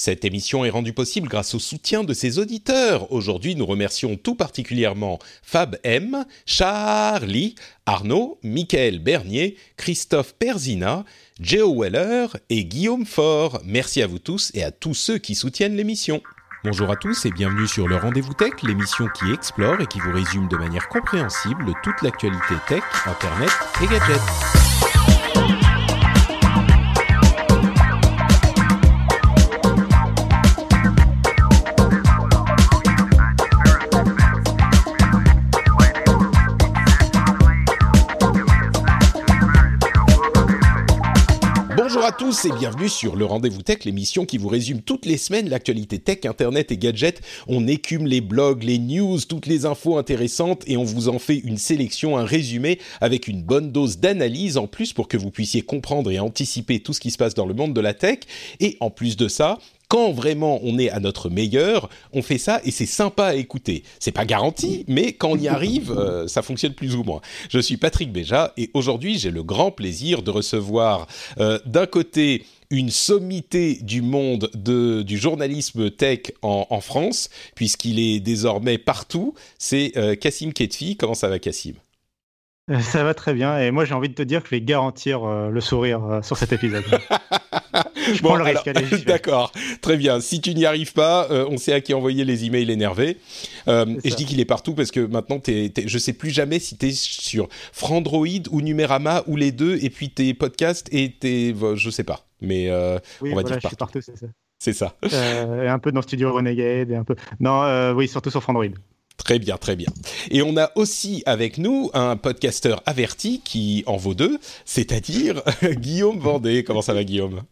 [0.00, 3.12] Cette émission est rendue possible grâce au soutien de ses auditeurs.
[3.12, 7.54] Aujourd'hui, nous remercions tout particulièrement Fab M, Charlie,
[7.84, 11.04] Arnaud, Michael Bernier, Christophe Perzina,
[11.38, 13.60] Geo Weller et Guillaume Faure.
[13.66, 16.22] Merci à vous tous et à tous ceux qui soutiennent l'émission.
[16.64, 20.12] Bonjour à tous et bienvenue sur le Rendez-vous Tech, l'émission qui explore et qui vous
[20.12, 23.50] résume de manière compréhensible toute l'actualité tech, internet
[23.82, 24.89] et gadgets.
[42.10, 45.48] À tous et bienvenue sur le Rendez-vous Tech, l'émission qui vous résume toutes les semaines
[45.48, 47.20] l'actualité tech, internet et gadgets.
[47.46, 51.36] On écume les blogs, les news, toutes les infos intéressantes et on vous en fait
[51.36, 55.62] une sélection, un résumé avec une bonne dose d'analyse en plus pour que vous puissiez
[55.62, 58.18] comprendre et anticiper tout ce qui se passe dans le monde de la tech.
[58.58, 62.60] Et en plus de ça, quand vraiment on est à notre meilleur, on fait ça
[62.64, 63.82] et c'est sympa à écouter.
[63.98, 67.20] C'est pas garanti, mais quand on y arrive, euh, ça fonctionne plus ou moins.
[67.50, 71.08] Je suis Patrick Béja et aujourd'hui j'ai le grand plaisir de recevoir
[71.40, 78.20] euh, d'un côté une sommité du monde de, du journalisme tech en, France, puisqu'il est
[78.20, 79.34] désormais partout.
[79.58, 80.96] C'est euh, Cassim Ketfi.
[80.96, 81.74] Comment ça va, Cassim
[82.80, 85.24] ça va très bien et moi j'ai envie de te dire que je vais garantir
[85.24, 86.84] euh, le sourire euh, sur cet épisode.
[88.14, 88.70] je bon, prends le risque.
[88.88, 89.04] j'y vais.
[89.06, 90.20] D'accord, très bien.
[90.20, 93.16] Si tu n'y arrives pas, euh, on sait à qui envoyer les emails énervés.
[93.66, 96.58] Et je dis qu'il est partout parce que maintenant, t'es, t'es- je sais plus jamais
[96.58, 101.12] si tu es sur Frandroid ou Numérama ou les deux, et puis tes podcasts et
[101.12, 102.26] tes, je sais pas.
[102.40, 102.68] Mais
[103.20, 104.26] Oui, on va voilà, dire je suis partout, c'est ça.
[104.58, 104.96] c'est ça.
[105.62, 107.14] Et un peu dans Studio Renegade et un peu.
[107.38, 108.66] Non, oui, surtout sur Frandroid.
[109.24, 109.88] Très bien, très bien.
[110.30, 116.18] Et on a aussi avec nous un podcasteur averti qui en vaut deux, c'est-à-dire Guillaume
[116.18, 116.64] Vendée.
[116.64, 117.42] Comment ça va, Guillaume?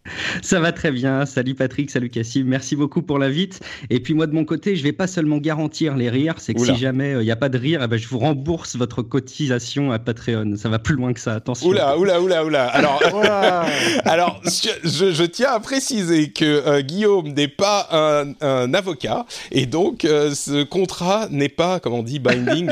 [0.43, 1.27] Ça va très bien.
[1.27, 2.45] Salut Patrick, salut Cassim.
[2.47, 3.61] Merci beaucoup pour l'invite.
[3.91, 6.61] Et puis moi de mon côté, je vais pas seulement garantir les rires, c'est que
[6.61, 6.75] Oula.
[6.75, 9.93] si jamais il n'y a pas de rire, eh ben, je vous rembourse votre cotisation
[9.93, 10.57] à Patreon.
[10.57, 11.35] Ça va plus loin que ça.
[11.35, 11.69] Attention.
[11.69, 12.67] Oula, oula, oula, oula.
[12.67, 13.01] Alors.
[14.05, 20.05] Alors, je, tiens à préciser que euh, Guillaume n'est pas un, un avocat et donc
[20.05, 22.71] euh, ce contrat n'est pas, comme on dit, binding.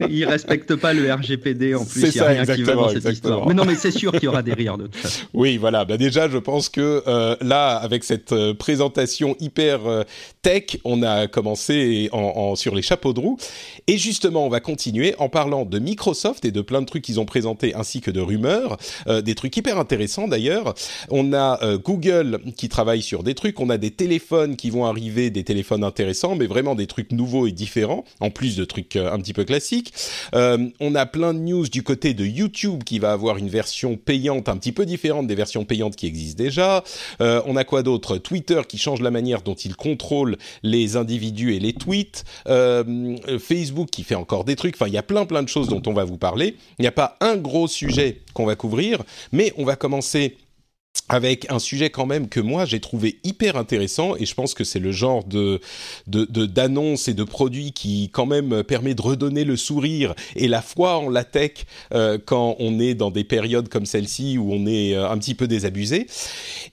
[0.08, 2.00] Il respecte pas le RGPD en plus.
[2.00, 3.34] C'est Il y a ça, rien qui va exactement, dans cette exactement.
[3.34, 3.48] histoire.
[3.48, 5.26] Mais non, mais c'est sûr qu'il y aura des rires de toute façon.
[5.34, 5.84] oui, voilà.
[5.84, 10.04] Bah déjà, je pense que euh, là, avec cette euh, présentation hyper euh,
[10.42, 13.36] tech, on a commencé en, sur les chapeaux de roue.
[13.88, 17.18] Et justement, on va continuer en parlant de Microsoft et de plein de trucs qu'ils
[17.18, 18.76] ont présentés ainsi que de rumeurs,
[19.22, 20.74] des trucs hyper intéressants d'ailleurs.
[21.10, 25.30] On a Google qui travaille sur des trucs, on a des téléphones qui vont arriver,
[25.30, 29.18] des téléphones intéressants, mais vraiment des trucs nouveaux et différents, en plus de trucs un
[29.18, 29.94] petit peu classiques.
[30.34, 34.50] On a plein de news du côté de YouTube qui va avoir une version payante
[34.50, 36.84] un petit peu différente des versions payantes qui existent déjà.
[37.20, 38.18] Euh, on a quoi d'autre?
[38.18, 42.24] Twitter qui change la manière dont il contrôle les individus et les tweets.
[42.48, 44.74] Euh, Facebook qui fait encore des trucs.
[44.76, 46.56] Enfin, il y a plein plein de choses dont on va vous parler.
[46.78, 49.02] Il n'y a pas un gros sujet qu'on va couvrir,
[49.32, 50.36] mais on va commencer
[51.08, 54.64] avec un sujet quand même que moi j'ai trouvé hyper intéressant et je pense que
[54.64, 55.60] c'est le genre de
[56.06, 60.48] de- de- d'annonce et de produit qui quand même permet de redonner le sourire et
[60.48, 64.52] la foi en la tech euh, quand on est dans des périodes comme celle-ci où
[64.52, 66.06] on est euh, un petit peu désabusé.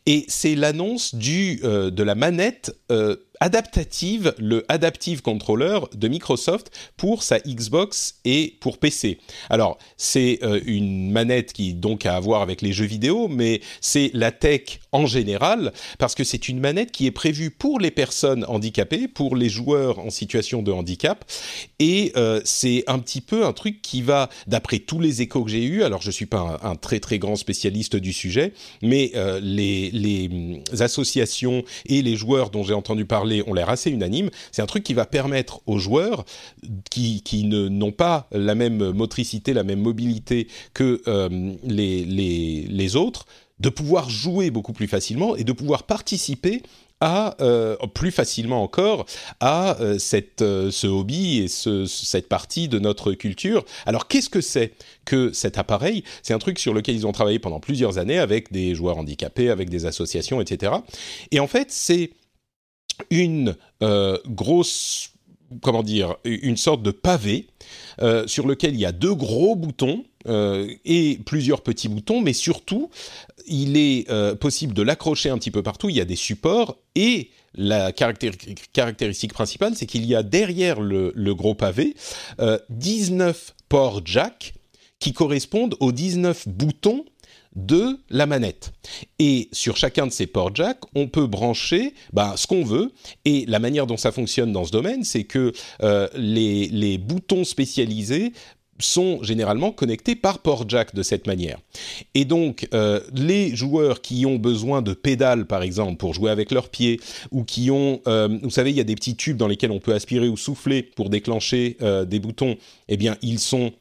[0.05, 6.71] Et c'est l'annonce du euh, de la manette euh, adaptative, le Adaptive Controller de Microsoft
[6.95, 9.17] pour sa Xbox et pour PC.
[9.49, 13.61] Alors, c'est euh, une manette qui donc a à voir avec les jeux vidéo, mais
[13.81, 17.89] c'est la tech en général, parce que c'est une manette qui est prévue pour les
[17.89, 21.25] personnes handicapées, pour les joueurs en situation de handicap,
[21.79, 25.49] et euh, c'est un petit peu un truc qui va, d'après tous les échos que
[25.49, 28.53] j'ai eus, alors je suis pas un, un très très grand spécialiste du sujet,
[28.83, 33.69] mais euh, les, les hum, associations et les joueurs dont j'ai entendu parler ont l'air
[33.69, 34.29] assez unanimes.
[34.51, 36.25] C'est un truc qui va permettre aux joueurs
[36.89, 41.29] qui, qui ne, n'ont pas la même motricité, la même mobilité que euh,
[41.63, 43.25] les, les, les autres,
[43.59, 46.63] de pouvoir jouer beaucoup plus facilement et de pouvoir participer
[47.01, 47.35] à
[47.95, 49.07] plus facilement encore
[49.39, 53.65] à cette, ce hobby et ce, cette partie de notre culture.
[53.87, 54.73] Alors qu'est-ce que c'est
[55.03, 56.03] que cet appareil?
[56.21, 59.49] C'est un truc sur lequel ils ont travaillé pendant plusieurs années avec des joueurs handicapés,
[59.49, 60.73] avec des associations, etc.
[61.31, 62.11] Et en fait, c'est
[63.09, 63.55] une
[64.27, 65.11] grosse
[65.61, 67.47] comment dire, une sorte de pavé
[68.01, 72.33] euh, sur lequel il y a deux gros boutons euh, et plusieurs petits boutons, mais
[72.33, 72.89] surtout,
[73.47, 75.89] il est euh, possible de l'accrocher un petit peu partout.
[75.89, 81.11] Il y a des supports et la caractéristique principale, c'est qu'il y a derrière le,
[81.13, 81.95] le gros pavé
[82.69, 84.53] 19 ports jack
[84.99, 87.03] qui correspondent aux 19 boutons
[87.55, 88.71] de la manette.
[89.19, 92.91] Et sur chacun de ces ports jack, on peut brancher bah, ce qu'on veut.
[93.25, 95.51] Et la manière dont ça fonctionne dans ce domaine, c'est que
[95.83, 98.33] euh, les, boutons spécialisés
[98.79, 101.59] sont généralement connectés par port jack de cette manière.
[102.15, 106.51] Et donc, euh, les joueurs qui ont besoin de pédales, par exemple, pour jouer avec
[106.51, 106.99] leurs pieds,
[107.31, 109.79] ou qui ont, euh, vous savez, il y a des petits tubes dans lesquels on
[109.79, 111.77] peut aspirer ou souffler pour déclencher
[112.07, 112.55] des boutons,
[112.87, 113.71] eh bien, ils sont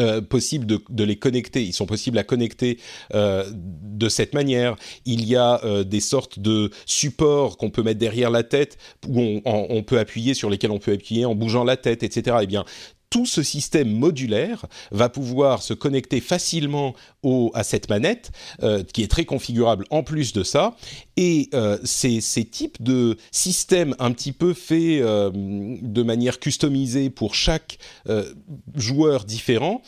[0.00, 2.78] euh, possible de, les connecter, ils sont possibles à connecter
[3.14, 4.74] euh, de cette manière.
[5.04, 8.76] Il y a euh, des sortes de supports qu'on peut mettre derrière la tête,
[9.06, 12.38] où on, on, peut appuyer, sur lesquels on peut appuyer en bougeant la tête, etc.
[12.42, 12.64] Eh bien,
[13.14, 16.96] tout ce système modulaire va pouvoir se connecter facilement
[17.54, 18.32] à cette manette,
[18.64, 20.74] euh, qui est très configurable en plus de ça.
[21.16, 27.36] Et euh, ces, types de systèmes un petit peu faits euh, de manière customisée pour
[27.36, 27.78] chaque
[28.74, 29.80] joueur différent,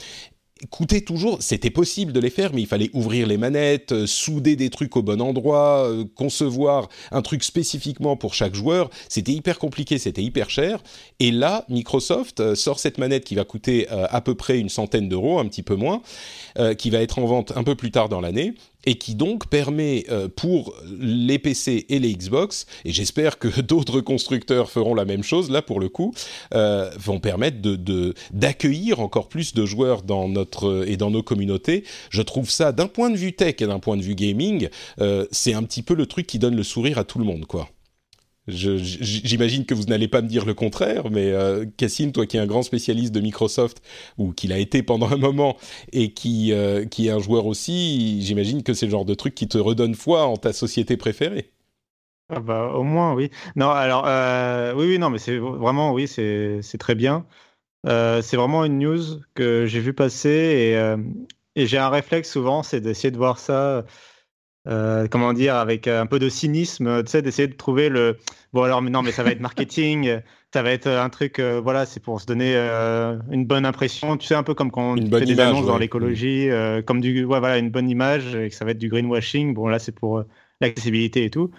[0.70, 4.56] coûtait toujours, c'était possible de les faire, mais il fallait ouvrir les manettes, euh, souder
[4.56, 8.88] des trucs au bon endroit, euh, concevoir un truc spécifiquement pour chaque joueur.
[9.08, 10.82] C'était hyper compliqué, c'était hyper cher.
[11.20, 15.08] Et là, Microsoft euh, sort cette manette qui va coûter à peu près une centaine
[15.08, 16.02] d'euros, un petit peu moins,
[16.78, 18.54] qui va être en vente un peu plus tard dans l'année
[18.86, 24.00] et qui donc permet euh, pour les PC et les Xbox, et j'espère que d'autres
[24.00, 26.14] constructeurs feront la même chose là pour le coup,
[26.54, 31.84] euh, vont permettre de d'accueillir encore plus de joueurs dans notre et dans nos communautés.
[32.10, 34.68] Je trouve ça d'un point de vue tech et d'un point de vue gaming,
[35.00, 37.46] euh, c'est un petit peu le truc qui donne le sourire à tout le monde
[37.46, 37.68] quoi.
[38.48, 42.40] J'imagine que vous n'allez pas me dire le contraire, mais euh, Cassine, toi qui es
[42.40, 43.82] un grand spécialiste de Microsoft,
[44.18, 45.56] ou qui l'a été pendant un moment,
[45.92, 49.34] et qui, euh, qui est un joueur aussi, j'imagine que c'est le genre de truc
[49.34, 51.50] qui te redonne foi en ta société préférée.
[52.28, 53.30] Ah bah, au moins, oui.
[53.56, 57.26] Non, alors, euh, oui, oui, non, mais c'est vraiment, oui, c'est très bien.
[57.84, 60.76] C'est vraiment une news que j'ai vu passer,
[61.56, 63.84] et j'ai un réflexe souvent, c'est d'essayer de voir ça
[64.66, 68.16] euh, comment dire, avec euh, un peu de cynisme, tu sais, d'essayer de trouver le.
[68.52, 70.20] Bon, alors, mais non, mais ça va être marketing,
[70.52, 72.56] ça va être un truc, euh, voilà, c'est pour se donner
[73.30, 76.48] une bonne impression, tu sais, un peu comme quand on fait des annonces dans l'écologie,
[76.86, 79.54] comme du, ouais, voilà, une bonne image, et que ça va être du greenwashing.
[79.54, 80.24] Bon, là, c'est pour
[80.60, 81.50] l'accessibilité et tout.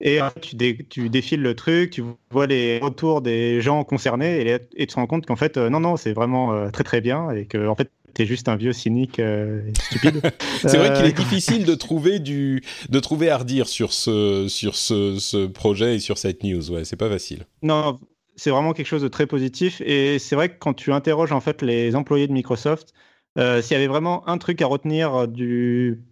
[0.00, 4.86] Et tu, tu, défiles le truc, tu vois les retours des gens concernés et, et
[4.86, 7.66] tu te rends compte qu'en fait, non, non, c'est vraiment très très bien et que
[7.66, 10.20] en fait, t'es juste un vieux cynique euh, stupide.
[10.62, 14.48] c'est vrai qu'il est euh, difficile de trouver du, de trouver à redire sur ce,
[14.48, 16.72] sur ce, ce projet et sur cette news.
[16.72, 17.46] Ouais, c'est pas facile.
[17.62, 18.00] Non,
[18.34, 19.80] c'est vraiment quelque chose de très positif.
[19.82, 22.92] Et c'est vrai que quand tu interroges en fait les employés de Microsoft,
[23.38, 26.02] euh, s'il y avait vraiment un truc à retenir du,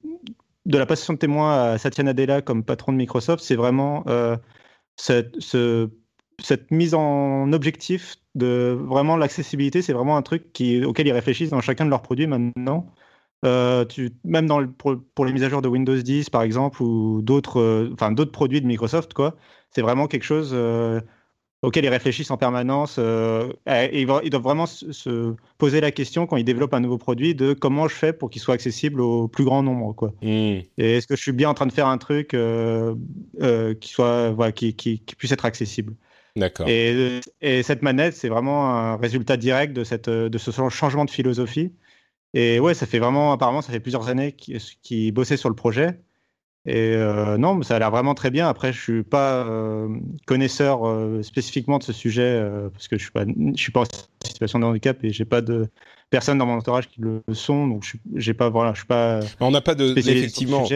[0.64, 4.04] de la passation de témoin à Satya Nadella comme patron de Microsoft, c'est vraiment
[4.96, 5.90] ce
[6.42, 11.50] cette mise en objectif de vraiment l'accessibilité, c'est vraiment un truc qui, auquel ils réfléchissent
[11.50, 12.92] dans chacun de leurs produits maintenant.
[13.44, 16.82] Euh, tu, même dans le, pour, les mises à jour de Windows 10 par exemple
[16.82, 19.36] ou d'autres euh, d'autres produits de Microsoft quoi
[19.70, 21.02] c'est vraiment quelque chose euh,
[21.60, 26.44] auquel ils réfléchissent en permanence et ils, doivent vraiment se, poser la question quand ils
[26.44, 29.62] développent un nouveau produit de comment je fais pour qu'il soit accessible au plus grand
[29.62, 30.26] nombre quoi mmh.
[30.26, 34.52] et est-ce que je suis bien en train de faire un truc qui soit voilà,
[34.52, 35.92] qui, qui, puisse être accessible?
[36.36, 36.68] D'accord.
[36.68, 37.20] Et,
[37.62, 41.72] cette manette, c'est vraiment un résultat direct de, cette, de ce changement de philosophie.
[42.34, 45.54] Et ouais, ça fait vraiment, apparemment, ça fait plusieurs années qu'ils qui bossaient sur le
[45.54, 45.98] projet.
[46.66, 48.48] Et euh, non, ça a l'air vraiment très bien.
[48.48, 49.88] Après, je suis pas euh,
[50.26, 52.42] connaisseur euh, spécifiquement de ce sujet
[52.72, 55.40] parce que je suis pas, je suis pas en situation de handicap et j'ai pas
[55.40, 55.68] de
[56.10, 57.68] personnes dans mon entourage qui le sont.
[57.68, 57.84] Donc,
[58.16, 59.20] j'ai pas, voilà, je suis pas.
[59.38, 60.66] On n'a pas de effectivement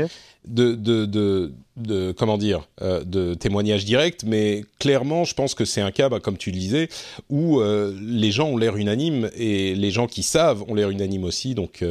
[0.46, 5.80] de, de, de, de, comment dire de témoignages directs, mais clairement, je pense que c'est
[5.82, 6.88] un cas, bah, comme tu le disais,
[7.28, 7.60] où
[8.00, 11.56] les gens ont l'air unanimes et les gens qui savent ont l'air unanimes aussi.
[11.56, 11.84] Donc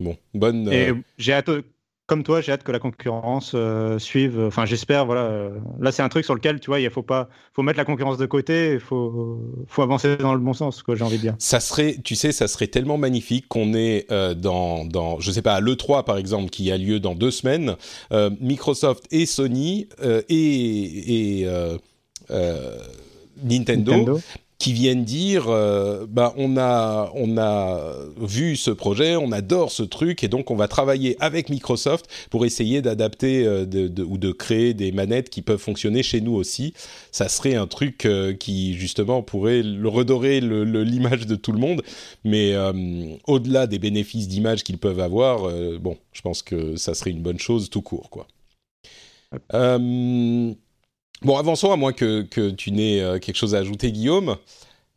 [0.00, 0.72] Bon, bonne.
[0.72, 1.50] Et j'ai hâte
[2.10, 4.40] comme toi, j'ai hâte que la concurrence euh, suive.
[4.40, 5.06] Enfin, j'espère.
[5.06, 5.20] Voilà.
[5.26, 7.84] Euh, là, c'est un truc sur lequel, tu vois, il faut pas, faut mettre la
[7.84, 8.72] concurrence de côté.
[8.72, 9.38] Il faut,
[9.68, 10.96] faut avancer dans le bon sens, quoi.
[10.96, 11.36] J'ai envie de dire.
[11.38, 15.40] Ça serait, tu sais, ça serait tellement magnifique qu'on ait euh, dans, dans, je sais
[15.40, 17.76] pas, le 3 par exemple, qui a lieu dans deux semaines,
[18.40, 19.88] Microsoft et Sony
[20.28, 21.46] et, et
[23.40, 24.20] Nintendo, Nintendo,
[24.60, 29.82] qui viennent dire euh, bah on a on a vu ce projet, on adore ce
[29.82, 34.30] truc et donc on va travailler avec Microsoft pour essayer d'adapter euh, de, ou de
[34.30, 36.74] créer des manettes qui peuvent fonctionner chez nous aussi.
[37.10, 41.82] Ça serait un truc euh, qui justement pourrait le redorer l'image de tout le monde,
[42.24, 42.54] mais
[43.26, 45.50] au-delà des bénéfices d'image qu'ils peuvent avoir,
[45.80, 48.26] bon, je pense que ça serait une bonne chose tout court quoi.
[51.22, 54.36] Bon, avançons, à moins que, que tu n'aies euh, quelque chose à ajouter, Guillaume.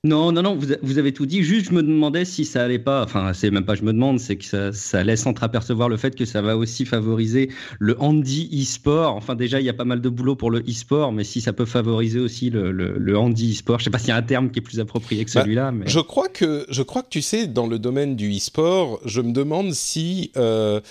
[0.06, 1.44] Non, non, non, vous, vous, avez tout dit.
[1.44, 3.04] Juste, je me demandais si ça allait pas.
[3.04, 6.14] Enfin, c'est même pas je me demande, c'est que ça, ça, laisse entreapercevoir le fait
[6.14, 7.50] que ça va aussi favoriser
[7.80, 9.16] le handy e-sport.
[9.16, 11.54] Enfin, déjà, il y a pas mal de boulot pour le e-sport, mais si ça
[11.54, 14.24] peut favoriser aussi le, le, le handy e-sport, je sais pas s'il y a un
[14.24, 15.72] terme qui est plus approprié que bah, celui-là.
[15.72, 15.88] mais...
[15.88, 19.32] Je crois que, je crois que tu sais, dans le domaine du e-sport, je me
[19.32, 20.32] demande si.
[20.36, 20.82] Euh,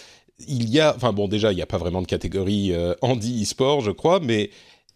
[0.49, 3.43] il y a, enfin bon, déjà, il n'y a pas vraiment de catégorie euh, handy
[3.43, 4.51] e-sport, je crois, mais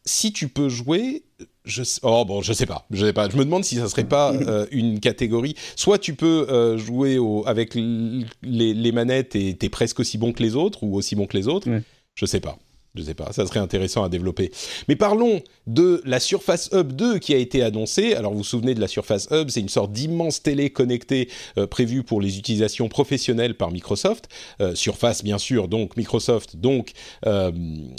[0.07, 1.25] si tu peux jouer,
[1.65, 3.29] je oh bon, je sais pas, je sais pas.
[3.29, 5.55] Je me demande si ça serait pas euh, une catégorie.
[5.75, 10.57] Soit tu peux euh, jouer avec les, manettes et t'es presque aussi bon que les
[10.57, 11.69] autres ou aussi bon que les autres.
[12.15, 12.57] Je sais pas.
[12.97, 14.51] Je sais pas, ça serait intéressant à développer.
[14.89, 18.15] Mais parlons de la Surface Hub 2 qui a été annoncée.
[18.15, 21.67] Alors vous vous souvenez de la Surface Hub, c'est une sorte d'immense télé connectée euh,
[21.67, 24.29] prévue pour les utilisations professionnelles par Microsoft.
[24.61, 26.93] Euh, Surface bien sûr, donc Microsoft, donc
[27.27, 27.53] euh,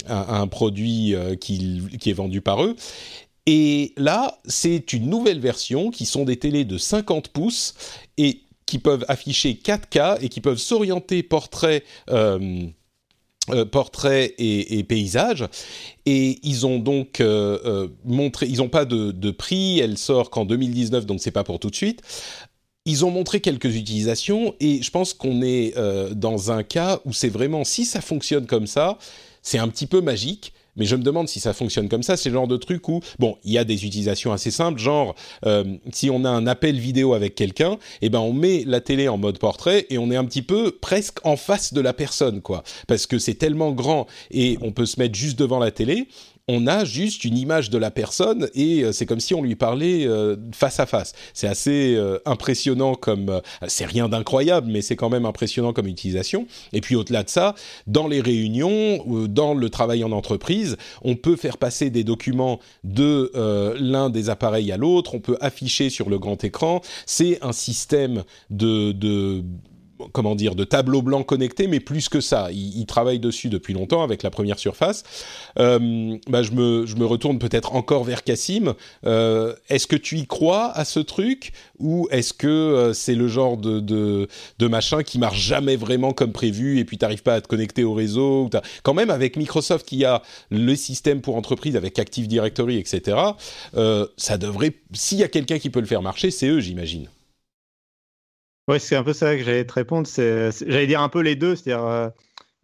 [0.08, 2.74] un, produit qui, qui est vendu par eux.
[3.46, 7.74] Et là, c'est une nouvelle version qui sont des télés de 50 pouces
[8.16, 11.84] et qui peuvent afficher 4K et qui peuvent s'orienter portrait
[13.50, 15.44] euh, portraits et, paysages.
[16.06, 20.44] Et ils ont donc euh, euh, montré, ils n'ont pas de, prix, elle sort qu'en
[20.44, 22.02] 2019, donc c'est pas pour tout de suite.
[22.84, 25.74] Ils ont montré quelques utilisations et je pense qu'on est
[26.14, 28.96] dans un cas où c'est vraiment, si ça fonctionne comme ça,
[29.42, 32.16] c'est un petit peu magique mais je me demande si ça fonctionne comme ça.
[32.16, 35.14] C'est le genre de truc où, bon, il y a des utilisations assez simples, genre
[35.44, 39.08] euh, si on a un appel vidéo avec quelqu'un, eh ben on met la télé
[39.08, 42.40] en mode portrait et on est un petit peu presque en face de la personne,
[42.40, 46.08] quoi, parce que c'est tellement grand et on peut se mettre juste devant la télé
[46.48, 49.54] on a juste une image de la personne et euh, c'est comme si on lui
[49.54, 51.12] parlait euh, face à face.
[51.34, 56.46] C'est assez euh, impressionnant comme, c'est rien d'incroyable, mais c'est quand même impressionnant comme utilisation.
[56.72, 57.54] Et puis au-delà de ça,
[57.86, 63.30] dans les réunions, dans le travail en entreprise, on peut faire passer des documents de
[63.78, 66.80] l'un des appareils à l'autre, on peut afficher sur le grand écran.
[67.06, 69.44] C'est un système de, de
[70.12, 72.48] comment dire, de tableau blanc connecté, mais plus que ça.
[72.52, 75.04] Il, travaille dessus depuis longtemps avec la première surface.
[75.58, 78.74] Euh, bah, je, me, je me retourne peut-être encore vers Cassim.
[79.04, 81.52] Euh, est-ce que tu y crois à ce truc?
[81.78, 86.32] Ou est-ce que euh, c'est le genre de, de, machin qui marche jamais vraiment comme
[86.32, 88.48] prévu et puis tu n'arrives pas à te connecter au réseau
[88.82, 93.18] Quand même, avec Microsoft qui a le système pour entreprise avec Active Directory, etc.,
[94.16, 97.08] ça devrait, s'il y a quelqu'un qui peut le faire marcher, c'est eux, j'imagine.
[98.68, 100.06] Oui, c'est un peu ça que j'allais te répondre.
[100.06, 101.56] J'allais dire un peu les deux.
[101.56, 102.10] C'est-à-dire, euh,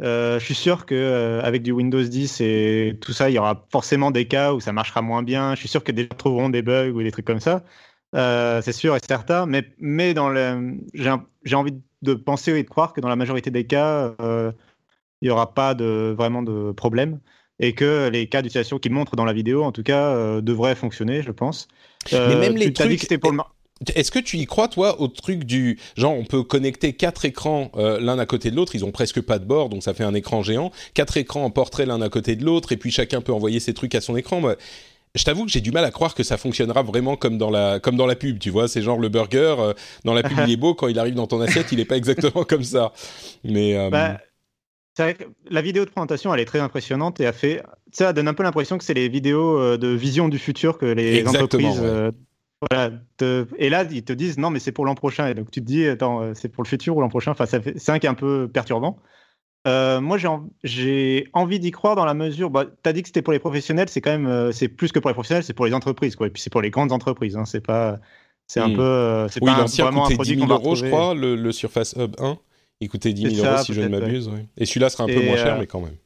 [0.02, 3.38] euh, je suis sûr qu'avec euh, avec du Windows 10 et tout ça, il y
[3.38, 5.54] aura forcément des cas où ça marchera moins bien.
[5.54, 7.64] Je suis sûr que des gens trouveront des bugs ou des trucs comme ça.
[8.12, 9.46] c'est sûr et certain.
[9.46, 13.50] Mais, mais dans le, j'ai envie de penser et de croire que dans la majorité
[13.50, 14.52] des cas, il
[15.22, 17.18] n'y aura pas de, vraiment de problème
[17.60, 21.22] et que les cas d'utilisation qu'ils montrent dans la vidéo, en tout cas, devraient fonctionner,
[21.22, 21.66] je pense.
[22.12, 22.88] mais même les trucs...
[22.88, 23.38] Dit que c'était pour le
[23.94, 27.70] est-ce que tu y crois, toi, au truc du genre, on peut connecter quatre écrans
[27.76, 30.04] euh, l'un à côté de l'autre, ils ont presque pas de bord, donc ça fait
[30.04, 33.20] un écran géant, quatre écrans en portrait l'un à côté de l'autre, et puis chacun
[33.20, 34.40] peut envoyer ses trucs à son écran.
[35.14, 37.80] je t'avoue que j'ai du mal à croire que ça fonctionnera vraiment comme dans la
[37.80, 39.72] comme dans la pub, tu vois, c'est genre le burger euh,
[40.04, 41.96] dans la pub il est beau quand il arrive dans ton assiette, il est pas
[41.96, 42.92] exactement comme ça.
[43.44, 44.20] Mais euh, bah,
[44.98, 47.62] vrai que la vidéo de présentation, elle est très impressionnante et a fait
[47.92, 51.26] ça donne un peu l'impression que c'est les vidéos de vision du futur que les
[51.26, 51.80] entreprises
[52.70, 52.90] voilà,
[53.58, 55.28] et là, ils te disent non, mais c'est pour l'an prochain.
[55.28, 57.32] Et donc tu te dis, attends, euh, c'est pour le futur ou l'an prochain?
[57.32, 58.98] Enfin, c'est un qui est un peu perturbant.
[59.66, 60.18] Euh, moi,
[60.62, 62.50] j'ai envie d'y croire dans la mesure.
[62.50, 64.92] Bah, tu as dit que c'était pour les professionnels, c'est quand même, euh, c'est plus
[64.92, 66.26] que pour les professionnels, c'est pour les entreprises, quoi.
[66.26, 67.36] Et puis c'est pour les grandes entreprises.
[67.36, 67.44] Hein.
[67.46, 67.98] C'est pas,
[68.46, 68.76] c'est un hmm.
[68.76, 72.14] peu, c'est oui, pas vraiment un produit 10 000 euros, je crois, le, Surface Hub
[72.18, 72.36] 1.
[72.80, 74.30] Il coûtait 10 000 euros si je ne m'abuse.
[74.58, 75.96] Et celui-là sera un peu moins cher, mais quand même.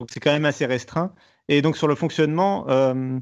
[0.00, 1.12] Donc c'est quand même assez restreint.
[1.48, 3.18] Et donc sur le fonctionnement, euh,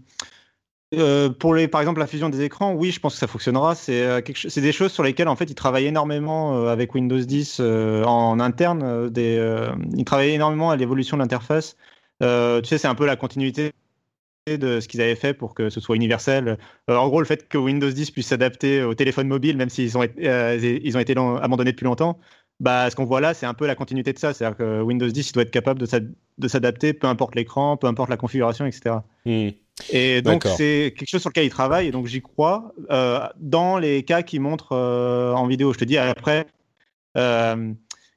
[1.39, 3.75] pour les, par exemple, la fusion des écrans, oui, je pense que ça fonctionnera.
[3.75, 7.61] C'est euh, des choses sur lesquelles en fait ils travaillent énormément euh, avec Windows 10
[7.61, 9.11] en interne.
[9.17, 11.77] Ils travaillent énormément à l'évolution de l'interface.
[12.21, 12.27] tu
[12.65, 13.73] sais, c'est un peu la continuité
[14.47, 16.57] de ce qu'ils avaient fait pour que ce soit universel.
[16.89, 20.05] en gros, le fait que Windows 10 puisse s'adapter au téléphone mobile, même s'ils ont,
[20.05, 22.19] ils ont été abandonnés depuis longtemps,
[22.61, 24.33] bah, ce qu'on voit là, c'est un peu la continuité de ça.
[24.33, 28.09] C'est-à-dire que Windows 10 il doit être capable de s'adapter, peu importe l'écran, peu importe
[28.11, 28.97] la configuration, etc.
[29.91, 32.73] Et donc, c'est quelque chose sur lequel il travaille, et donc j'y crois.
[32.91, 36.47] Euh, dans les cas qui montrent euh, en vidéo, je te dis après,
[37.17, 37.73] euh,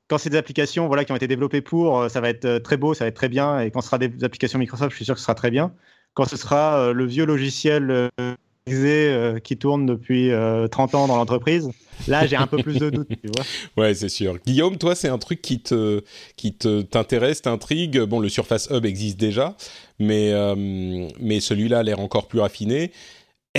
[0.08, 2.94] quand c'est des applications voilà, qui ont été développées pour, ça va être très beau,
[2.94, 5.16] ça va être très bien, et quand ce sera des applications Microsoft, je suis sûr
[5.16, 5.74] que ce sera très bien.
[6.14, 8.10] Quand ce sera le vieux logiciel
[8.76, 11.70] euh, qui tourne depuis 30 euh, ans dans l'entreprise,
[12.08, 13.46] là j'ai un peu plus de doutes, tu vois.
[13.78, 14.38] Ouais, c'est sûr.
[14.46, 16.02] Guillaume, toi, c'est un truc qui te
[16.36, 18.00] qui te t'intéresse, t'intrigue.
[18.02, 19.56] Bon, le Surface Hub existe déjà,
[20.00, 22.92] mais euh, mais celui-là a l'air encore plus raffiné.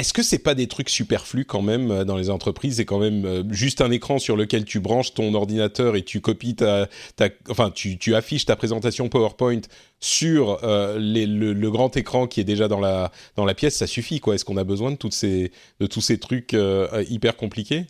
[0.01, 2.99] Est-ce que c'est pas des trucs superflus quand même euh, dans les entreprises C'est quand
[2.99, 6.89] même euh, juste un écran sur lequel tu branches ton ordinateur et tu copies ta,
[7.51, 9.61] enfin tu, affiches ta présentation PowerPoint
[10.01, 14.21] sur euh, le, grand écran qui est déjà dans la dans la pièce, ça suffit
[14.21, 14.37] quoi.
[14.37, 16.57] Est-ce qu'on a besoin de toutes ces de tous ces trucs
[17.11, 17.85] hyper compliqués?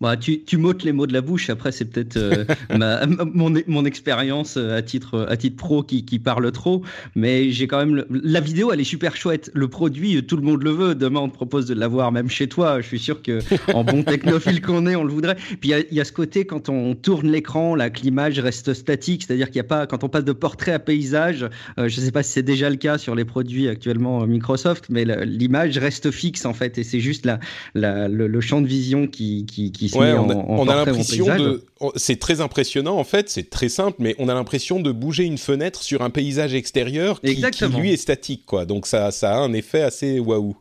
[0.00, 1.50] Bah, tu, tu m'ôtes les mots de la bouche.
[1.50, 2.44] Après, c'est peut-être euh,
[3.34, 6.82] mon, mon expérience euh, à titre, à titre pro qui, qui parle trop.
[7.14, 8.04] Mais j'ai quand même.
[8.10, 9.50] La vidéo, elle est super chouette.
[9.54, 10.94] Le produit, tout le monde le veut.
[10.94, 12.80] Demain, on te propose de l'avoir même chez toi.
[12.80, 13.40] Je suis sûr que
[13.74, 15.36] en bon technophile qu'on est, on le voudrait.
[15.60, 19.24] Puis il y, a ce côté quand on tourne l'écran, là, que l'image reste statique.
[19.24, 19.86] C'est-à-dire qu'il y a pas.
[19.86, 21.44] Quand on passe de portrait à paysage,
[21.78, 24.86] euh, je ne sais pas si c'est déjà le cas sur les produits actuellement Microsoft,
[24.88, 26.78] mais l'image reste fixe en fait.
[26.78, 27.38] Et c'est juste la,
[27.74, 31.64] la le, champ de vision qui, qui qui, on a, on a l'impression de.
[31.96, 35.38] C'est très impressionnant en fait, c'est très simple, mais on a l'impression de bouger une
[35.38, 38.64] fenêtre sur un paysage extérieur qui, qui, lui est statique, quoi.
[38.66, 40.56] Donc ça, ça a un effet assez waouh.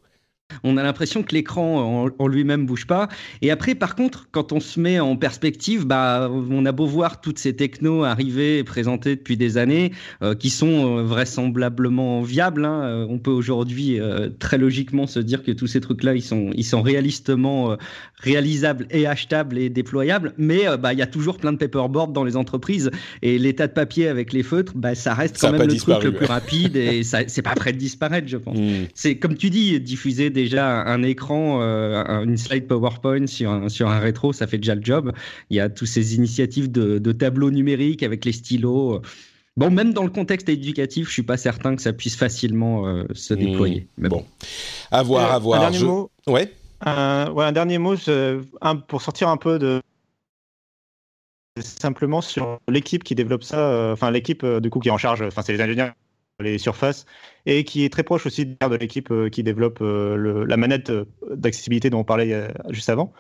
[0.63, 3.07] On a l'impression que l'écran en, lui-même bouge pas.
[3.41, 7.21] Et après, par contre, quand on se met en perspective, bah, on a beau voir
[7.21, 9.91] toutes ces technos arriver et présentées depuis des années,
[10.21, 12.65] euh, qui sont euh, vraisemblablement viables.
[12.65, 12.81] Hein.
[12.83, 13.99] Euh, on peut aujourd'hui
[14.39, 17.77] très logiquement se dire que tous ces trucs-là, ils sont, ils sont réalistement
[18.17, 20.33] réalisables et achetables et déployables.
[20.37, 22.91] Mais bah, il y a toujours plein de paperboards dans les entreprises
[23.21, 26.13] et l'état de papier avec les feutres, bah, ça reste quand même le truc le
[26.13, 28.57] plus rapide et ça, c'est pas prêt de disparaître, je pense.
[28.69, 28.87] Hmm.
[28.93, 33.89] C'est comme tu dis, diffuser déjà un écran, euh, une slide PowerPoint sur un, sur
[33.89, 35.11] un rétro, ça fait déjà le job.
[35.49, 39.01] Il y a toutes ces initiatives de, tableaux numériques avec les stylos.
[39.57, 43.03] Bon, même dans le contexte éducatif, je suis pas certain que ça puisse facilement euh,
[43.13, 43.37] se mmh.
[43.37, 43.87] déployer.
[43.97, 44.25] Mais bon,
[44.91, 45.61] à voir, à voir.
[45.61, 46.09] Un dernier mot.
[46.27, 46.53] Ouais.
[46.85, 47.95] un dernier mot
[48.87, 49.81] pour sortir un peu de
[51.59, 55.21] simplement sur l'équipe qui développe ça, euh, enfin l'équipe du coup qui est en charge,
[55.21, 55.91] enfin c'est les ingénieurs
[56.39, 57.05] les surfaces,
[57.49, 61.05] et qui est très proche aussi de l'équipe euh, qui développe euh, la manette euh,
[61.31, 63.11] d'accessibilité dont on parlait juste avant.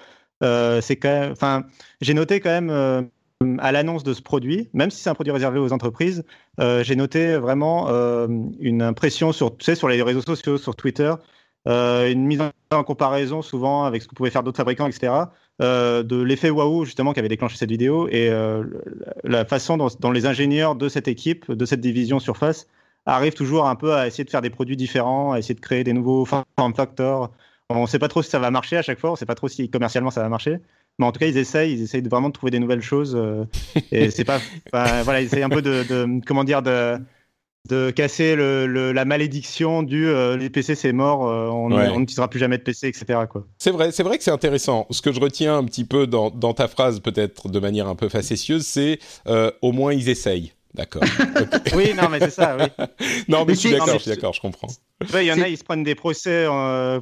[0.41, 1.65] c'est enfin,
[1.99, 3.09] j'ai noté quand même
[3.59, 6.23] à l'annonce de ce produit, même si c'est un produit réservé aux entreprises,
[6.59, 7.89] j'ai noté vraiment
[8.59, 11.13] une impression sur, tu sais, sur les réseaux sociaux, sur Twitter,
[11.65, 15.13] une mise en comparaison souvent avec ce que pouvaient faire d'autres fabricants, etc.
[15.59, 18.29] de l'effet waouh justement qui avait déclenché cette vidéo et
[19.23, 22.67] la façon dont, les ingénieurs de cette équipe, de cette division Surface,
[23.15, 25.83] arrive toujours un peu à essayer de faire des produits différents, à essayer de créer
[25.83, 26.45] des nouveaux form
[26.75, 27.31] factors.
[27.69, 29.27] On ne sait pas trop si ça va marcher à chaque fois, on ne sait
[29.27, 30.59] pas trop si commercialement ça va marcher.
[30.97, 33.15] Mais en tout cas, ils essayent, ils essayent vraiment de trouver des nouvelles choses.
[33.15, 33.45] Euh,
[33.91, 34.39] et c'est pas,
[34.73, 36.97] voilà, ils essayent un peu de, comment dire, de,
[37.69, 42.39] de casser le, la malédiction du euh, les PC c'est mort, euh, on n'utilisera plus
[42.39, 43.19] jamais de PC, etc.
[43.59, 44.87] C'est vrai, c'est vrai que c'est intéressant.
[44.89, 47.95] Ce que je retiens un petit peu dans, dans ta phrase, peut-être de manière un
[47.95, 48.99] peu facétieuse, c'est
[49.61, 50.51] au moins ils essayent.
[50.73, 51.03] D'accord.
[51.75, 52.85] oui, non, mais c'est ça, oui.
[53.27, 54.67] non, mais, je suis d'accord, je suis d'accord, je comprends.
[55.13, 56.99] Il y en a, ils se prennent des procès euh,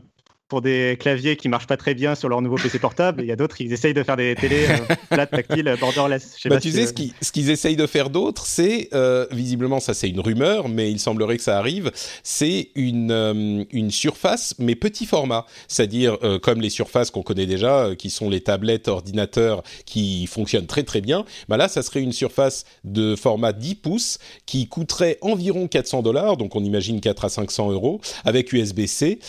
[0.47, 3.21] pour des claviers qui marchent pas très bien sur leur nouveau PC portable.
[3.21, 6.38] Il y a d'autres, ils essayent de faire des télés euh, plates, tactiles, borderless.
[6.45, 10.10] bah, tu sais, ce qu'ils ce essayent de faire d'autres, c'est, euh, visiblement, ça c'est
[10.10, 11.91] une rumeur, mais il semblerait que ça arrive,
[12.23, 15.45] c'est une, euh, une surface, mais petit format.
[15.67, 20.67] C'est-à-dire, euh, comme les surfaces qu'on connaît déjà, qui sont les tablettes, ordinateurs, qui fonctionnent
[20.67, 25.17] très très bien, bah là, ça serait une surface de format 10 pouces qui coûterait
[25.21, 29.19] environ 400 dollars, donc on imagine 4 à 500 euros, avec USB-C,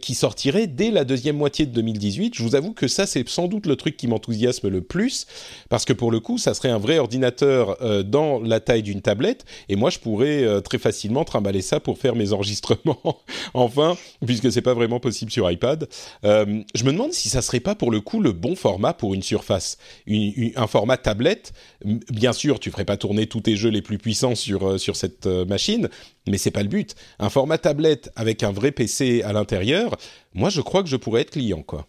[0.00, 2.34] qui sortirait dès la deuxième moitié de 2018.
[2.34, 5.26] Je vous avoue que ça, c'est sans doute le truc qui m'enthousiasme le plus,
[5.68, 9.02] parce que pour le coup, ça serait un vrai ordinateur euh, dans la taille d'une
[9.02, 13.20] tablette, et moi, je pourrais euh, très facilement trimballer ça pour faire mes enregistrements,
[13.52, 15.86] enfin, puisque c'est pas vraiment possible sur iPad.
[16.24, 19.12] Euh, je me demande si ça serait pas pour le coup le bon format pour
[19.12, 19.76] une surface,
[20.08, 21.52] un format tablette.
[21.84, 25.26] Bien sûr, tu ferais pas tourner tous tes jeux les plus puissants sur sur cette
[25.26, 25.88] machine,
[26.28, 26.94] mais c'est pas le but.
[27.18, 29.96] Un format tablette avec un vrai PC à l'intérieur,
[30.36, 31.86] moi je crois que je pourrais être client quoi.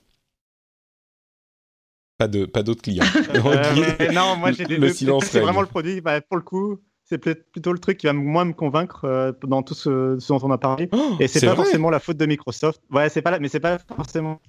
[2.17, 3.05] Pas de pas d'autres clients.
[3.45, 5.25] Euh, non, moi j'ai le silence.
[5.25, 6.01] C'est vraiment le produit.
[6.01, 9.61] Bah, pour le coup, c'est plutôt le truc qui va moins me convaincre euh, dans
[9.61, 10.89] tout ce, dont on a parlé.
[10.91, 12.81] Oh, et c'est pas forcément la faute de Microsoft.
[12.89, 14.41] Ouais, c'est pas mais c'est pas forcément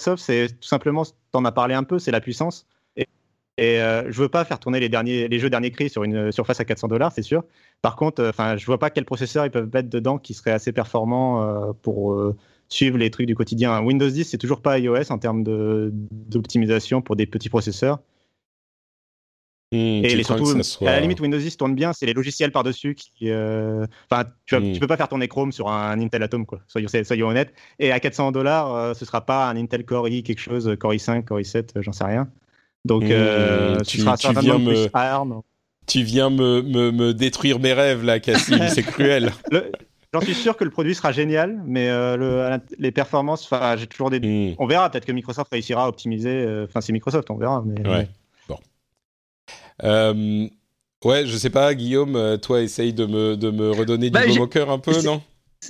[0.00, 0.24] Microsoft.
[0.24, 2.66] C'est tout simplement, t'en as parlé un peu, c'est la puissance.
[3.56, 6.32] Et euh, je veux pas faire tourner les, derniers, les jeux dernier cri sur une
[6.32, 7.44] surface à 400 dollars, c'est sûr.
[7.82, 10.50] Par contre, euh, enfin, je vois pas quel processeur ils peuvent mettre dedans qui serait
[10.50, 12.16] assez performant euh, pour
[12.68, 13.80] suivre les trucs du quotidien.
[13.82, 18.00] Windows 10, c'est toujours pas iOS en termes d'optimisation pour des petits processeurs.
[19.72, 22.94] Hmm, et les surtout, à la limite, Windows 10 tourne bien, c'est les logiciels par-dessus
[22.94, 23.32] qui.
[23.32, 24.72] Enfin, tu, hmm.
[24.72, 26.60] tu, peux pas faire tourner Chrome sur un Intel Atom, quoi.
[26.68, 27.52] Soyons, soyons honnêtes.
[27.78, 31.24] Et à 400 dollars, ce sera pas un Intel Core i quelque chose, Core i5,
[31.24, 32.28] Core i7, j'en sais rien.
[32.84, 34.88] Donc, euh, tu, viens me,
[35.86, 39.32] tu viens me, me, détruire mes rêves là, Cassim, c'est cruel.
[40.14, 44.10] J'en suis sûr que le produit sera génial, mais euh, le, les performances, j'ai toujours
[44.10, 44.20] des.
[44.20, 44.54] Hmm.
[44.60, 44.88] On verra.
[44.88, 46.30] Peut-être que Microsoft réussira à optimiser.
[46.30, 47.64] Euh, enfin, c'est Microsoft, on verra.
[47.66, 48.08] Mais, ouais.
[48.46, 48.58] Bon.
[51.04, 52.38] ouais, je sais pas, Guillaume.
[52.40, 55.20] Toi, essaye de me, de me redonner du bah, au cœur un peu, non?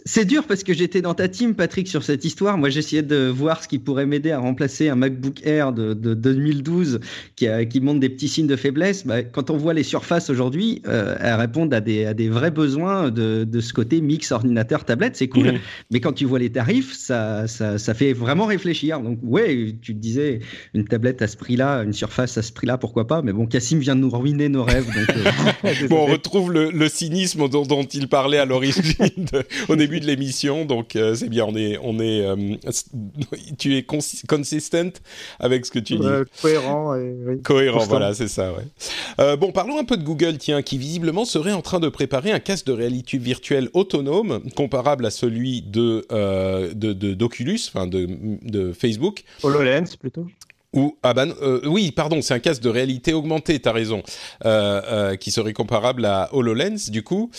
[0.04, 2.58] C'est dur parce que j'étais dans ta team, Patrick, sur cette histoire.
[2.58, 7.00] Moi, j'essayais de voir ce qui pourrait m'aider à remplacer un MacBook Air de, 2012
[7.36, 9.06] qui, qui, montre des petits signes de faiblesse.
[9.06, 12.50] Bah, quand on voit les surfaces aujourd'hui, euh, elles répondent à des, à des vrais
[12.50, 15.16] besoins de, de ce côté mix ordinateur tablette.
[15.16, 15.52] C'est cool.
[15.52, 15.58] Mmh.
[15.90, 19.00] Mais quand tu vois les tarifs, ça, ça, ça, fait vraiment réfléchir.
[19.00, 20.40] Donc, ouais, tu te disais
[20.74, 23.22] une tablette à ce prix-là, une surface à ce prix-là, pourquoi pas?
[23.22, 24.86] Mais bon, Cassim vient de nous ruiner nos rêves.
[24.86, 25.16] Donc,
[25.64, 28.82] euh, bon, on retrouve le, le cynisme dont, dont, il parlait à l'origine.
[29.68, 31.44] On début de l'émission, donc euh, c'est bien.
[31.46, 32.56] On est, on est, euh,
[33.58, 35.02] tu es consistent
[35.38, 36.08] avec ce que tu dis.
[36.40, 36.96] cohérent.
[37.42, 38.52] cohérent, voilà, c'est ça.
[38.52, 38.64] Ouais.
[39.20, 42.32] Euh, bon, parlons un peu de Google, tiens, qui visiblement serait en train de préparer
[42.32, 46.06] un casque de réalité virtuelle autonome comparable à celui de
[46.72, 48.08] d'Oculus, de, enfin de,
[48.42, 49.22] de Facebook.
[49.42, 50.26] HoloLens plutôt.
[50.72, 51.32] Ou ah ben
[51.66, 54.02] oui pardon c'est un casque de réalité augmentée t'as raison
[55.20, 57.30] qui serait comparable à Hololens du coup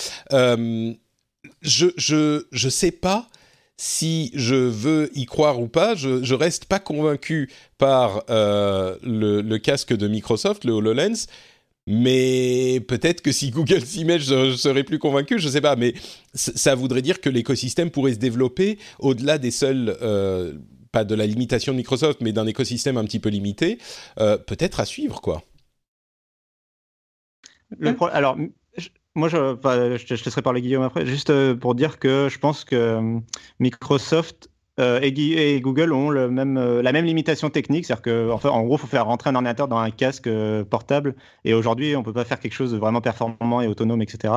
[1.61, 3.29] je, je, je sais pas
[3.77, 5.95] si je veux y croire ou pas.
[5.95, 11.27] Je, je reste pas convaincu par euh, le, casque de Microsoft, le HoloLens.
[11.87, 15.75] Mais peut-être que si Google s'y met, je, serais plus convaincu, je sais pas.
[15.75, 15.93] Mais
[16.33, 20.53] ça voudrait dire que l'écosystème pourrait se développer au-delà des seuls, euh,
[20.91, 23.77] pas de la limitation de Microsoft, mais d'un écosystème un petit peu limité.
[24.19, 25.43] Euh, peut-être à suivre, quoi.
[28.11, 28.37] Alors,
[29.15, 32.75] moi, je, te laisserai parler Guillaume après, juste euh, pour dire que je pense que
[32.75, 33.19] euh,
[33.59, 34.49] Microsoft
[34.79, 38.87] euh, et, Google ont la même limitation technique, c'est-à-dire qu'en enfin, en gros, il faut
[38.87, 40.29] faire rentrer un ordinateur dans un casque
[40.69, 44.01] portable, et aujourd'hui, on ne peut pas faire quelque chose de vraiment performant et autonome,
[44.01, 44.33] etc.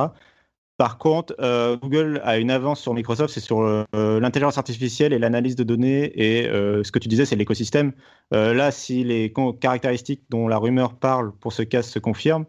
[0.77, 1.35] Par contre,
[1.81, 6.45] Google a une avance sur Microsoft, c'est sur l'intelligence artificielle et l'analyse de données, et
[6.45, 7.91] ce que tu disais, c'est l'écosystème.
[8.31, 12.45] là, si les caractéristiques dont la rumeur parle pour ce casque se confirment,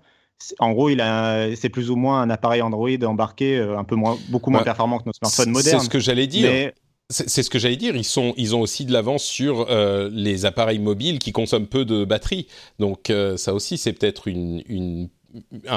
[0.58, 3.94] en gros, il a, c'est plus ou moins un appareil Android embarqué, euh, un peu
[3.94, 5.80] moins, beaucoup moins performant que nos smartphones modernes.
[5.80, 6.72] C'est ce que j'allais dire.
[7.12, 7.96] C'est ce que j'allais dire.
[7.96, 11.84] Ils sont, ils ont aussi de l'avance sur euh, les appareils mobiles qui consomment peu
[11.84, 12.46] de batterie.
[12.78, 15.08] Donc euh, ça aussi, c'est peut-être une, une,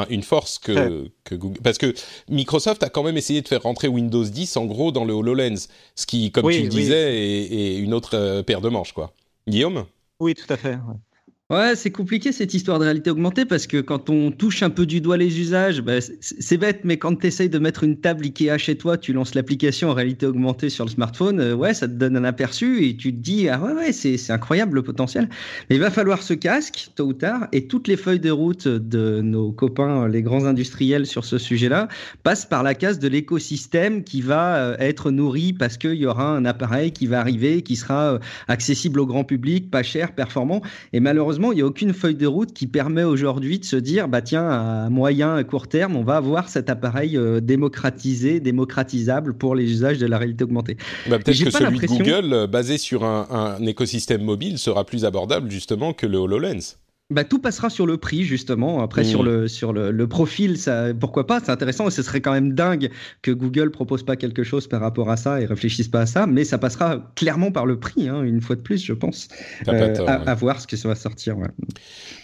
[0.10, 1.60] une force que, que, Google.
[1.64, 1.96] Parce que
[2.30, 5.70] Microsoft a quand même essayé de faire rentrer Windows 10 en gros dans le Hololens,
[5.96, 9.12] ce qui, comme tu le disais, est, une autre paire de manches, quoi.
[9.48, 9.86] Guillaume?
[10.20, 10.76] Oui, tout à fait.
[10.76, 11.00] Ouais,
[11.76, 15.02] c'est compliqué cette histoire de réalité augmentée parce que quand on touche un peu du
[15.02, 18.58] doigt les usages, bah, c'est bête, mais quand tu essayes de mettre une table Ikea
[18.58, 21.94] chez toi, tu lances l'application en réalité augmentée sur le smartphone, euh, ouais, ça te
[21.94, 25.30] donne un aperçu et tu te dis, ah ouais, ouais, c'est incroyable le potentiel.
[25.70, 28.68] Mais il va falloir ce casque, tôt ou tard, et toutes les feuilles de route
[28.68, 31.88] de nos copains, les grands industriels sur ce sujet-là,
[32.24, 36.30] passent par la case de l'écosystème qui va euh, être nourri parce qu'il y aura
[36.30, 40.62] un appareil qui va arriver, qui sera euh, accessible au grand public, pas cher, performant,
[40.94, 44.08] et malheureusement, il n'y a aucune feuille de route qui permet aujourd'hui de se dire,
[44.08, 49.34] bah tiens, à moyen, à court terme, on va avoir cet appareil euh, démocratisé, démocratisable
[49.34, 50.78] pour les usages de la réalité augmentée.
[51.10, 55.50] Bah, peut-être que celui de Google, euh, basé sur un, écosystème mobile, sera plus abordable
[55.52, 56.78] justement que le HoloLens.
[57.14, 58.82] Bah, tout passera sur le prix justement.
[58.82, 59.26] Après sur mmh.
[59.26, 62.90] le sur le, profil, ça pourquoi pas, c'est intéressant et ce serait quand même dingue
[63.22, 66.28] que Google propose pas quelque chose par rapport à ça et réfléchisse pas à ça,
[66.28, 69.28] mais ça passera clairement par le prix, hein, une fois de plus, je pense.
[69.68, 71.38] Euh, à, voir ce que ça va sortir.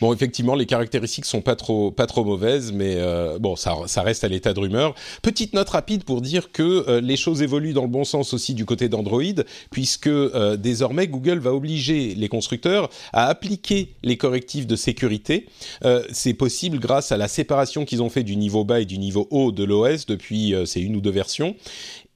[0.01, 4.01] Bon, effectivement, les caractéristiques sont pas trop pas trop mauvaises, mais euh, bon, ça ça
[4.01, 4.95] reste à l'état de rumeur.
[5.21, 8.53] Petite note rapide pour dire que euh, les choses évoluent dans le bon sens aussi
[8.53, 10.09] du côté d'Android, puisque
[10.57, 15.45] désormais Google va obliger les constructeurs à appliquer les correctifs de sécurité.
[15.85, 18.97] Euh, c'est possible grâce à la séparation qu'ils ont fait du niveau bas et du
[18.97, 21.55] niveau haut de l'OS depuis euh, ces une ou deux versions.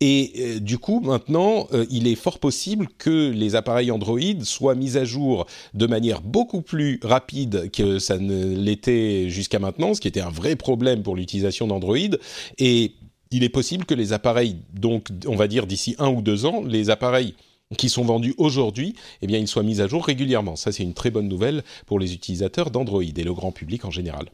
[0.01, 4.97] Et euh, du coup, maintenant, il est fort possible que les appareils Android soient mis
[4.97, 10.07] à jour de manière beaucoup plus rapide que ça ne l'était jusqu'à maintenant, ce qui
[10.07, 12.17] était un vrai problème pour l'utilisation d'Android.
[12.57, 12.93] Et
[13.31, 16.63] il est possible que les appareils, donc on va dire d'ici un ou deux ans,
[16.65, 17.33] les appareils
[17.77, 20.55] qui sont vendus aujourd'hui, eh bien, ils soient mis à jour régulièrement.
[20.55, 23.91] Ça, c'est une très bonne nouvelle pour les utilisateurs d'Android et le grand public en
[23.91, 24.29] général.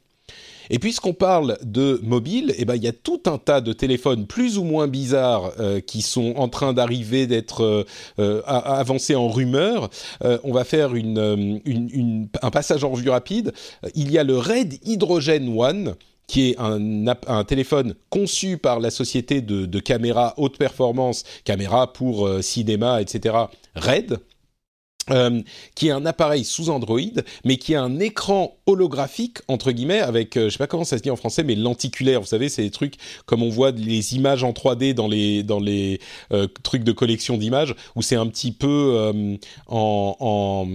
[0.70, 4.28] Et puisqu'on parle de mobile, eh ben, il y a tout un tas de téléphones
[4.28, 7.86] plus ou moins bizarres euh, qui sont en train d'arriver, d'être euh,
[8.20, 9.90] euh avancés en rumeur.
[10.44, 13.52] On va faire un passage en revue rapide.
[13.96, 15.96] Il y a le Red Hydrogen One
[16.30, 22.44] qui est un, téléphone conçu par la société de, caméras haute performance, caméra pour euh,
[22.44, 23.36] cinéma, etc.,
[23.76, 24.20] RED,
[25.10, 25.42] euh,
[25.74, 27.00] qui est un appareil sous Android,
[27.46, 31.00] mais qui a un écran holographique entre guillemets avec, euh, je sais pas comment ça
[31.00, 32.22] se dit en français, mais lenticulaire.
[32.22, 35.60] Vous savez, c'est des trucs comme on voit les images en 3D dans les dans
[35.60, 36.00] les
[36.62, 39.12] trucs de collection d'images, où c'est un petit peu
[39.66, 40.68] en,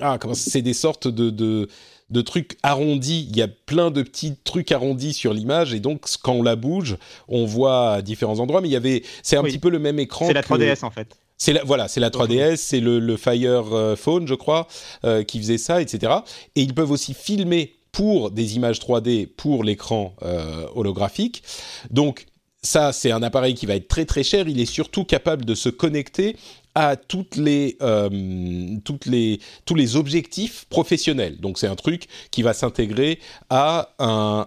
[0.00, 1.68] ah comment c'est des sortes de, de
[2.10, 3.26] de trucs arrondis.
[3.30, 6.56] Il y a plein de petits trucs arrondis sur l'image et donc quand on la
[6.56, 6.96] bouge,
[7.28, 8.60] on voit à différents endroits.
[8.60, 10.26] Mais il y avait, c'est un petit peu le même écran.
[10.26, 11.16] C'est la 3DS en fait.
[11.38, 14.66] C'est la, voilà, c'est la 3DS, c'est le, Fire euh, Phone, je crois,
[15.04, 16.12] euh, qui faisait ça, etc.
[16.54, 21.42] Et ils peuvent aussi filmer pour des images 3D pour l'écran euh, holographique.
[21.90, 22.26] Donc
[22.62, 24.48] ça, c'est un appareil qui va être très très cher.
[24.48, 26.36] Il est surtout capable de se connecter
[26.76, 31.40] à toutes les, euh, toutes les, tous les objectifs professionnels.
[31.40, 34.46] Donc c'est un truc qui va s'intégrer à un,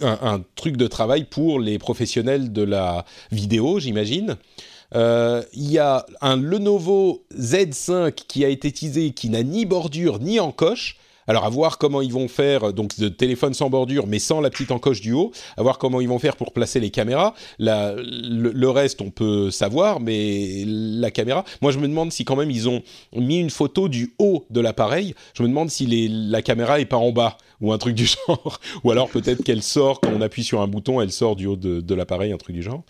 [0.00, 4.36] un, truc de travail pour les professionnels de la vidéo, j'imagine.
[4.96, 10.18] Euh, il y a un Lenovo Z5 qui a été teasé, qui n'a ni bordure
[10.18, 10.98] ni encoche.
[11.26, 14.50] Alors à voir comment ils vont faire, donc de téléphone sans bordure, mais sans la
[14.50, 17.34] petite encoche du haut, à voir comment ils vont faire pour placer les caméras.
[17.58, 22.50] Le, reste, on peut savoir, mais la caméra, moi je me demande si quand même
[22.50, 22.82] ils ont
[23.14, 25.14] mis une photo du haut de l'appareil.
[25.34, 28.60] Je me demande si la caméra est pas en bas ou un truc du genre,
[28.82, 31.56] ou alors peut-être qu'elle sort quand on appuie sur un bouton, elle sort du haut
[31.56, 32.82] de, l'appareil, un truc du genre.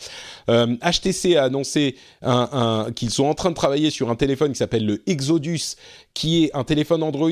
[0.48, 1.96] HTC euh, a annoncé
[2.94, 5.76] qu'ils sont en train de travailler sur un téléphone qui s'appelle le Exodus,
[6.14, 7.30] qui est un téléphone Android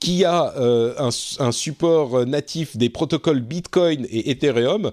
[0.00, 4.90] qui a euh, un, un, support natif des protocoles Bitcoin et Ethereum.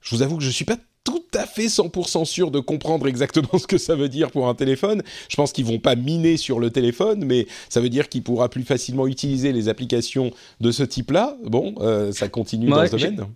[0.00, 3.58] Je vous avoue que je suis pas tout à fait 100% sûr de comprendre exactement
[3.58, 5.02] ce que ça veut dire pour un téléphone.
[5.28, 8.48] Je pense qu'ils vont pas miner sur le téléphone, mais ça veut dire qu'il pourra
[8.48, 11.36] plus facilement utiliser les applications de ce type-là.
[11.44, 13.26] Bon, euh, ça continue dans ce domaine.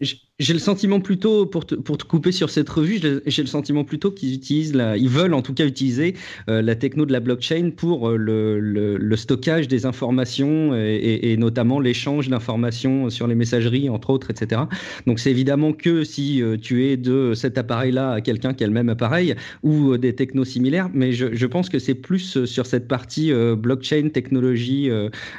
[0.40, 3.84] J'ai le sentiment plutôt, pour te, pour te couper sur cette revue, j'ai le sentiment
[3.84, 6.14] plutôt qu'ils utilisent, la, ils veulent en tout cas utiliser
[6.48, 11.36] euh, la techno de la blockchain pour euh, le, le, stockage des informations et, et,
[11.36, 14.62] notamment l'échange d'informations sur les messageries, entre autres, etc.
[15.06, 18.72] Donc c'est évidemment que si tu es de cet appareil-là à quelqu'un qui a le
[18.72, 22.88] même appareil ou des technos similaires, mais je, je pense que c'est plus sur cette
[22.88, 24.90] partie blockchain, technologie,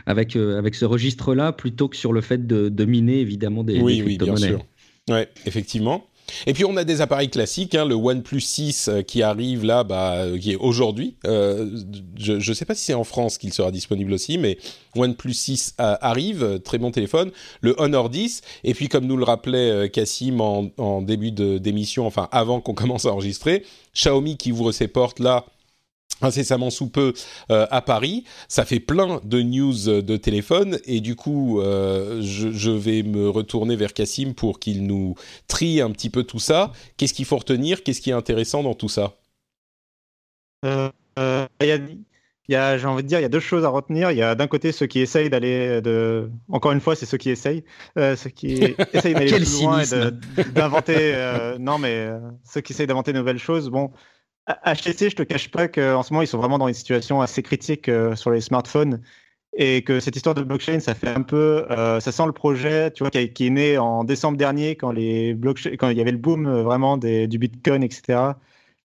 [0.06, 4.01] avec, avec ce registre-là, plutôt que sur le fait de, de miner évidemment des, oui,
[4.06, 4.65] oui, bien sûr.
[5.10, 6.08] Ouais, effectivement.
[6.48, 9.84] Et puis on a des appareils classiques, hein, le OnePlus 6 euh, qui arrive là,
[9.84, 11.16] bah, euh, qui est aujourd'hui.
[11.26, 11.70] Euh,
[12.18, 14.58] je ne sais pas si c'est en France qu'il sera disponible aussi, mais
[14.96, 17.32] OnePlus 6 arrive, très bon téléphone.
[17.62, 22.28] Le Honor 10, et puis comme nous le rappelait Cassim en, en début d'émission, enfin
[22.32, 25.46] avant qu'on commence à enregistrer, Xiaomi qui ouvre ses portes là
[26.22, 27.13] incessamment sous peu
[27.52, 28.24] euh, à Paris.
[28.48, 33.30] Ça fait plein de news euh, de téléphone et du coup, euh, je, vais me
[33.30, 35.15] retourner vers Cassim pour qu'il nous
[35.48, 36.72] trie un petit peu tout ça.
[36.98, 37.84] Qu'est-ce qu'il faut retenir?
[37.84, 39.13] Qu'est-ce qui est intéressant dans tout ça?
[42.48, 44.12] Il y a, j'ai envie de dire, il y a deux choses à retenir.
[44.12, 47.18] Il y a d'un côté ceux qui essayent d'aller de, encore une fois, c'est ceux
[47.18, 47.63] qui essayent,
[47.96, 51.56] ceux qui essayent d'aller plus loin et d'inventer.
[51.60, 52.10] non, mais
[52.44, 53.70] ceux qui essayent d'inventer de nouvelles choses.
[53.70, 53.91] Bon,
[54.48, 57.42] HTC, je te cache pas qu'en ce moment, ils sont vraiment dans une situation assez
[57.42, 59.02] critique euh, sur les smartphones
[59.58, 62.92] et que cette histoire de blockchain, ça fait un peu, euh, ça sent le projet,
[62.92, 65.36] tu vois, qui, est né en décembre dernier quand les
[65.80, 68.34] quand il y avait le boom euh, vraiment du Bitcoin, etc.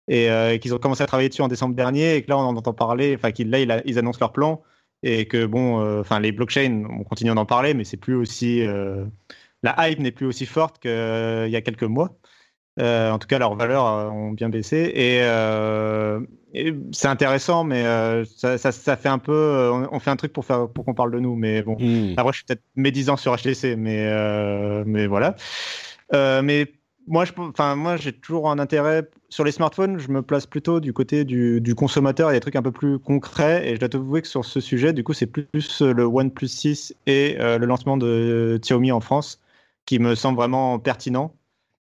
[0.08, 2.56] Et qu'ils ont commencé à travailler dessus en décembre dernier et que là, on en
[2.56, 4.62] entend parler, enfin, qu'ils là, ils, annoncent leur plan.
[5.02, 8.62] et que bon, enfin les blockchains, on continue d'en parler, mais c'est plus aussi
[9.62, 12.16] la hype n'est plus aussi forte qu'il y a quelques mois.
[12.78, 14.92] Euh, en tout cas, leurs valeurs euh, ont bien baissé.
[14.94, 16.20] Et, euh,
[16.92, 17.84] c'est intéressant, mais
[18.24, 19.70] ça, ça, fait un peu.
[19.92, 21.36] On, fait un truc pour, faire, pour qu'on parle de nous.
[21.36, 22.14] Mais bon, hmm.
[22.16, 24.10] après, je suis peut-être médisant sur HTC, mais,
[24.86, 25.36] mais voilà.
[26.12, 26.72] mais
[27.06, 29.98] moi, je, enfin, moi, j'ai toujours un intérêt sur les smartphones.
[29.98, 32.30] Je me place plutôt du côté du, du consommateur.
[32.30, 33.68] Il y a des trucs un peu plus concrets.
[33.68, 36.94] Et je dois t'avouer que sur ce sujet, du coup, c'est plus le OnePlus 6
[37.06, 39.38] et le lancement de Xiaomi en France
[39.88, 41.34] qui me semble vraiment pertinent.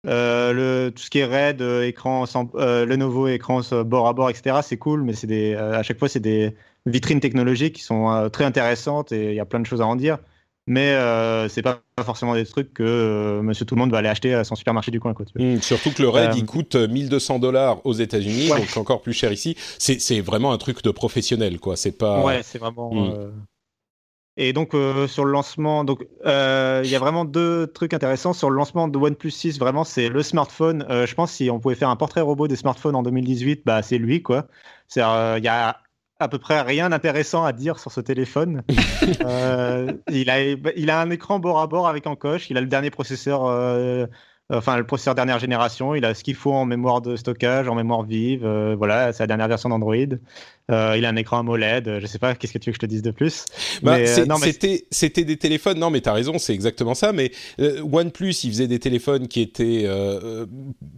[0.08, 4.08] Euh, le, tout ce qui est RAID, euh, écran, sans, euh, le nouveau écran bord
[4.08, 6.54] à bord, etc., c'est cool, mais c'est des, à chaque fois, c'est des
[6.86, 9.96] vitrines technologiques qui sont très intéressantes et il y a plein de choses à en
[9.96, 10.18] dire.
[10.66, 10.94] Mais
[11.48, 14.54] c'est pas forcément des trucs que Monsieur Tout le Monde va aller acheter à son
[14.54, 15.14] supermarché du coin.
[15.14, 19.12] Quoi, mmh, surtout que le RAID, il coûte 1200 dollars aux États-Unis, donc encore plus
[19.12, 19.56] cher ici.
[19.78, 21.76] C'est vraiment un truc de professionnel, quoi.
[21.76, 22.22] C'est pas.
[22.22, 22.92] Ouais, c'est vraiment.
[22.92, 23.32] Mmh.
[24.40, 28.32] Et donc euh, sur le lancement, donc euh, il y a vraiment deux trucs intéressants
[28.32, 29.58] sur le lancement de OnePlus 6.
[29.58, 30.86] Vraiment, c'est le smartphone.
[30.88, 33.82] Euh, je pense si on pouvait faire un portrait robot des smartphones en 2018, bah
[33.82, 34.46] c'est lui quoi.
[34.94, 35.80] Il y a
[36.20, 38.62] à peu près rien d'intéressant à dire sur ce téléphone.
[40.08, 40.40] il a
[40.76, 42.48] il a un écran bord à bord avec encoche.
[42.48, 43.42] Il a le dernier processeur
[44.50, 47.74] enfin le processeur dernière génération, il a ce qu'il faut en mémoire de stockage, en
[47.74, 49.94] mémoire vive, euh, voilà, c'est la dernière version d'Android.
[50.70, 52.80] Euh, il a un écran AMOLED, je sais pas, qu'est-ce que tu veux que je
[52.80, 53.46] te dise de plus?
[53.82, 54.06] Bah, euh,
[54.90, 58.66] c'était, des téléphones, non mais tu as raison, c'est exactement ça, mais OnePlus, il faisait
[58.66, 59.88] des téléphones qui étaient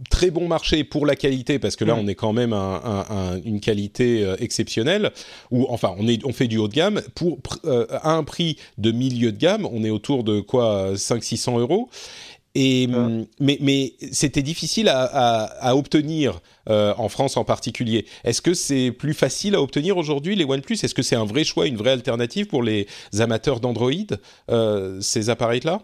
[0.09, 1.99] très bon marché pour la qualité, parce que là mm.
[1.99, 5.11] on est quand même à une qualité exceptionnelle,
[5.51, 8.91] ou enfin on, est, on fait du haut de gamme, pour, à un prix de
[8.91, 11.89] milieu de gamme, on est autour de quoi 500-600 euros.
[12.53, 18.05] Et, hum, mais, mais c'était difficile à, à, obtenir euh, en France en particulier.
[18.23, 21.43] Est-ce que c'est plus facile à obtenir aujourd'hui les OnePlus Est-ce que c'est un vrai
[21.43, 22.87] choix, une vraie alternative pour les
[23.19, 23.91] amateurs d'Android,
[24.49, 25.81] euh, ces appareils-là?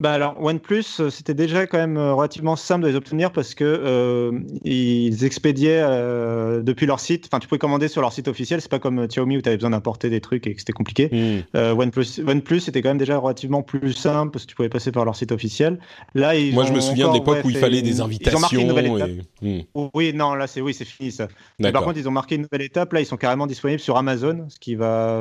[0.00, 3.54] Bah alors OnePlus, euh, c'était déjà quand même euh, relativement simple de les obtenir parce
[3.54, 4.32] que euh,
[4.64, 7.28] ils expédiaient euh, depuis leur site.
[7.30, 8.62] Enfin, tu pouvais commander sur leur site officiel.
[8.62, 11.10] C'est pas comme Xiaomi où tu avais besoin d'importer des trucs et que c'était compliqué.
[11.12, 11.42] Hmm.
[11.54, 14.90] Euh, OnePlus, OnePlus, c'était quand même déjà relativement plus simple parce que tu pouvais passer
[14.90, 15.78] par leur site officiel.
[16.14, 18.38] Là, ils moi, je me souviens de l'époque où il fallait des invitations.
[18.38, 19.10] Ils ont marqué une nouvelle étape.
[19.42, 19.88] Hmm.
[19.92, 21.28] Oui, non, là, c'est oui, c'est fini ça.
[21.72, 22.94] par contre, ils ont marqué une nouvelle étape.
[22.94, 25.20] Là, ils sont carrément disponibles sur Amazon, ce qui va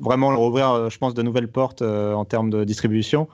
[0.00, 3.28] vraiment leur ouvrir, je pense, de nouvelles portes en termes de distribution.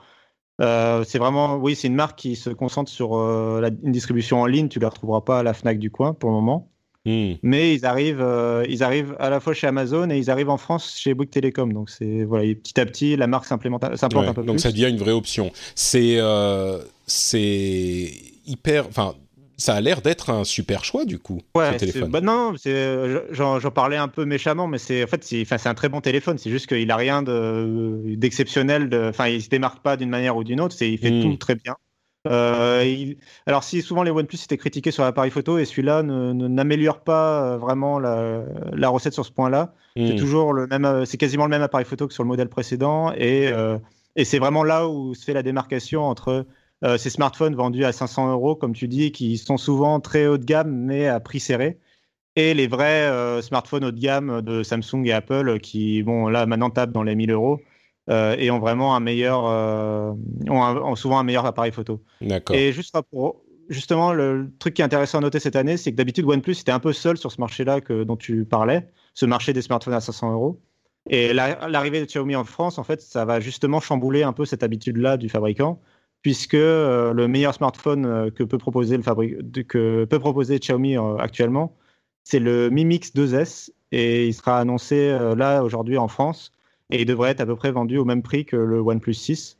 [0.61, 4.41] Euh, c'est vraiment, oui, c'est une marque qui se concentre sur euh, la, une distribution
[4.41, 4.67] en ligne.
[4.67, 6.69] Tu ne la retrouveras pas à la Fnac du coin pour le moment.
[7.03, 7.33] Hmm.
[7.41, 10.57] Mais ils arrivent, euh, ils arrivent à la fois chez Amazon et ils arrivent en
[10.57, 11.73] France chez Bouygues Telecom.
[11.73, 14.97] Donc c'est voilà, petit à petit la marque s'implante un peu donc ça devient une
[14.97, 15.51] vraie option.
[15.73, 16.19] C'est
[17.07, 18.11] c'est
[18.45, 19.15] hyper, enfin
[19.61, 21.39] ça a l'air d'être un super choix du coup.
[21.55, 22.09] Ouais, ce téléphone.
[22.09, 22.53] Bah non,
[23.29, 26.39] j'en parlais un peu méchamment, mais c'est en fait c'est un très bon téléphone.
[26.39, 28.89] C'est juste qu'il a rien d'exceptionnel.
[28.89, 30.75] De, enfin, il se démarque pas d'une manière ou d'une autre.
[30.81, 31.21] Il fait hmm.
[31.21, 31.75] tout très bien.
[32.27, 33.13] Euh,
[33.47, 37.57] alors si souvent les OnePlus étaient critiqués sur l'appareil photo et celui-là n'améliore pas euh,
[37.57, 38.43] vraiment la,
[38.73, 39.73] la, recette sur ce point-là.
[39.95, 40.17] C'est hmm.
[40.17, 43.11] toujours le même, euh, c'est quasiment le même appareil photo que sur le modèle précédent
[43.17, 43.51] et,
[44.15, 46.45] et c'est vraiment là où se fait la démarcation entre
[46.83, 50.37] euh, ces smartphones vendus à 500 euros, comme tu dis, qui sont souvent très haut
[50.37, 51.79] de gamme, mais à prix serré.
[52.35, 56.45] Et les vrais euh, smartphones haut de gamme de Samsung et Apple, qui, bon, là,
[56.45, 57.59] maintenant tapent dans les 1000 euros.
[58.09, 59.43] Euh, et ont vraiment un meilleur,
[60.49, 62.01] ont, souvent un meilleur appareil photo.
[62.19, 62.55] D'accord.
[62.55, 65.97] Et juste pour, justement, le truc qui est intéressant à noter cette année, c'est que
[65.97, 69.53] d'habitude OnePlus était un peu seul sur ce marché-là que dont tu parlais, ce marché
[69.53, 70.59] des smartphones à 500 euros.
[71.09, 74.61] Et l'arrivée de Xiaomi en France, en fait, ça va justement chambouler un peu cette
[74.61, 75.79] habitude-là du fabricant,
[76.21, 81.17] puisque euh, le meilleur smartphone euh, que peut proposer, le que peut proposer Xiaomi euh,
[81.17, 81.75] actuellement,
[82.23, 86.51] c'est le Mi Mix 2S et il sera annoncé là aujourd'hui en France
[86.91, 89.57] et il devrait être à peu près vendu au même prix que le OnePlus 6.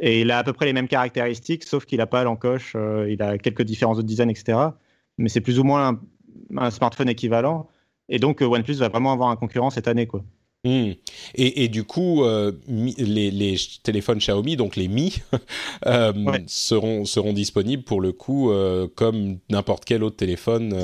[0.00, 2.76] Et il a à peu près les mêmes caractéristiques, sauf qu'il n'a pas l'encoche,
[3.08, 4.58] il a quelques différences de design, etc.
[5.18, 6.00] Mais c'est plus ou moins
[6.56, 7.68] un, smartphone équivalent.
[8.08, 10.06] Et donc OnePlus va vraiment avoir un concurrent cette année.
[10.06, 10.24] quoi.
[10.64, 10.92] Hmm.
[11.34, 15.16] Et, du coup, euh, les, téléphones Xiaomi, donc les Mi,
[15.86, 16.12] euh,
[16.46, 20.74] seront, seront disponibles pour le coup euh, comme n'importe quel autre téléphone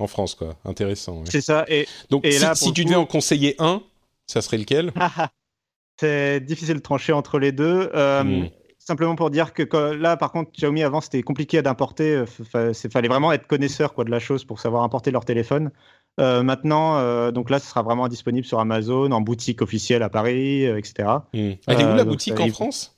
[0.00, 0.34] en France.
[0.34, 0.56] Quoi.
[0.64, 1.24] Intéressant.
[1.26, 1.64] C'est ça.
[1.68, 3.82] Et, donc, si, tu devais en conseiller un,
[4.26, 4.92] ça serait lequel?
[6.00, 7.90] C'est difficile de trancher entre les deux.
[7.94, 8.46] Hmm.
[8.82, 12.24] Simplement pour dire que là, par contre, Xiaomi avant, c'était compliqué d'importer.
[12.54, 15.70] Il fallait vraiment être connaisseur quoi, de la chose pour savoir importer leur téléphone.
[16.18, 20.08] Euh, maintenant, euh, donc là, ce sera vraiment disponible sur Amazon, en boutique officielle à
[20.08, 21.08] Paris, euh, etc.
[21.32, 21.52] Hmm.
[21.66, 22.96] Elle est où la boutique en France?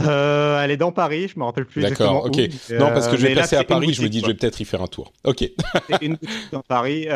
[0.00, 1.82] Elle est dans Paris, je me rappelle plus.
[1.82, 2.36] D'accord, ok.
[2.70, 4.64] non, parce que je vais passer à Paris, je me dis, je vais peut-être y
[4.64, 5.12] faire un tour.
[5.24, 5.48] Ok.
[6.00, 7.06] une boutique dans Paris.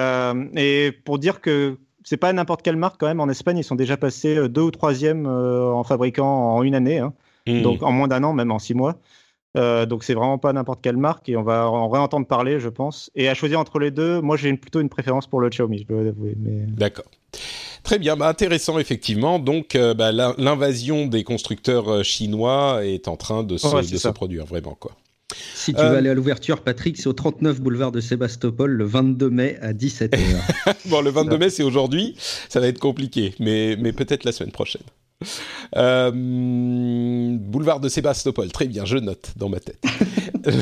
[0.57, 3.21] et pour dire que c'est pas n'importe quelle marque quand même.
[3.21, 7.13] En Espagne, ils sont déjà passés deux ou troisième en fabriquant en une année, hein.
[7.49, 7.63] Mmh.
[7.63, 8.97] donc en moins d'un an, même en six mois.
[9.55, 13.11] donc c'est vraiment pas n'importe quelle marque et on va en réentendre parler, je pense.
[13.15, 15.87] Et à choisir entre les deux, moi j'ai plutôt une préférence pour le Xiaomi, je
[15.87, 16.37] dois avouer.
[16.39, 16.67] Mais...
[16.67, 17.07] D'accord.
[17.83, 19.39] Très bien, bah, intéressant effectivement.
[19.39, 24.77] Donc bah, l'invasion des constructeurs chinois est en train de se, de se produire vraiment
[24.79, 24.93] quoi.
[25.55, 28.85] Si tu veux euh, aller à l'ouverture, Patrick, c'est au 39 boulevard de Sébastopol le
[28.85, 30.19] 22 mai à 17h.
[30.87, 32.17] bon, le 22 mai, c'est aujourd'hui.
[32.49, 34.83] Ça va être compliqué, mais, mais peut-être la semaine prochaine.
[35.77, 39.83] Euh, boulevard de Sébastopol, très bien, je note dans ma tête.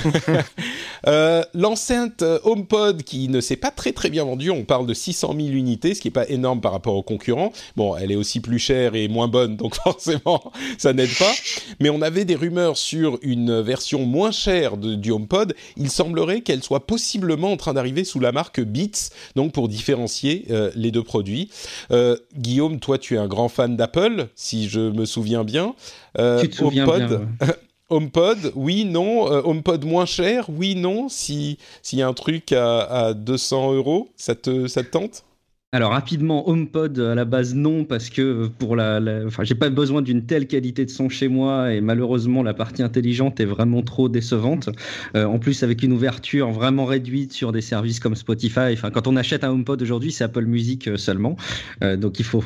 [1.07, 5.35] Euh, l'enceinte HomePod qui ne s'est pas très très bien vendue, on parle de 600
[5.37, 7.53] 000 unités, ce qui n'est pas énorme par rapport aux concurrents.
[7.77, 11.33] Bon, elle est aussi plus chère et moins bonne, donc forcément ça n'aide pas.
[11.79, 15.55] Mais on avait des rumeurs sur une version moins chère de, du HomePod.
[15.77, 20.47] Il semblerait qu'elle soit possiblement en train d'arriver sous la marque Beats, donc pour différencier
[20.51, 21.51] euh, les deux produits.
[22.37, 25.75] Guillaume, toi tu es un grand fan d'Apple si je me souviens bien.
[26.19, 27.29] Euh, tu te souviens HomePod.
[27.91, 29.31] HomePod, oui, non.
[29.31, 31.09] Euh, HomePod moins cher, oui, non.
[31.09, 31.57] S'il
[31.93, 35.25] y a un truc à, à 200 euros, ça te, ça te tente?
[35.73, 40.01] Alors rapidement, HomePod à la base non parce que pour la, enfin j'ai pas besoin
[40.01, 44.09] d'une telle qualité de son chez moi et malheureusement la partie intelligente est vraiment trop
[44.09, 44.71] décevante.
[45.17, 48.73] Euh, en plus avec une ouverture vraiment réduite sur des services comme Spotify.
[48.73, 51.37] Enfin quand on achète un HomePod aujourd'hui c'est Apple Music seulement,
[51.83, 52.43] euh, donc il faut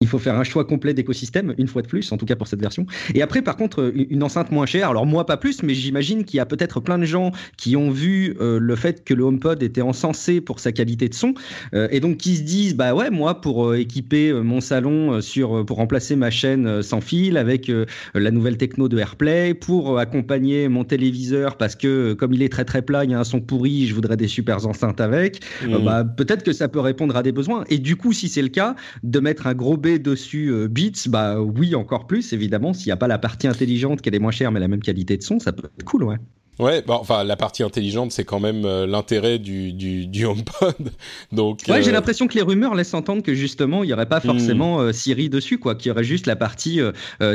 [0.00, 2.46] il faut faire un choix complet d'écosystème, une fois de plus, en tout cas pour
[2.46, 2.86] cette version.
[3.14, 4.90] Et après, par contre, une enceinte moins chère.
[4.90, 7.90] Alors moi, pas plus, mais j'imagine qu'il y a peut-être plein de gens qui ont
[7.90, 11.34] vu euh, le fait que le HomePod était encensé pour sa qualité de son,
[11.74, 15.66] euh, et donc qui se disent, bah ouais, moi, pour euh, équiper mon salon sur,
[15.66, 17.70] pour remplacer ma chaîne sans fil avec
[18.14, 22.64] la nouvelle techno de AirPlay, pour accompagner mon téléviseur parce que comme il est très
[22.64, 25.40] très plat, il y a un son pourri, je voudrais des super enceintes avec.
[25.66, 25.84] Mmh.
[25.84, 27.64] bah peut-être que ça peut répondre à des besoins.
[27.68, 31.40] Et du coup, si c'est le cas, de mettre un gros dessus euh, Beats, bah
[31.40, 32.74] oui, encore plus, évidemment.
[32.74, 35.16] S'il n'y a pas la partie intelligente qui est moins chère mais la même qualité
[35.16, 36.16] de son, ça peut être cool, ouais.
[36.58, 40.90] Ouais, bah, enfin la partie intelligente, c'est quand même euh, l'intérêt du, du, HomePod.
[41.32, 44.08] Donc, ouais, j'ai euh, l'impression que les rumeurs laissent entendre que justement, il n'y aurait
[44.08, 44.22] pas hmm.
[44.26, 46.80] forcément Siri dessus, quoi, qu'il y aurait juste la partie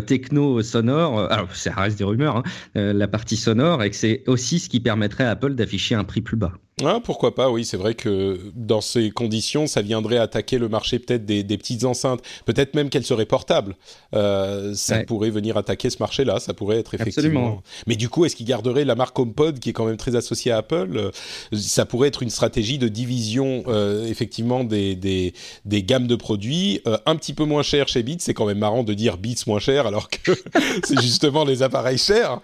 [0.06, 1.32] techno sonore.
[1.32, 2.44] alors, ça reste des rumeurs,
[2.76, 6.04] hein, la partie sonore, et que c'est aussi ce qui permettrait à Apple d'afficher un
[6.04, 6.52] prix plus bas.
[6.82, 10.98] Ah, pourquoi pas, oui, c'est vrai que dans ces conditions, ça viendrait attaquer le marché
[10.98, 13.76] peut-être des, des, petites enceintes, peut-être même qu'elles seraient portables.
[14.16, 17.40] Euh, ça pourrait venir attaquer ce marché-là, ça pourrait être effectivement.
[17.42, 17.64] Absolument.
[17.86, 20.52] Mais du coup, est-ce qu'ils garderaient la marque HomePod qui est quand même très associée
[20.52, 21.12] à Apple?
[21.54, 25.34] Ça pourrait être une stratégie de division euh, effectivement des, des,
[25.66, 28.18] des, gammes de produits, euh, un petit peu moins cher chez Beats.
[28.20, 30.32] C'est quand même marrant de dire Beats moins cher alors que
[30.84, 32.42] c'est justement les appareils chers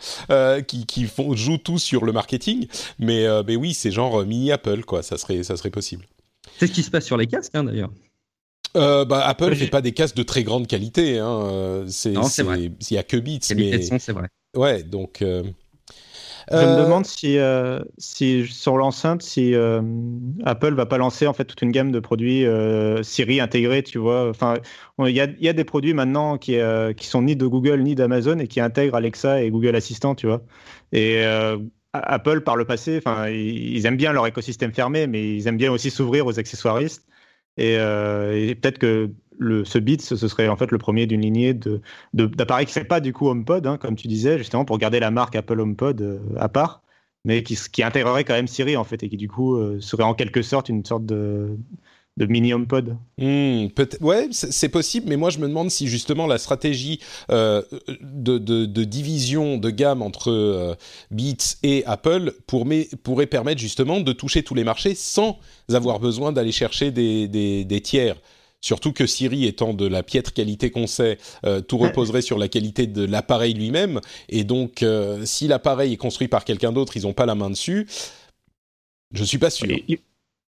[0.68, 2.68] qui, qui font, jouent tous sur le marketing.
[3.00, 5.04] Mais, mais oui, c'est genre mini Apple, quoi.
[5.04, 6.06] Ça serait, ça serait possible.
[6.58, 7.92] C'est ce qui se passe sur les casques, hein, d'ailleurs.
[8.76, 11.18] Euh, bah, Apple fait pas des casques de très grande qualité.
[11.18, 11.86] Hein.
[11.88, 13.54] C'est, il y a que Beats.
[13.56, 13.82] Mais...
[13.82, 14.28] c'est vrai.
[14.56, 15.22] Ouais, donc.
[15.22, 15.44] Euh,
[16.52, 17.38] Je me euh, demande si,
[17.98, 19.54] si sur l'enceinte, si
[20.46, 22.46] Apple va pas lancer en fait toute une gamme de produits
[23.02, 24.30] Siri intégrés, tu vois.
[24.30, 24.56] Enfin,
[25.00, 26.58] il y a, y a, des produits maintenant qui,
[26.96, 30.28] qui sont ni de Google ni d'Amazon et qui intègrent Alexa et Google Assistant, tu
[30.28, 30.44] vois.
[30.92, 31.24] Et
[31.94, 35.90] Apple, par le passé, ils aiment bien leur écosystème fermé, mais ils aiment bien aussi
[35.90, 37.08] s'ouvrir aux accessoiristes.
[37.58, 41.82] Et, euh, peut-être que ce Beats, ce serait en fait le premier d'une lignée de,
[42.14, 45.12] d'appareils qui ne pas du coup HomePod, hein, comme tu disais, justement pour garder la
[45.12, 46.84] marque Apple HomePod euh, à part,
[47.26, 50.04] mais qui, qui intégrerait quand même Siri en fait, et qui du coup euh, serait
[50.04, 51.58] en quelque sorte une sorte de,
[52.20, 52.98] de mini HomePod.
[53.18, 53.68] Hmm,
[54.02, 57.00] ouais, c'est possible, mais moi je me demande si justement la stratégie
[57.32, 57.62] euh,
[58.02, 60.76] de, de, division de gamme entre euh,
[61.12, 62.68] Beats et Apple pour,
[63.04, 65.40] pourrait permettre justement de toucher tous les marchés sans
[65.72, 68.18] avoir besoin d'aller chercher des, des, tiers.
[68.60, 72.50] Surtout que Siri étant de la piètre qualité qu'on sait, euh, tout reposerait sur la
[72.50, 74.02] qualité de l'appareil lui-même.
[74.28, 74.84] Et donc,
[75.24, 77.88] si l'appareil est construit par quelqu'un d'autre, ils n'ont pas la main dessus.
[79.14, 79.70] Je suis pas sûr.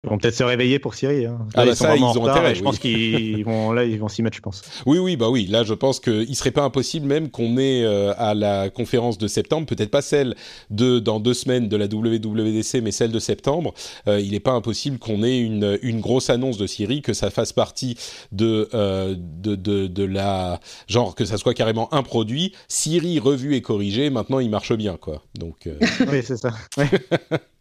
[0.05, 1.25] Ils vont peut-être se réveiller pour Syrie.
[1.25, 1.47] Hein.
[1.55, 2.55] Ah, bah ça, ils ont intérêt.
[2.55, 4.61] Je pense qu'ils vont là, ils vont s'y mettre, je pense.
[4.85, 5.47] Oui, oui, bah oui.
[5.47, 9.27] Là, je pense qu'il serait pas impossible même qu'on ait euh, à la conférence de
[9.27, 10.35] septembre, peut-être pas celle
[10.69, 13.73] de dans deux semaines de la WWDC, mais celle de septembre.
[14.09, 17.29] Euh, il n'est pas impossible qu'on ait une, une grosse annonce de Syrie, que ça
[17.29, 17.95] fasse partie
[18.33, 22.51] de, euh, de, de, de la genre que ça soit carrément un produit.
[22.67, 24.09] Syrie revu et corrigé.
[24.09, 25.23] Maintenant, il marche bien, quoi.
[25.39, 25.65] Donc.
[25.67, 25.79] Euh,
[26.11, 26.51] oui, c'est ça.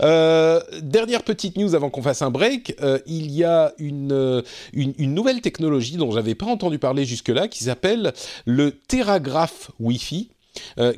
[0.00, 4.42] Euh, dernière petite news avant qu'on fasse un break, euh, il y a une,
[4.72, 8.12] une, nouvelle technologie dont j'avais pas entendu parler jusque-là qui s'appelle
[8.46, 10.30] le Teragraph Wi-Fi.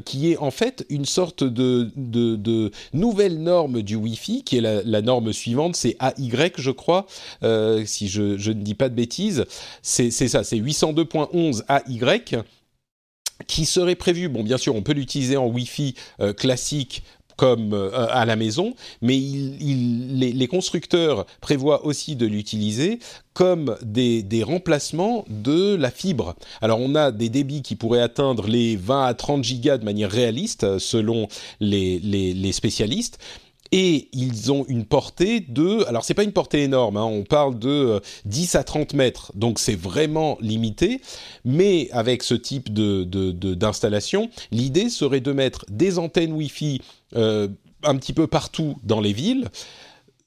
[0.06, 5.02] qui est en fait une sorte de, de, nouvelle norme du Wi-Fi, qui est la,
[5.02, 7.06] norme suivante, c'est AY, je crois,
[7.84, 9.44] si je, ne dis pas de bêtises.
[9.82, 12.42] C'est ça, c'est 802.11 AY
[13.48, 15.96] qui serait prévu, bon bien sûr on peut l'utiliser en Wi-Fi
[16.36, 17.02] classique
[17.36, 22.98] comme euh, à la maison, mais les, constructeurs prévoient aussi de l'utiliser
[23.32, 26.34] comme des, remplacements de la fibre.
[26.60, 30.10] Alors on a des débits qui pourraient atteindre les 20 à 30 gigas de manière
[30.10, 31.28] réaliste selon
[31.60, 33.18] les spécialistes,
[33.72, 37.58] et ils ont une portée de, alors c'est pas une portée énorme, hein, on parle
[37.58, 41.00] de 10 euh, à 30 mètres, donc c'est vraiment limité,
[41.44, 46.82] mais avec ce type d'installation, l'idée serait de mettre des antennes Wi-Fi
[47.16, 47.48] euh,
[47.82, 49.48] un petit peu partout dans les villes,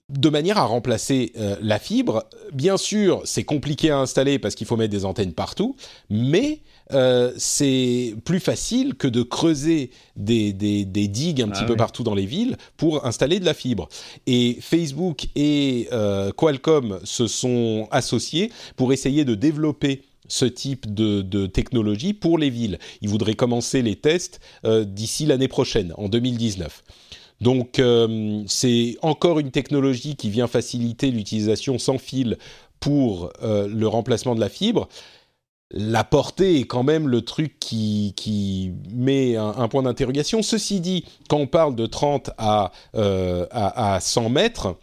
[0.10, 2.26] de manière à remplacer euh, la fibre.
[2.54, 5.76] Bien sûr, c'est compliqué à installer parce qu'il faut mettre des antennes partout,
[6.10, 6.62] mais
[6.94, 12.14] euh, c'est plus facile que de creuser des, digues un petit ah peu partout dans
[12.14, 13.90] les villes pour installer de la fibre.
[14.28, 21.46] Et Facebook et euh, Qualcomm se sont associés pour essayer de développer ce type de,
[21.48, 22.80] technologie pour les villes.
[23.02, 26.84] Ils voudraient commencer les tests euh, d'ici l'année prochaine, en 2019.
[27.42, 27.82] Donc
[28.48, 32.38] c'est encore une technologie qui vient faciliter l'utilisation sans fil
[32.80, 34.88] pour le remplacement de la fibre
[35.76, 40.42] la portée est quand même le truc qui, met un, point d'interrogation.
[40.42, 44.78] Ceci dit, quand on parle de 30 à, euh, à, 100 mètres,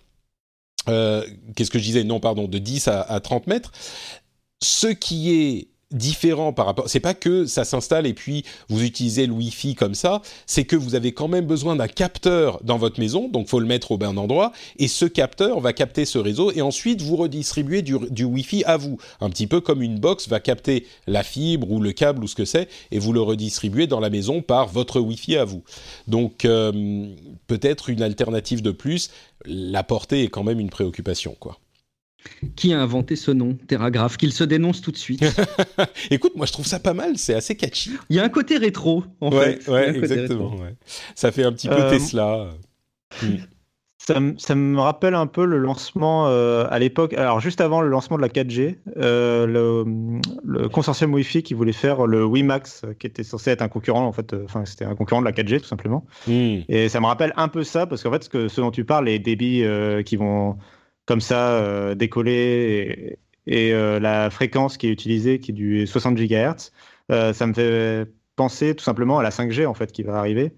[0.89, 1.25] euh,
[1.57, 2.05] qu'est-ce que je disais?
[2.05, 3.73] Non, pardon, de 10 à, à 30 mètres,
[4.63, 6.89] ce qui est différent par rapport.
[6.89, 10.23] C'est pas que ça s'installe et puis vous utilisez le Wi-Fi comme ça.
[10.47, 13.67] C'est que vous avez quand même besoin d'un capteur dans votre maison, donc faut le
[13.67, 14.53] mettre au bon endroit.
[14.79, 18.99] Et ce capteur va capter ce réseau et ensuite vous redistribuez du, Wi-Fi à vous,
[19.21, 22.35] un petit peu comme une box va capter la fibre ou le câble ou ce
[22.35, 25.63] que c'est et vous le redistribuez dans la maison par votre Wi-Fi à vous.
[26.09, 27.07] Donc euh,
[27.47, 29.11] peut-être une alternative de plus.
[29.45, 31.59] La portée est quand même une préoccupation, quoi.
[32.57, 35.25] Qui a inventé ce nom, Terragraph Qu'il se dénonce tout de suite?
[36.11, 37.93] Écoute, moi je trouve ça pas mal, c'est assez catchy.
[38.11, 39.67] Il y a un côté rétro, en fait.
[39.69, 40.57] Ouais, exactement.
[41.15, 42.51] Ça fait un petit peu euh, Tesla.
[43.23, 43.37] Hmm.
[43.99, 48.17] Ça, me rappelle un peu le lancement euh, à l'époque, alors juste avant le lancement
[48.17, 53.53] de la 4G, euh, le, consortium Wi-Fi qui voulait faire le WiMAX, qui était censé
[53.53, 56.05] être un concurrent, en fait, enfin c'était un concurrent de la 4G tout simplement.
[56.27, 56.59] Hmm.
[56.69, 58.85] Et ça me rappelle un peu ça, parce qu'en fait, ce, que, ce dont tu
[58.85, 59.63] parles, les débits
[60.05, 60.57] qui vont
[61.07, 66.17] comme ça euh, décoller et, euh, la fréquence qui est utilisée, qui est du 60
[66.17, 66.73] GHz,
[67.11, 70.55] euh, ça me fait penser tout simplement à la 5G en fait qui va arriver.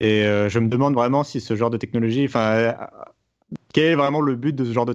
[0.00, 2.74] Et je me demande vraiment si ce genre de technologie, enfin,
[3.72, 4.94] quel est vraiment le but de ce genre de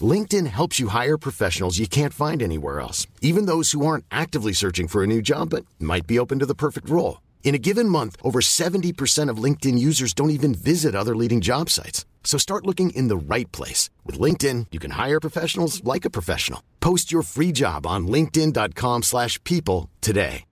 [0.00, 4.52] LinkedIn helps you hire professionals you can't find anywhere else, even those who aren't actively
[4.52, 7.22] searching for a new job but might be open to the perfect role.
[7.42, 11.70] In a given month, over 70% of LinkedIn users don't even visit other leading job
[11.70, 12.04] sites.
[12.22, 13.88] So start looking in the right place.
[14.04, 16.62] With LinkedIn, you can hire professionals like a professional.
[16.80, 20.44] Post your free job on linkedin.com slash people today.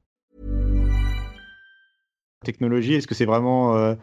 [2.44, 3.94] Technologie, est-ce que c'est vraiment euh,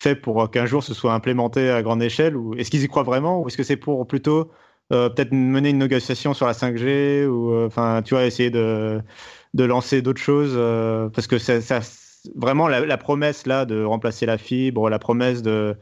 [0.00, 3.04] fait pour qu'un jour ce soit implémenté à grande échelle ou est-ce qu'ils y croient
[3.04, 4.50] vraiment ou est-ce que c'est pour plutôt
[4.92, 9.00] euh, peut-être mener une négociation sur la 5G ou euh, enfin tu vois essayer de,
[9.54, 11.80] de lancer d'autres choses euh, parce que ça,
[12.34, 15.76] vraiment la, promesse là de remplacer la fibre, la promesse de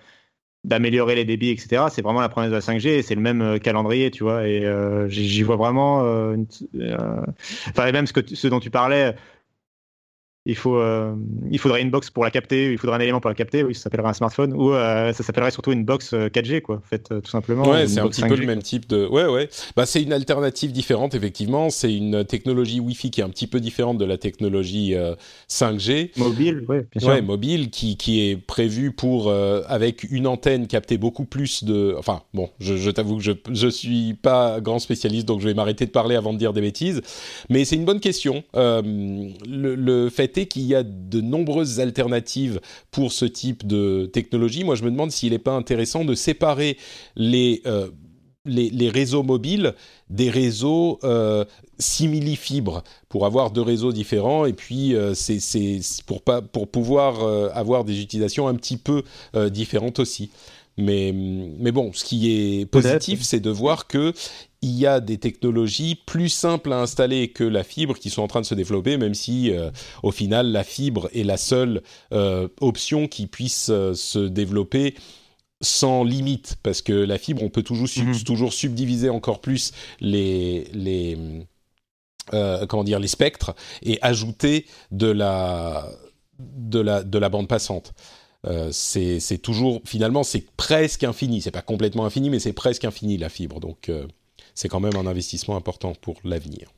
[0.65, 1.87] d'améliorer les débits, etc.
[1.91, 4.47] C'est vraiment la promesse de la 5G et c'est le même calendrier, tu vois.
[4.47, 4.63] Et
[5.09, 6.01] j'y vois vraiment,
[7.71, 9.15] enfin même ce que ce dont tu parlais,
[10.47, 11.15] il, faut, euh,
[11.51, 13.75] il faudrait une box pour la capter, il faudrait un élément pour la capter, oui,
[13.75, 16.89] ça s'appellerait un smartphone, ou euh, ça s'appellerait surtout une box 4G, euh, quoi, en
[16.89, 17.69] fait, tout simplement.
[17.69, 19.07] Ouais, c'est un petit peu le même type de.
[19.07, 19.51] Ouais, ouais.
[19.77, 21.69] Bah, c'est une alternative différente, effectivement.
[21.69, 24.95] C'est une technologie Wi-Fi qui est un petit peu différente de la technologie
[25.51, 26.13] 5G.
[26.17, 27.09] Mobile, ouais, bien sûr.
[27.11, 31.95] Ouais, mobile, qui, qui est prévu pour, avec une antenne, capter beaucoup plus de.
[31.99, 35.55] Enfin, bon, je, je t'avoue que je, je suis pas grand spécialiste, donc je vais
[35.55, 37.03] m'arrêter de parler avant de dire des bêtises.
[37.51, 38.43] Mais c'est une bonne question.
[38.55, 42.61] le, le fait qu'il y a de nombreuses alternatives
[42.91, 44.65] pour ce type de technologie.
[44.65, 46.77] Moi, je me demande s'il n'est pas intéressant de séparer
[47.17, 47.89] les, euh,
[48.45, 49.75] les, réseaux mobiles
[50.09, 51.45] des réseaux euh,
[51.79, 57.23] simili-fibres pour avoir deux réseaux différents et puis euh, c'est pour, pas, pour pouvoir
[57.55, 59.03] avoir des utilisations un petit peu
[59.51, 60.31] différentes aussi.
[60.81, 64.13] Mais, mais bon, ce qui est positif, c'est de voir que
[64.63, 68.29] il y a des technologies plus simples à installer que la fibre qui sont en
[68.29, 69.71] train de se développer, même si euh,
[70.03, 74.95] au final la fibre est la seule euh, option qui puisse euh, se développer
[75.63, 78.23] sans limite, parce que la fibre, on peut toujours, mhm.
[78.23, 81.19] toujours subdiviser encore plus les, les
[82.69, 85.91] comment dire les spectres et ajouter de la
[86.39, 87.93] de la de la bande passante.
[88.71, 91.41] C'est toujours finalement c'est presque infini.
[91.41, 93.61] C'est pas complètement infini, mais c'est presque infini la fibre.
[93.61, 93.91] Donc
[94.55, 96.73] c'est quand même un investissement important pour l'avenir.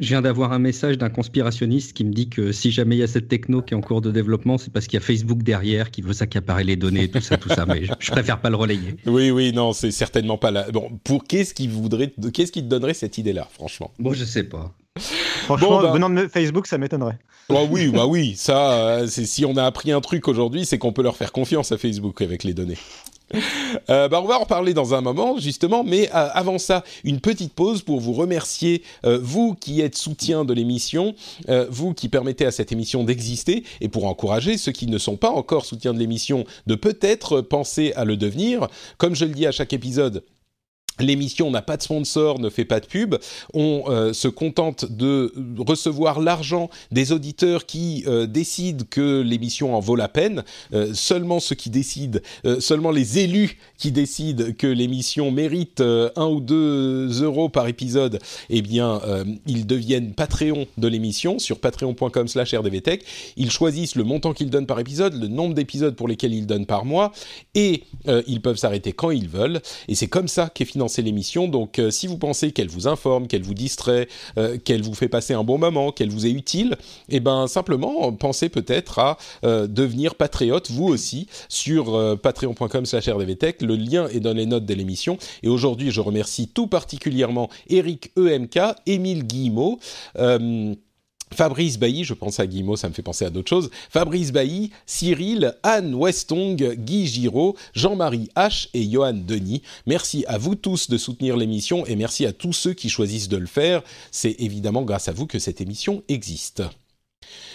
[0.00, 3.02] Je viens d'avoir un message d'un conspirationniste qui me dit que si jamais il y
[3.04, 5.44] a cette techno qui est en cours de développement, c'est parce qu'il y a Facebook
[5.44, 7.66] derrière qui veut s'accaparer les données, tout ça, tout ça.
[7.66, 8.96] Mais je, préfère pas le relayer.
[9.06, 10.66] Oui, oui, non, c'est certainement pas là.
[10.72, 13.92] Bon, pour qu'est-ce qui voudrait, qu'est-ce qui te donnerait cette idée-là, franchement?
[14.00, 14.74] Bon, je sais pas.
[15.44, 17.18] Franchement, bah- venant de Facebook, ça m'étonnerait.
[17.48, 20.78] Bah oui, bah oui, ça, euh, c'est si on a appris un truc aujourd'hui, c'est
[20.78, 22.78] qu'on peut leur faire confiance à Facebook avec les données.
[23.90, 27.20] Euh, bah on va en reparler dans un moment, justement, mais euh, avant ça, une
[27.20, 31.14] petite pause pour vous remercier, euh, vous qui êtes soutien de l'émission,
[31.70, 35.30] vous qui permettez à cette émission d'exister, et pour encourager ceux qui ne sont pas
[35.30, 38.68] encore soutiens de l'émission de peut-être penser à le devenir.
[38.98, 40.24] Comme je le dis à chaque épisode,
[41.02, 43.16] L'émission n'a pas de sponsor, ne fait pas de pub.
[43.54, 49.80] On euh, se contente de recevoir l'argent des auditeurs qui euh, décident que l'émission en
[49.80, 50.44] vaut la peine.
[50.72, 52.20] Euh, seulement ceux qui décident,
[52.60, 58.62] seulement les élus qui décident que l'émission mérite un ou deux euros par épisode, eh
[58.62, 59.00] bien,
[59.46, 63.04] ils deviennent Patreon de l'émission sur patreon.com/rdvtech.
[63.36, 66.66] Ils choisissent le montant qu'ils donnent par épisode, le nombre d'épisodes pour lesquels ils donnent
[66.66, 67.12] par mois,
[67.54, 67.84] et
[68.26, 69.60] ils peuvent s'arrêter quand ils veulent.
[69.88, 71.48] Et c'est comme ça qu'est financé l'émission.
[71.48, 75.08] Donc, euh, si vous pensez qu'elle vous informe, qu'elle vous distrait, euh, qu'elle vous fait
[75.08, 76.76] passer un bon moment, qu'elle vous est utile,
[77.08, 83.62] et eh ben simplement pensez peut-être à euh, devenir patriote vous aussi sur patreon.com/rdvtech.
[83.62, 85.16] Le lien est dans les notes de l'émission.
[85.42, 89.78] Et aujourd'hui, je remercie tout particulièrement Eric EMK, Émile Guillemot.
[91.32, 93.70] Fabrice Bailly, je pense à Guillemot, ça me fait penser à d'autres choses.
[93.90, 99.62] Fabrice Bailly, Cyril, Anne Westong, Guy Giraud, Jean-Marie H et Johan Denis.
[99.86, 103.36] Merci à vous tous de soutenir l'émission et merci à tous ceux qui choisissent de
[103.36, 103.82] le faire.
[104.10, 106.62] C'est évidemment grâce à vous que cette émission existe.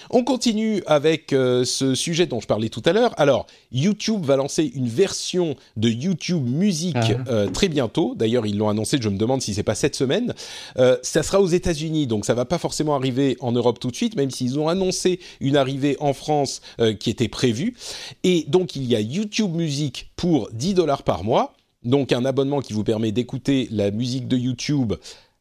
[0.10, 3.14] On continue avec euh, ce sujet dont je parlais tout à l'heure.
[3.18, 7.30] Alors, YouTube va lancer une version de YouTube Musique ah.
[7.30, 8.16] euh, très bientôt.
[8.16, 8.98] D'ailleurs, ils l'ont annoncé.
[9.02, 10.34] Je me demande si c'est pas cette semaine.
[10.78, 13.96] Euh, ça sera aux États-Unis, donc ça va pas forcément arriver en Europe tout de
[13.96, 16.62] suite, même s'ils ont annoncé une arrivée en France
[17.00, 17.76] qui était prévue.
[18.24, 21.54] Et donc, il y a YouTube Musique pour 10 dollars par mois.
[21.84, 24.94] Donc, un abonnement qui vous permet d'écouter la musique de YouTube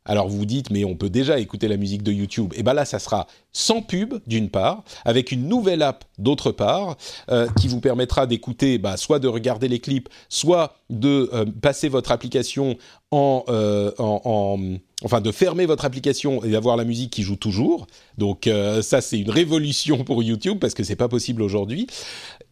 [0.06, 2.52] alors vous dites, mais on peut déjà écouter la musique de YouTube.
[2.56, 6.96] Et bien là, ça sera sans pub d'une part, avec une nouvelle app d'autre part,
[7.30, 11.88] euh, qui vous permettra d'écouter, bah, soit de regarder les clips, soit de euh, passer
[11.88, 12.76] votre application
[13.12, 14.58] euh, en,
[15.04, 17.86] enfin de fermer votre application et d'avoir la musique qui joue toujours.
[18.18, 18.48] Donc
[18.80, 21.86] ça c'est une révolution pour YouTube parce que c'est pas possible aujourd'hui.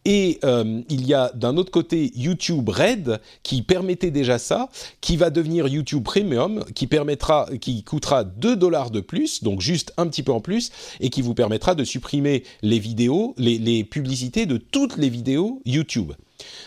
[0.05, 4.69] Et euh, il y a d'un autre côté YouTube Red qui permettait déjà ça,
[5.01, 9.93] qui va devenir YouTube Premium, qui permettra, qui coûtera 2 dollars de plus, donc juste
[9.97, 14.45] un petit peu en plus, et qui vous permettra de supprimer les vidéos, les publicités
[14.45, 16.13] de toutes les vidéos YouTube.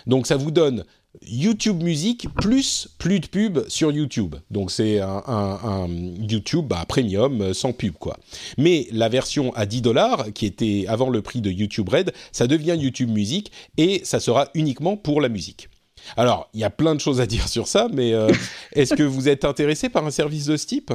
[0.06, 0.84] Donc ça vous donne
[1.22, 4.36] YouTube Musique plus plus de pub sur YouTube.
[4.50, 5.88] Donc c'est un,
[6.20, 8.18] YouTube bah, premium euh, sans pub quoi.
[8.56, 12.46] Mais la version à 10 dollars qui était avant le prix de YouTube Red, ça
[12.46, 15.68] devient YouTube Musique et ça sera uniquement pour la musique.
[16.16, 18.30] Alors il y a plein de choses à dire sur ça, mais euh,
[18.72, 20.92] est-ce que vous êtes intéressé par un service de ce type?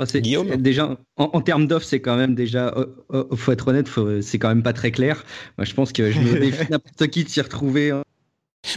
[0.00, 0.56] Ah, Guillaume?
[0.56, 2.74] Déjà, en, termes d'offres, c'est quand même déjà,
[3.12, 3.88] il faut être honnête,
[4.22, 5.24] c'est quand même pas très clair.
[5.56, 8.02] Moi, je pense que je me défie n'importe qui de s'y retrouver hein.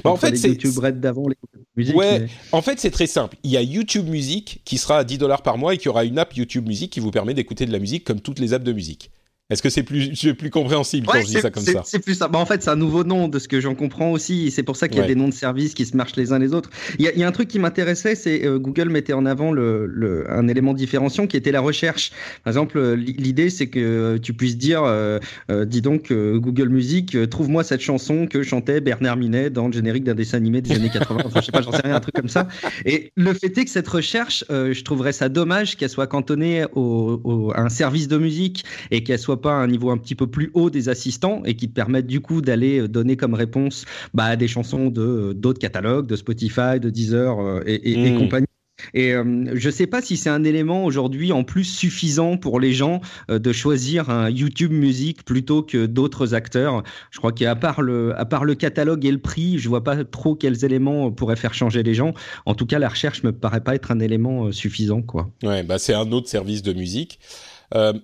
[0.03, 3.38] Bah, en fait, c'est YouTube Red d'avant, les Ouais, en fait, c'est très simple.
[3.43, 6.03] Il y a YouTube Musique qui sera à 10 dollars par mois et qui aura
[6.03, 8.65] une app YouTube Musique qui vous permet d'écouter de la musique comme toutes les apps
[8.65, 9.11] de musique.
[9.49, 12.27] Est-ce que c'est plus, plus compréhensible quand je dis ça comme ça C'est plus ça.
[12.27, 14.51] Bah, en fait, c'est un nouveau nom de ce que j'en comprends aussi.
[14.51, 16.39] C'est pour ça qu'il y a des noms de services qui se marchent les uns
[16.39, 16.69] les autres.
[16.99, 19.53] Il y a, y a un truc qui m'intéressait, c'est euh, Google mettait en avant
[19.53, 22.11] le, le, un élément différenciant qui était la recherche.
[22.43, 25.19] Par exemple, euh, l'idée c'est que tu puisses dire, euh,
[25.65, 30.15] dis donc Google Music, trouve-moi cette chanson que chantait Bernard Minet dans le générique d'un
[30.15, 31.21] dessin animé des années 80.
[31.25, 32.49] Enfin, je sais pas, j'en sais rien, un truc comme ça.
[32.83, 37.21] Et le fait est que cette recherche, je trouverais ça dommage qu'elle soit cantonnée au,
[37.23, 40.27] au, à un service de musique et qu'elle soit pas un niveau un petit peu
[40.27, 43.85] plus haut des assistants et qui te permettent du coup d'aller euh, donner comme réponse
[44.13, 48.19] bah, des chansons de euh, d'autres catalogues, de Spotify, de Deezer euh, et, et, hmm.
[48.19, 48.47] compagnie.
[48.93, 52.59] Et euh, je ne sais pas si c'est un élément aujourd'hui en plus suffisant pour
[52.59, 56.83] les gens euh, de choisir un YouTube Music plutôt que d'autres acteurs.
[57.11, 60.03] Je crois qu'à part le, à part le catalogue et le prix, je vois pas
[60.03, 62.13] trop quels éléments pourraient faire changer les gens.
[62.45, 65.29] En tout cas, la recherche me paraît pas être un élément euh, suffisant, quoi.
[65.43, 67.19] Ouais, bah c'est un autre service de musique.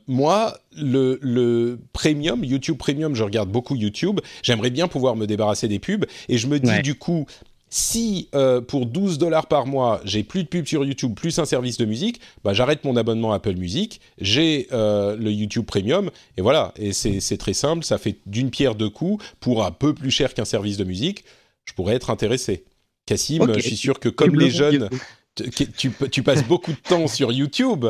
[0.07, 4.19] Moi, le, le, premium, YouTube Premium, je regarde beaucoup YouTube.
[4.41, 6.05] J'aimerais bien pouvoir me débarrasser des pubs.
[6.29, 7.25] Et je me dis du coup,
[7.73, 11.45] si euh, pour 12 dollars par mois, j'ai plus de pubs sur YouTube, plus un
[11.45, 16.43] service de musique, bah, j'arrête mon abonnement Apple Music, j'ai euh, le YouTube Premium, et
[16.43, 16.71] voilà.
[16.77, 20.35] Et c'est très simple, ça fait d'une pierre deux coups, pour un peu plus cher
[20.35, 21.25] qu'un service de musique,
[21.65, 22.63] je pourrais être intéressé.
[23.07, 24.87] Cassim, je suis sûr que comme les jeunes,
[25.35, 27.85] tu, passes beaucoup de temps sur YouTube,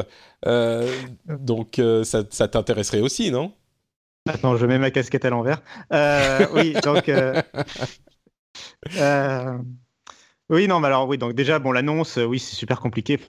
[0.46, 0.90] euh,
[1.28, 3.54] donc ça, ça t'intéresserait aussi, non?
[4.28, 5.62] Attends, je mets ma casquette à l'envers.
[6.54, 7.10] oui, donc
[8.98, 9.58] euh,
[10.50, 13.20] oui, non, mais alors oui, donc déjà, bon, l'annonce, oui, c'est super compliqué.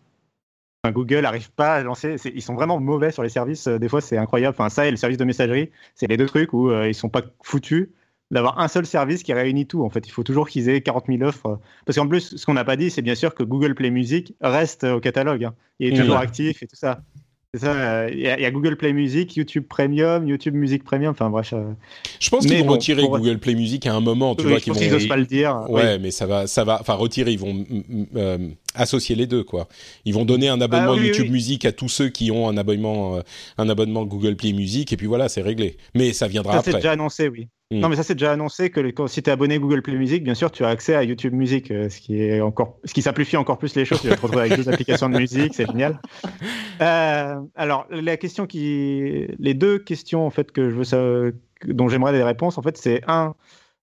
[0.86, 2.16] Google n'arrive pas à lancer.
[2.26, 3.68] Ils sont vraiment mauvais sur les services.
[3.68, 4.54] Des fois, c'est incroyable.
[4.58, 7.08] Enfin, ça et le service de messagerie, c'est les deux trucs où euh, ils sont
[7.08, 7.90] pas foutus
[8.30, 9.84] d'avoir un seul service qui réunit tout.
[9.84, 11.60] En fait, il faut toujours qu'ils aient 40 000 offres.
[11.86, 14.34] Parce qu'en plus, ce qu'on n'a pas dit, c'est bien sûr que Google Play Music
[14.40, 15.44] reste au catalogue.
[15.44, 15.54] Hein.
[15.78, 17.02] Il est toujours actif et tout ça.
[17.54, 21.30] C'est ça, euh, il y, a Google Play Music, YouTube Premium, YouTube Music Premium, enfin
[21.30, 21.52] bref.
[21.52, 21.72] Euh.
[22.18, 24.58] Je pense qu'ils vont retirer Google Play Music à un moment, tu vois.
[24.58, 25.64] Je pense qu'ils n'osent pas le dire.
[25.68, 27.64] Ouais, mais ça va, ça va, enfin retirer, ils vont
[28.16, 28.38] euh,
[28.74, 29.68] associer les deux, quoi.
[30.04, 33.20] Ils vont donner un abonnement ah YouTube Music à tous ceux qui ont un abonnement,
[33.56, 35.76] un abonnement Google Play Music, et puis voilà, c'est réglé.
[35.94, 36.72] Mais ça viendra après.
[36.72, 37.46] C'est déjà annoncé, oui.
[37.74, 37.80] Mm.
[37.80, 40.34] Non, mais ça c'est déjà annoncé que si tu es abonné Google Play Music, bien
[40.34, 43.36] sûr, tu as accès à YouTube Music, euh, ce qui est encore, ce qui simplifie
[43.36, 44.00] encore plus les choses.
[44.00, 46.00] Tu vas te retrouver avec deux applications de musique, c'est génial.
[46.80, 51.32] Euh, alors, la question qui, les deux questions en fait que je veux savoir,
[51.66, 53.34] dont j'aimerais des réponses, en fait, c'est un.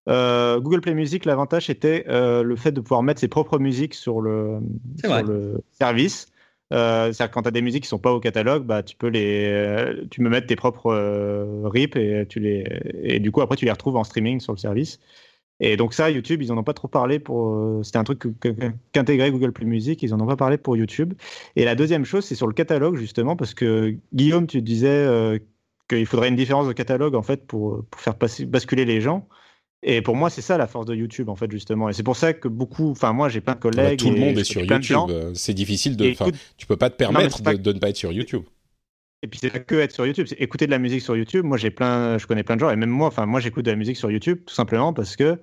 [0.10, 4.22] Euh, Google Play Music, l'avantage était le fait de pouvoir mettre ses propres musiques sur
[4.22, 4.60] le,
[5.00, 6.31] sur le service.
[6.72, 9.08] Euh, c'est-à-dire quand tu as des musiques qui sont pas au catalogue, bah, tu peux
[9.08, 12.64] les, euh, tu me mettre tes propres euh, rips et tu les,
[13.04, 15.00] et du coup après tu les retrouves en streaming sur le service.
[15.60, 17.86] Et donc ça, YouTube, ils en ont pas trop parlé pour.
[17.86, 18.24] C'était un truc
[18.94, 21.14] qu'intégrait Google Play Music, ils en ont pas parlé pour YouTube.
[21.56, 25.40] Et la deuxième chose, c'est sur le catalogue justement, parce que Guillaume, tu disais
[25.88, 28.16] qu'il faudrait une différence de catalogue en fait pour, pour faire
[28.48, 29.28] basculer les gens.
[29.84, 31.90] Et pour moi, c'est ça la force de YouTube, en fait, justement.
[31.90, 34.00] Et c'est pour ça que beaucoup, enfin, moi, j'ai plein de ah bah, collègues.
[34.00, 34.98] tout le monde est sur YouTube.
[35.10, 36.06] Euh, c'est difficile de.
[36.06, 36.36] Écoute...
[36.58, 38.44] Tu peux pas te permettre de, ne pas être sur YouTube.
[39.24, 41.46] Et puis c'est pas que être sur YouTube, c'est écouter de la musique sur YouTube.
[41.46, 43.72] Moi, j'ai plein, je connais plein de gens, et même moi, enfin, moi, j'écoute de
[43.72, 45.40] la musique sur YouTube, tout simplement parce que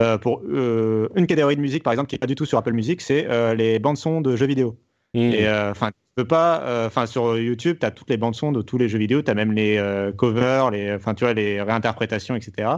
[0.00, 2.56] euh, pour euh, une catégorie de musique, par exemple, qui est pas du tout sur
[2.56, 4.78] Apple Music, c'est les bandes son de jeux vidéo.
[5.14, 5.18] Mmh.
[5.18, 8.62] Et enfin, tu peux pas, enfin, sur YouTube, tu as toutes les bandes son de
[8.62, 12.34] tous les jeux vidéo, tu as même les covers, les, enfin, tu vois, les réinterprétations,
[12.34, 12.68] etc.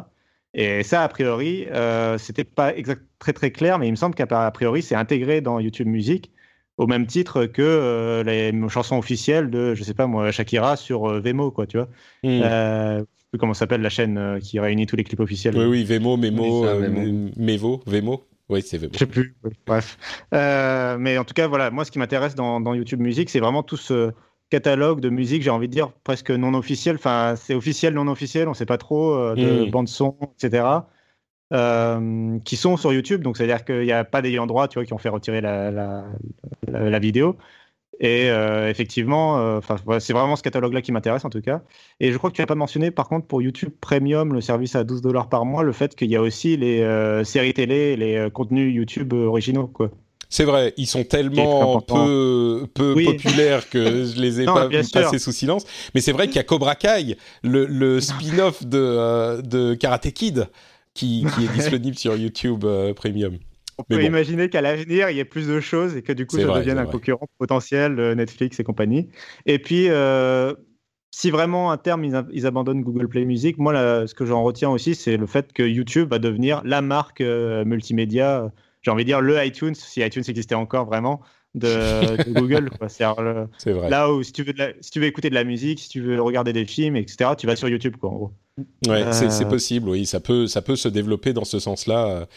[0.55, 4.15] Et ça, a priori, euh, c'était pas exact, très très clair, mais il me semble
[4.15, 6.33] qu'à priori, c'est intégré dans YouTube Music
[6.81, 11.11] au même titre que euh, les chansons officielles de, je sais pas moi, Shakira sur
[11.11, 11.89] euh, Vemo, quoi, tu vois.
[12.23, 12.41] Hmm.
[12.43, 15.57] Euh, je sais plus comment s'appelle la chaîne qui réunit tous les clips officiels.
[15.59, 16.65] Oui, oui, Vemo, Memo,
[17.37, 18.25] Mevo, Vemo.
[18.49, 18.93] Oui, c'est Vemo.
[18.95, 19.37] Je sais plus.
[19.67, 19.99] bref.
[20.33, 23.63] mais en tout cas, voilà, moi, ce qui m'intéresse dans, dans, YouTube Music, c'est vraiment
[23.63, 24.13] tout ce
[24.51, 26.97] catalogue de musique, j'ai envie de dire presque non officiel.
[26.97, 29.71] Enfin, c'est officiel, non officiel, on ne sait pas trop, euh, de mmh.
[29.71, 30.65] bande son, etc.
[31.53, 33.23] Euh, qui sont sur YouTube.
[33.23, 35.71] Donc, c'est-à-dire qu'il n'y a pas d'ayant droit, tu vois, qui ont fait retirer la,
[36.69, 37.37] la, vidéo.
[38.01, 39.61] Et euh, effectivement,
[39.99, 41.63] c'est vraiment ce catalogue-là qui m'intéresse en tout cas.
[42.01, 44.75] Et je crois que tu n'as pas mentionné, par contre, pour YouTube Premium, le service
[44.75, 46.83] à 12 dollars par mois, le fait qu'il y a aussi les
[47.25, 49.91] séries télé, les contenus YouTube originaux, quoi.
[50.33, 55.33] C'est vrai, ils sont tellement peu, peu populaires que je les ai pas passés sous
[55.33, 55.67] silence.
[55.93, 60.47] Mais c'est vrai qu'il y a Cobra Kai, le, spin-off de, euh, de Karate Kid,
[60.95, 63.39] qui, est disponible sur YouTube euh, Premium.
[63.79, 66.39] On peut imaginer qu'à l'avenir, il y ait plus de choses et que du coup,
[66.39, 69.09] ça devienne un concurrent potentiel, euh, Netflix et compagnie.
[69.47, 69.89] Et puis,
[71.11, 74.95] si vraiment à terme ils, abandonnent Google Play Music, moi ce que j'en retiens aussi,
[74.95, 78.53] c'est le fait que YouTube va devenir la marque multimédia
[78.83, 81.21] j'ai envie de dire, le iTunes, si iTunes existait encore vraiment,
[81.55, 82.71] de, Google.
[82.89, 83.05] C'est
[83.73, 83.91] vrai.
[83.91, 86.21] Là où si tu, veux si tu veux écouter de la musique, si tu veux
[86.21, 88.33] regarder des films, etc., tu vas sur YouTube, quoi, en gros.
[88.87, 89.49] Ouais, c'est euh.
[89.49, 92.29] possible, oui, ça peut, ça peut se développer dans ce sens-là.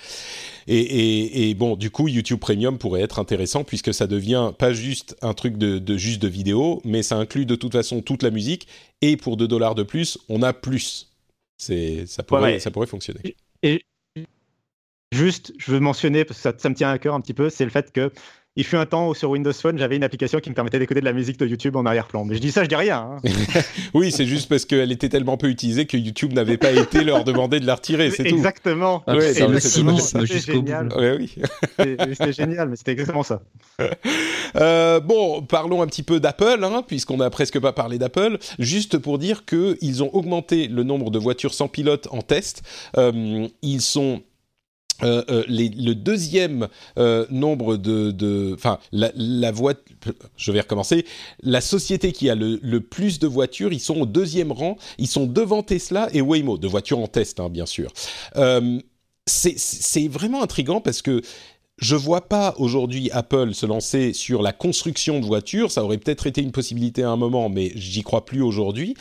[0.67, 5.17] Et, et, bon, du coup, YouTube Premium pourrait être intéressant puisque ça devient pas juste
[5.21, 8.29] un truc de, de juste de vidéo, mais ça inclut de toute façon toute la
[8.29, 8.67] musique.
[9.01, 11.11] Et pour 2 dollars de plus, on a plus.
[11.57, 13.35] C'est, ça pourrait, ça pourrait fonctionner.
[13.61, 13.83] Et,
[15.13, 17.63] Juste, je veux mentionner, parce que ça, me tient à cœur un petit peu, c'est
[17.63, 18.11] le fait que
[18.55, 20.99] il fut un temps où sur Windows Phone, j'avais une application qui me permettait d'écouter
[20.99, 22.23] de la musique de YouTube en arrière-plan.
[22.23, 23.17] Mais je dis ça, je dis rien.
[23.23, 23.29] Hein.
[23.95, 27.23] oui, c'est juste parce qu'elle était tellement peu utilisée que YouTube n'avait pas été leur
[27.23, 28.35] demander de la retirer, c'est tout.
[28.35, 29.03] Exactement.
[29.07, 30.71] Ouais, c'est le cynisme jusqu'au bout.
[30.71, 31.35] Ouais, oui.
[31.77, 33.41] c'était génial, mais c'était exactement ça.
[34.55, 38.37] Euh, bon, parlons un petit peu d'Apple, hein, puisqu'on n'a presque pas parlé d'Apple.
[38.59, 42.61] Juste pour dire qu'ils ont augmenté le nombre de voitures sans pilote en test.
[42.95, 44.21] Euh, ils sont
[45.01, 46.67] euh, euh, le deuxième
[46.97, 49.73] euh, nombre de, enfin la, la voie,
[50.37, 51.05] je vais recommencer.
[51.41, 54.77] La société qui a le, plus de voitures, ils sont au deuxième rang.
[54.97, 57.91] Ils sont devant Tesla et Waymo, de voitures en test, hein, bien sûr.
[59.25, 61.21] C'est vraiment intrigant parce que
[61.77, 65.71] je vois pas aujourd'hui Apple se lancer sur la construction de voitures.
[65.71, 68.95] Ça aurait peut-être été une possibilité à un moment, mais j'y crois plus aujourd'hui.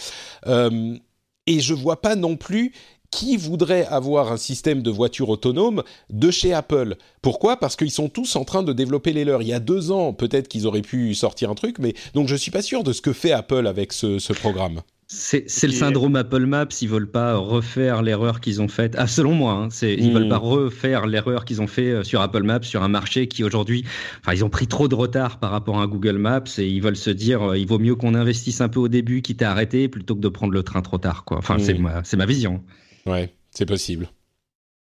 [0.47, 2.73] Et je vois pas non plus
[3.13, 7.59] qui voudrait avoir un système de voiture autonome de chez Apple Pourquoi?
[7.59, 9.43] Parce qu'ils sont tous en train de développer les leurs.
[9.43, 12.35] Il y a deux ans, peut-être qu'ils auraient pu sortir un truc, mais donc je
[12.35, 14.81] suis pas sûr de ce que fait Apple avec ce, ce programme.
[15.15, 16.69] C'est le syndrome Apple Maps.
[16.81, 18.95] Ils veulent pas refaire l'erreur qu'ils ont faite.
[18.97, 22.23] Ah, selon moi, hein, c'est ils veulent pas refaire l'erreur qu'ils ont fait euh, sur
[22.23, 23.85] Apple Maps, sur un marché qui aujourd'hui,
[24.21, 26.97] enfin, ils ont pris trop de retard par rapport à Google Maps et ils veulent
[26.97, 29.89] se dire, euh, il vaut mieux qu'on investisse un peu au début, quitte à arrêter,
[29.89, 31.37] plutôt que de prendre le train trop tard, quoi.
[31.37, 32.63] Enfin, c'est ma, c'est ma vision.
[33.07, 34.09] Ouais, c'est possible.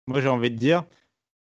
[0.08, 0.84] Moi, j'ai envie de dire,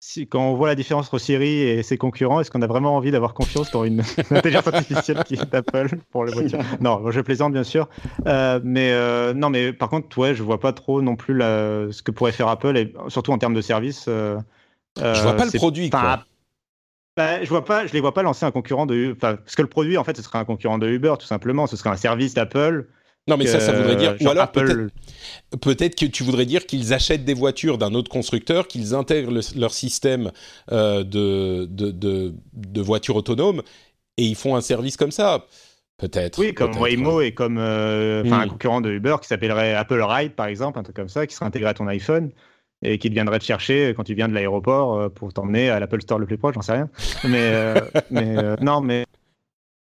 [0.01, 2.97] si, quand on voit la différence entre Siri et ses concurrents, est-ce qu'on a vraiment
[2.97, 4.01] envie d'avoir confiance dans une
[4.31, 6.61] intelligence artificielle qui est Apple pour les voitures?
[6.81, 7.89] Non, je plaisante bien sûr,
[8.27, 11.87] euh, mais euh, non, mais par contre, ouais, je vois pas trop non plus la,
[11.91, 14.07] ce que pourrait faire Apple, et surtout en termes de service.
[14.09, 14.39] Euh,
[14.97, 15.91] je vois pas le produit.
[15.91, 16.25] Quoi.
[17.17, 19.69] Bah, je vois pas, je les vois pas lancer un concurrent de, parce que le
[19.69, 21.67] produit en fait, ce serait un concurrent de Uber tout simplement.
[21.67, 22.87] Ce serait un service d'Apple
[23.29, 24.17] non, mais ça, ça voudrait dire.
[24.21, 24.91] Ou alors, peut-être
[25.61, 29.41] peut que tu voudrais dire qu'ils achètent des voitures d'un autre constructeur, qu'ils intègrent le,
[29.57, 30.33] leur système
[30.73, 33.63] euh, de, de, de, de, voitures autonomes
[34.17, 35.47] et ils font un service comme ça.
[35.99, 36.39] Peut-être.
[36.39, 40.47] Oui, comme Waymo et comme euh, un concurrent de Uber qui s'appellerait Apple Ride, par
[40.47, 42.31] exemple, un truc comme ça, qui serait intégré à ton iPhone
[42.83, 46.01] et qui viendrait te chercher quand tu viens de l'aéroport euh, pour t'emmener à l'Apple
[46.03, 46.89] Store le plus proche, j'en sais rien.
[47.25, 49.05] Mais, euh, mais euh, non, mais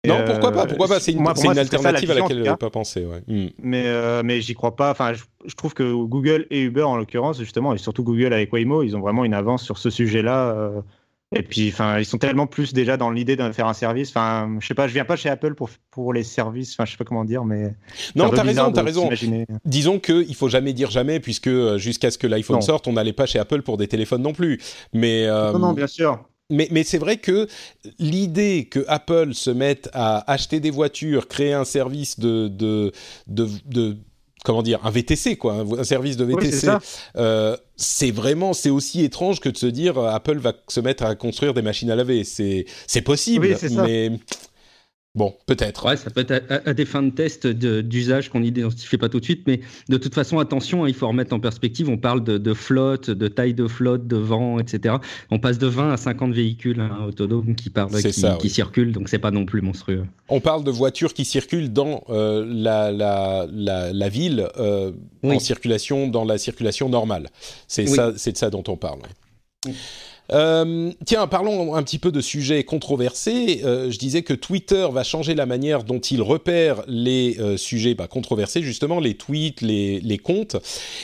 [0.06, 3.04] non, pourquoi pas Pourquoi pas C'est une, une alternative à laquelle je n'avais pas pensé.
[3.04, 3.22] Ouais.
[3.26, 3.50] Mm.
[3.62, 4.90] Mais, euh, mais j'y crois pas.
[4.90, 8.52] Enfin, je, je, trouve que Google et Uber, en l'occurrence, justement, et surtout Google avec
[8.52, 10.50] Waymo, ils ont vraiment une avance sur ce sujet-là.
[10.50, 10.80] Euh,
[11.34, 14.10] et puis, enfin, ils sont tellement plus déjà dans l'idée de faire un service.
[14.10, 16.74] Enfin, je sais pas, je viens pas chez Apple pour, pour les services.
[16.74, 17.74] Enfin, je sais pas comment dire, mais.
[18.14, 19.10] Non, t'as raison, t'as raison.
[19.64, 23.12] Disons qu'il faut jamais dire jamais, puisque euh, jusqu'à ce que l'iPhone sorte, on n'allait
[23.12, 24.60] pas chez Apple pour des téléphones non plus.
[24.92, 25.26] Mais.
[25.26, 25.52] Euh...
[25.52, 27.48] Non, non, bien sûr mais, mais c'est vrai que
[27.98, 32.92] l'idée que Apple se mette à acheter des voitures, créer un service de, de,
[33.26, 33.96] de, de
[34.44, 36.74] comment dire, un VTC quoi, un, service de VTC, oui,
[37.16, 41.14] euh, c'est vraiment, c'est aussi étrange que de se dire Apple va se mettre à
[41.16, 42.22] construire des machines à laver.
[42.22, 44.12] C'est, c'est possible, oui, mais
[45.16, 45.86] Bon, peut-être.
[45.86, 49.18] Ouais, ça peut être à, à des fins de test d'usage qu'on n'identifie pas tout
[49.18, 51.88] de suite, mais de toute façon, attention, hein, il faut remettre en perspective.
[51.88, 54.96] On parle de, de, flotte, de taille de flotte, de vent, etc.
[55.30, 58.50] On passe de 20 à 50 véhicules hein, autonomes qui parlent, qui, ça, qui oui.
[58.50, 60.04] circulent, donc c'est pas non plus monstrueux.
[60.28, 64.92] On parle de voitures qui circulent dans euh, la, la, la, la, ville euh,
[65.22, 65.36] oui.
[65.36, 67.30] en circulation, dans la circulation normale.
[67.68, 67.96] C'est oui.
[67.96, 69.00] ça, c'est de ça dont on parle.
[70.32, 73.62] Euh, tiens, parlons un petit peu de sujets controversés.
[73.64, 77.94] Euh, je disais que Twitter va changer la manière dont il repère les euh, sujets
[77.94, 80.56] bah, controversés, justement les tweets, les, les comptes.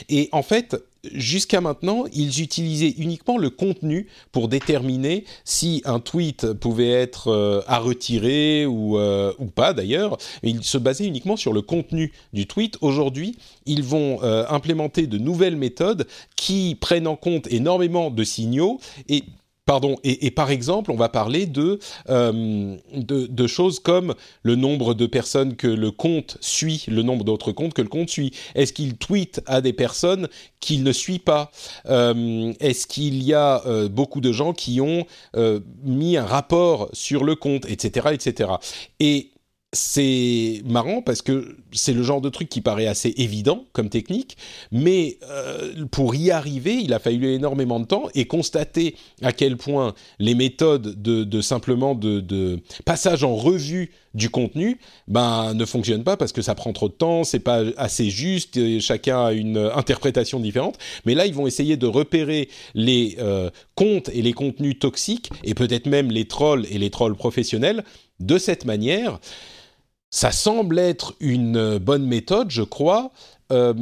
[0.09, 0.75] Et en fait,
[1.11, 7.61] jusqu'à maintenant, ils utilisaient uniquement le contenu pour déterminer si un tweet pouvait être euh,
[7.67, 10.17] à retirer ou, euh, ou pas d'ailleurs.
[10.43, 12.77] Ils se basaient uniquement sur le contenu du tweet.
[12.81, 18.79] Aujourd'hui, ils vont euh, implémenter de nouvelles méthodes qui prennent en compte énormément de signaux
[19.09, 19.23] et
[19.65, 24.93] Pardon, et, par exemple, on va parler de, euh, de, de, choses comme le nombre
[24.93, 28.33] de personnes que le compte suit, le nombre d'autres comptes que le compte suit.
[28.55, 30.27] Est-ce qu'il tweet à des personnes
[30.59, 31.49] qu'il ne suit pas?
[31.85, 35.05] Euh, Est-ce qu'il y a euh, beaucoup de gens qui ont
[35.83, 38.51] mis un rapport sur le compte, etc., etc.
[38.99, 39.32] Et
[39.73, 44.37] c'est marrant parce que c'est le genre de truc qui paraît assez évident comme technique,
[44.71, 49.57] mais euh, pour y arriver, il a fallu énormément de temps et constater à quel
[49.57, 55.65] point les méthodes de, de simplement de, de, passage en revue du contenu ben, ne
[55.65, 59.25] fonctionnent pas parce que ça prend trop de temps, c'est pas assez juste, et chacun
[59.25, 60.77] a une interprétation différente.
[61.05, 65.55] Mais là, ils vont essayer de repérer les euh, comptes et les contenus toxiques et
[65.55, 67.83] peut-être même les trolls et les trolls professionnels
[68.19, 69.19] de cette manière.
[70.13, 73.11] Ça semble être une bonne méthode, je crois.
[73.51, 73.73] Euh,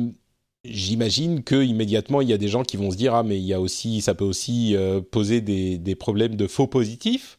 [0.64, 3.44] J'imagine que immédiatement il y a des gens qui vont se dire ah mais il
[3.44, 7.38] y a aussi ça peut aussi euh, poser des, problèmes de faux positifs.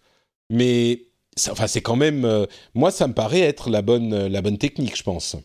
[0.50, 1.06] mais
[1.48, 5.04] enfin, c'est quand même, moi, ça me paraît être la bonne, la bonne technique, je
[5.04, 5.36] pense.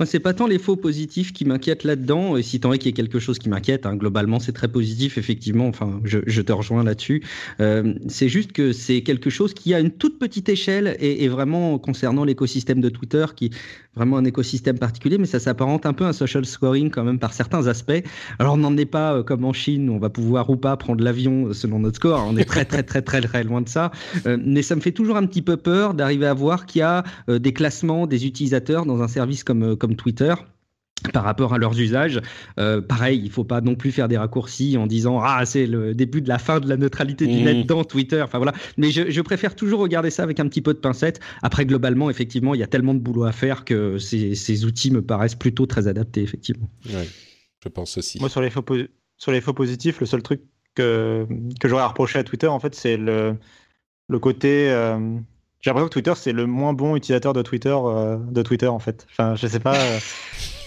[0.00, 2.88] Moi, c'est pas tant les faux positifs qui m'inquiètent là-dedans, et si tant est qu'il
[2.88, 6.42] y ait quelque chose qui m'inquiète, hein, globalement, c'est très positif, effectivement, enfin, je, je
[6.42, 7.22] te rejoins là-dessus.
[7.60, 11.28] Euh, c'est juste que c'est quelque chose qui a une toute petite échelle, et, et
[11.28, 13.50] vraiment concernant l'écosystème de Twitter, qui
[13.96, 17.18] vraiment un écosystème particulier, mais ça s'apparente un peu à un social scoring quand même
[17.18, 18.02] par certains aspects.
[18.38, 20.76] Alors on n'en est pas euh, comme en Chine, où on va pouvoir ou pas
[20.76, 23.90] prendre l'avion selon notre score, on est très très très très très loin de ça,
[24.26, 26.82] euh, mais ça me fait toujours un petit peu peur d'arriver à voir qu'il y
[26.82, 30.34] a euh, des classements des utilisateurs dans un service comme, comme Twitter
[31.12, 32.20] par rapport à leurs usages.
[32.58, 35.94] Euh, pareil, il faut pas non plus faire des raccourcis en disant ah c'est le
[35.94, 37.66] début de la fin de la neutralité du net mmh.
[37.66, 38.22] dans Twitter.
[38.22, 41.20] Enfin voilà, mais je, je, préfère toujours regarder ça avec un petit peu de pincette.
[41.42, 44.90] Après globalement, effectivement, il y a tellement de boulot à faire que ces, ces outils
[44.90, 46.68] me paraissent plutôt très adaptés effectivement.
[46.86, 47.08] Ouais,
[47.62, 48.18] je pense aussi.
[48.20, 48.64] Moi sur les faux
[49.16, 50.42] sur les faux positifs, le seul truc
[50.74, 51.26] que
[51.60, 53.36] que j'aurais à reprocher à Twitter en fait, c'est le
[54.08, 55.18] le côté euh...
[55.64, 58.78] J'ai l'impression que Twitter, c'est le moins bon utilisateur de Twitter, euh, de Twitter en
[58.78, 59.06] fait.
[59.10, 59.78] Enfin, je sais pas.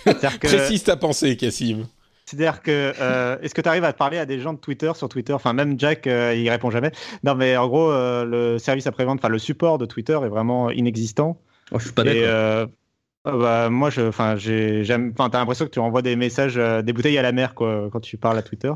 [0.07, 0.47] Euh, que...
[0.47, 1.87] Précise ta pensée, Cassim.
[2.27, 5.07] C'est-à-dire que euh, est-ce que tu arrives à parler à des gens de Twitter sur
[5.07, 5.31] Twitter?
[5.31, 6.91] Enfin, même Jack, euh, il répond jamais.
[7.23, 10.69] Non, mais en gros, euh, le service après-vente, enfin le support de Twitter est vraiment
[10.69, 11.39] inexistant.
[11.71, 12.67] Oh, je suis pas d'accord.
[13.23, 17.17] bah, moi, je, enfin, j'ai, enfin, t'as l'impression que tu envoies des messages, des bouteilles
[17.17, 18.71] à la mer, quoi, quand tu parles à Twitter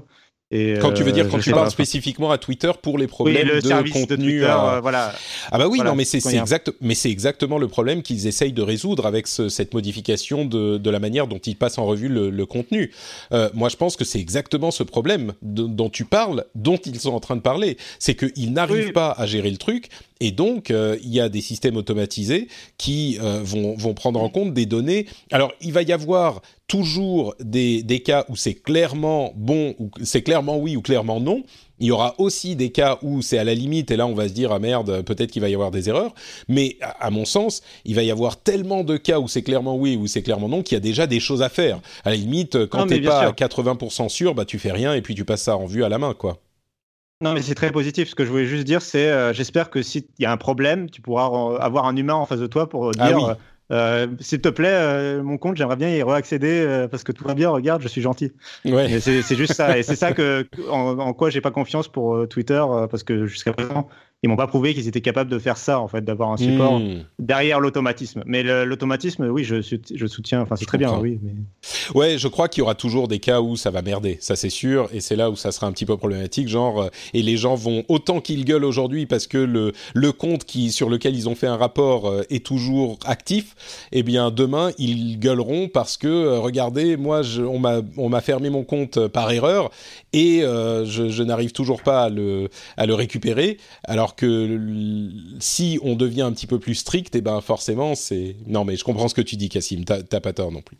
[0.81, 3.55] quand tu veux dire euh, quand tu parles spécifiquement à Twitter pour les problèmes oui,
[3.55, 5.13] le de contenu, euh, voilà.
[5.51, 8.61] Ah bah oui, non, mais c'est exact, mais c'est exactement le problème qu'ils essayent de
[8.61, 12.29] résoudre avec ce, cette modification de, de, la manière dont ils passent en revue le,
[12.29, 12.91] le contenu.
[13.31, 17.13] Euh, moi, je pense que c'est exactement ce problème dont tu parles, dont ils sont
[17.13, 19.89] en train de parler, c'est qu'ils n'arrivent pas à gérer le truc
[20.21, 22.47] et donc, euh, il y a des systèmes automatisés
[22.77, 25.07] qui euh, vont, vont, prendre en compte des données.
[25.31, 30.21] Alors, il va y avoir toujours des, des cas où c'est clairement bon, ou c'est
[30.21, 31.41] clairement oui ou clairement non.
[31.79, 34.27] Il y aura aussi des cas où c'est à la limite, et là on va
[34.27, 36.13] se dire, ah merde, peut-être qu'il va y avoir des erreurs.
[36.47, 39.95] Mais à, mon sens, il va y avoir tellement de cas où c'est clairement oui
[39.95, 41.81] ou c'est clairement non qu'il y a déjà des choses à faire.
[42.05, 45.01] À la limite, quand tu n'es pas à 80% sûr, bah tu fais rien et
[45.01, 46.37] puis tu passes ça en vue à la main, quoi.
[47.21, 48.09] Non, mais c'est très positif.
[48.09, 50.89] Ce que je voulais juste dire, c'est euh, j'espère que s'il y a un problème,
[50.89, 51.25] tu pourras
[51.59, 53.35] avoir un humain en face de toi pour ah dire
[53.71, 57.35] euh, s'il te plaît, euh, mon compte, j'aimerais bien y réaccéder parce que tout va
[57.35, 58.33] bien, regarde, je suis gentil.
[58.65, 58.99] Ouais.
[58.99, 59.77] C'est juste ça.
[59.77, 63.53] Et c'est ça que, en, en quoi j'ai pas confiance pour Twitter, parce que jusqu'à
[63.53, 63.87] présent,
[64.23, 66.79] ils m'ont pas prouvé qu'ils étaient capables de faire ça, en fait, d'avoir un support
[66.79, 67.05] hmm.
[67.17, 68.21] derrière l'automatisme.
[68.27, 70.41] Mais l'automatisme, oui, je, je, soutiens.
[70.41, 71.19] Enfin, c'est très bien, oui.
[71.23, 71.33] Mais...
[71.95, 74.51] Ouais, je crois qu'il y aura toujours des cas où ça va merder, ça c'est
[74.51, 77.35] sûr, et c'est là où ça sera un petit peu problématique, genre, euh, et les
[77.35, 81.27] gens vont autant qu'ils gueulent aujourd'hui parce que le le compte qui sur lequel ils
[81.27, 83.55] ont fait un rapport euh, est toujours actif,
[83.91, 88.21] eh bien demain ils gueuleront parce que euh, regardez, moi, je, on m'a on m'a
[88.21, 89.71] fermé mon compte par erreur
[90.13, 95.09] et je, je n'arrive toujours pas à le à le récupérer, alors que
[95.39, 98.35] si on devient un petit peu plus strict, eh ben forcément c'est.
[98.47, 99.83] Non mais je comprends ce que tu dis, Cassim.
[99.83, 100.77] T'as pas tort non plus.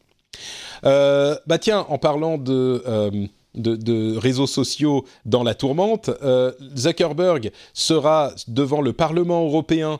[0.86, 7.52] Euh, bah tiens, en parlant de, euh, de, réseaux sociaux dans la tourmente, euh, Zuckerberg
[7.74, 10.00] sera devant le Parlement européen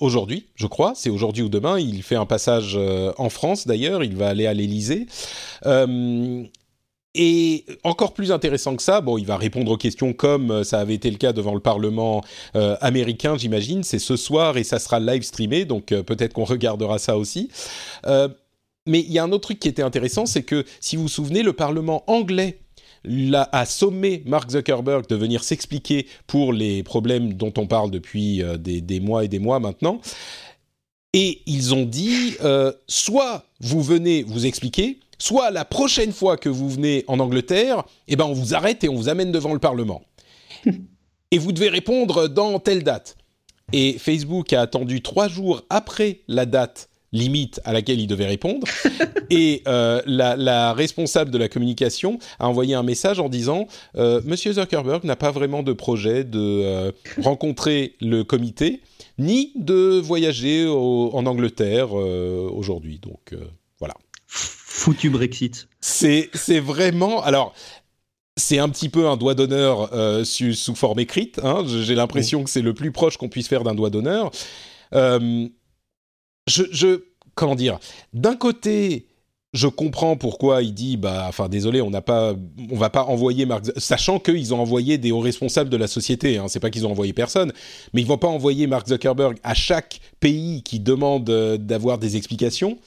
[0.00, 0.92] aujourd'hui, je crois.
[0.94, 1.78] C'est aujourd'hui ou demain.
[1.78, 2.78] Il fait un passage
[3.18, 4.04] en France d'ailleurs.
[4.04, 5.06] Il va aller à l'Élysée.
[7.18, 10.80] Et encore plus intéressant que ça, bon, il va répondre aux questions comme euh, ça
[10.80, 12.22] avait été le cas devant le Parlement
[12.54, 13.82] euh, américain, j'imagine.
[13.82, 17.48] C'est ce soir et ça sera live streamé, donc euh, peut-être qu'on regardera ça aussi.
[18.04, 21.08] mais il y a un autre truc qui était intéressant, c'est que si vous vous
[21.08, 22.58] souvenez, le Parlement anglais
[23.32, 28.80] a sommé Mark Zuckerberg de venir s'expliquer pour les problèmes dont on parle depuis des,
[28.80, 30.00] des, mois et des mois maintenant.
[31.12, 32.36] Et ils ont dit,
[32.88, 38.16] soit vous venez vous expliquer, soit la prochaine fois que vous venez en Angleterre, eh
[38.16, 40.02] ben on vous arrête et on vous amène devant le Parlement.
[41.30, 43.16] et vous devez répondre dans telle date.
[43.72, 48.66] Et Facebook a attendu trois jours après la date limite à laquelle il devait répondre.
[49.30, 54.52] et euh, la, responsable de la communication a envoyé un message en disant euh, Monsieur
[54.52, 56.92] Zuckerberg n'a pas vraiment de projet de euh,
[57.22, 58.82] rencontrer le comité,
[59.18, 63.00] ni de voyager en Angleterre aujourd'hui.
[63.00, 63.34] Donc
[64.86, 65.68] foutu Brexit.
[65.80, 67.54] C'est vraiment alors.
[68.38, 71.40] C'est un petit peu un doigt d'honneur euh, sous, forme écrite.
[71.42, 71.64] Hein.
[71.66, 74.30] J'ai l'impression que c'est le plus proche qu'on puisse faire d'un doigt d'honneur.
[74.92, 75.48] Euh,
[76.46, 77.00] je,
[77.34, 77.80] comment dire?
[78.12, 79.05] D'un côté,
[79.56, 82.34] je comprends pourquoi il dit bah enfin désolé on n'a pas
[82.70, 86.38] on va pas envoyer Mark sachant qu'ils ont envoyé des hauts responsables de la société
[86.38, 87.52] hein, c'est pas qu'ils ont envoyé personne
[87.92, 92.16] mais ils vont pas envoyer Mark Zuckerberg à chaque pays qui demande euh, d'avoir des
[92.16, 92.78] explications.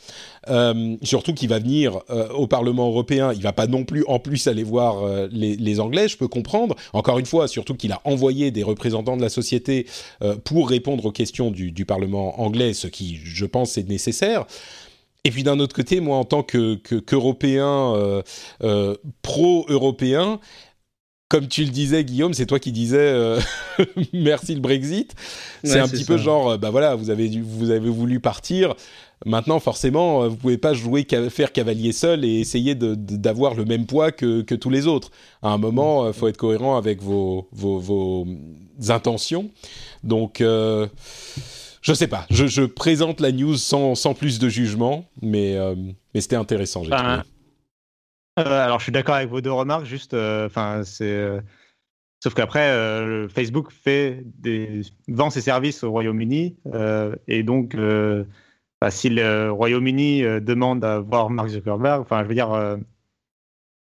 [0.48, 3.34] Euh, surtout qu'il va venir euh, au Parlement européen.
[3.34, 6.28] Il va pas non plus en plus aller voir euh, les, les, Anglais je peux
[6.28, 6.76] comprendre.
[6.94, 9.86] Encore une fois surtout qu'il a envoyé des représentants de la société
[10.22, 14.46] euh, pour répondre aux questions du, du Parlement anglais ce qui je pense est nécessaire
[15.24, 18.22] et puis d'un autre côté, moi, en tant que qu'Européen euh,
[18.64, 20.40] euh, pro-européen,
[21.28, 23.40] comme tu le disais, Guillaume, c'est toi qui disais euh,
[24.14, 25.14] merci le Brexit.
[25.64, 26.14] C'est ouais, un petit ça.
[26.14, 28.76] peu genre, bah voilà, vous avez vous avez voulu partir.
[29.26, 34.14] Maintenant, forcément, vous pouvez pas jouer faire cavalier seul et essayer d'avoir le même poids
[34.14, 35.12] que, que, tous les autres.
[35.42, 38.26] À un moment, il faut être cohérent avec vos, vos, vos
[38.88, 39.50] intentions.
[40.04, 40.88] Donc, euh,
[41.82, 42.26] je sais pas.
[42.30, 45.76] Je, je, présente la news sans, sans plus de jugement, mais, euh,
[46.14, 46.84] mais c'était intéressant.
[46.84, 47.22] J'ai euh,
[48.38, 49.86] alors, je suis d'accord avec vos deux remarques.
[49.86, 51.42] Juste, enfin, c'est.
[52.22, 54.82] Sauf qu'après, Facebook fait des...
[55.08, 56.56] vend ses services au Royaume-Uni
[57.28, 57.76] et donc
[58.82, 62.78] Enfin, si le Royaume-Uni euh, demande à voir Mark Zuckerberg, enfin, je veux dire,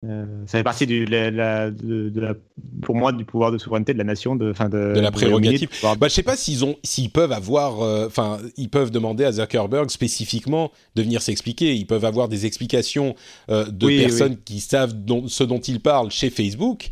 [0.07, 2.33] euh, ça fait partie du, la, la, de, de la,
[2.81, 5.69] pour moi du pouvoir de souveraineté de la nation, de, fin de, de la prérogative.
[5.69, 5.97] Pouvoir...
[5.97, 9.31] Bah, je sais pas s'ils ont, s'ils peuvent avoir, enfin, euh, ils peuvent demander à
[9.31, 11.75] Zuckerberg spécifiquement de venir s'expliquer.
[11.75, 13.15] Ils peuvent avoir des explications
[13.49, 14.43] euh, de oui, personnes oui.
[14.45, 14.93] qui savent
[15.27, 16.91] ce dont ils parlent chez Facebook.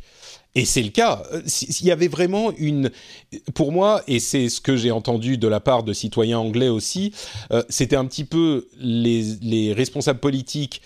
[0.56, 1.24] Et c'est le cas.
[1.48, 2.92] S'il y avait vraiment une,
[3.56, 7.12] pour moi, et c'est ce que j'ai entendu de la part de citoyens anglais aussi,
[7.70, 10.84] c'était un petit peu les, les responsables politiques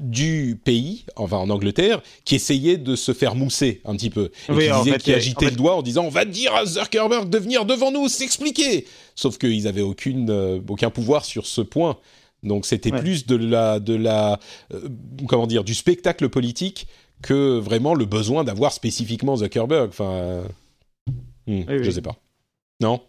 [0.00, 4.30] du pays, enfin en Angleterre, qui essayaient de se faire mousser un petit peu.
[4.48, 5.50] Et oui, qui, disaient, fait, qui agitaient en fait...
[5.50, 8.86] le doigt en disant on va dire à Zuckerberg de venir devant nous s'expliquer.
[9.14, 11.98] Sauf qu'ils n'avaient aucune, euh, aucun pouvoir sur ce point.
[12.42, 13.00] Donc c'était ouais.
[13.00, 14.40] plus de la, de la,
[14.72, 14.88] euh,
[15.28, 16.86] comment dire, du spectacle politique
[17.22, 19.90] que vraiment le besoin d'avoir spécifiquement Zuckerberg.
[19.90, 20.42] Enfin, euh...
[21.46, 21.92] hmm, oui, je oui.
[21.92, 22.16] sais pas.
[22.80, 23.02] Non?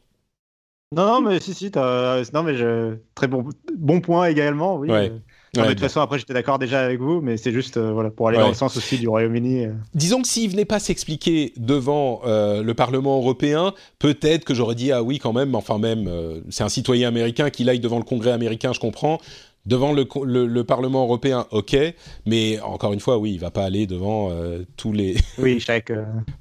[0.94, 2.98] Non, mais si, si, non, mais je...
[3.16, 4.76] très bon, bon point également.
[4.76, 4.90] Oui.
[4.90, 5.14] Ouais.
[5.54, 7.92] Non, ouais, de toute façon, après, j'étais d'accord déjà avec vous, mais c'est juste euh,
[7.92, 8.44] voilà, pour aller ouais.
[8.44, 9.66] dans le sens aussi du Royaume-Uni.
[9.66, 9.74] Euh...
[9.94, 14.94] Disons que s'il venait pas s'expliquer devant euh, le Parlement européen, peut-être que j'aurais dit
[14.94, 16.10] ah oui quand même, enfin même,
[16.50, 19.20] c'est un citoyen américain qu'il aille devant le Congrès américain, je comprends.
[19.66, 21.78] Devant le, le, le, Parlement européen, ok,
[22.26, 24.32] mais encore une fois, oui, il va pas aller devant
[24.76, 25.18] tous les.
[25.38, 25.92] oui, chaque.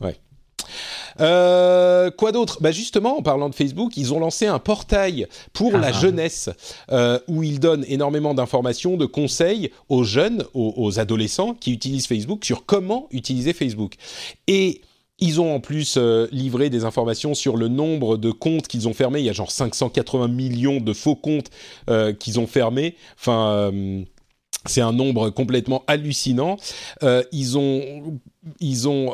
[0.00, 0.16] ouais.
[1.20, 2.58] Euh, quoi d'autre?
[2.60, 5.78] Bah Justement, en parlant de Facebook, ils ont lancé un portail pour ah.
[5.78, 6.50] la jeunesse
[6.90, 12.06] euh, où ils donnent énormément d'informations, de conseils aux jeunes, aux, aux, adolescents qui utilisent
[12.06, 13.94] Facebook sur comment utiliser Facebook.
[14.46, 14.80] Et
[15.18, 18.94] ils ont en plus euh, livré des informations sur le nombre de comptes qu'ils ont
[18.94, 19.20] fermés.
[19.20, 21.50] Il y a genre 580 millions de faux comptes
[22.18, 22.94] qu'ils ont fermés.
[23.18, 23.72] Enfin
[24.66, 26.58] c'est un nombre complètement hallucinant.
[27.02, 28.20] Euh, ils ont,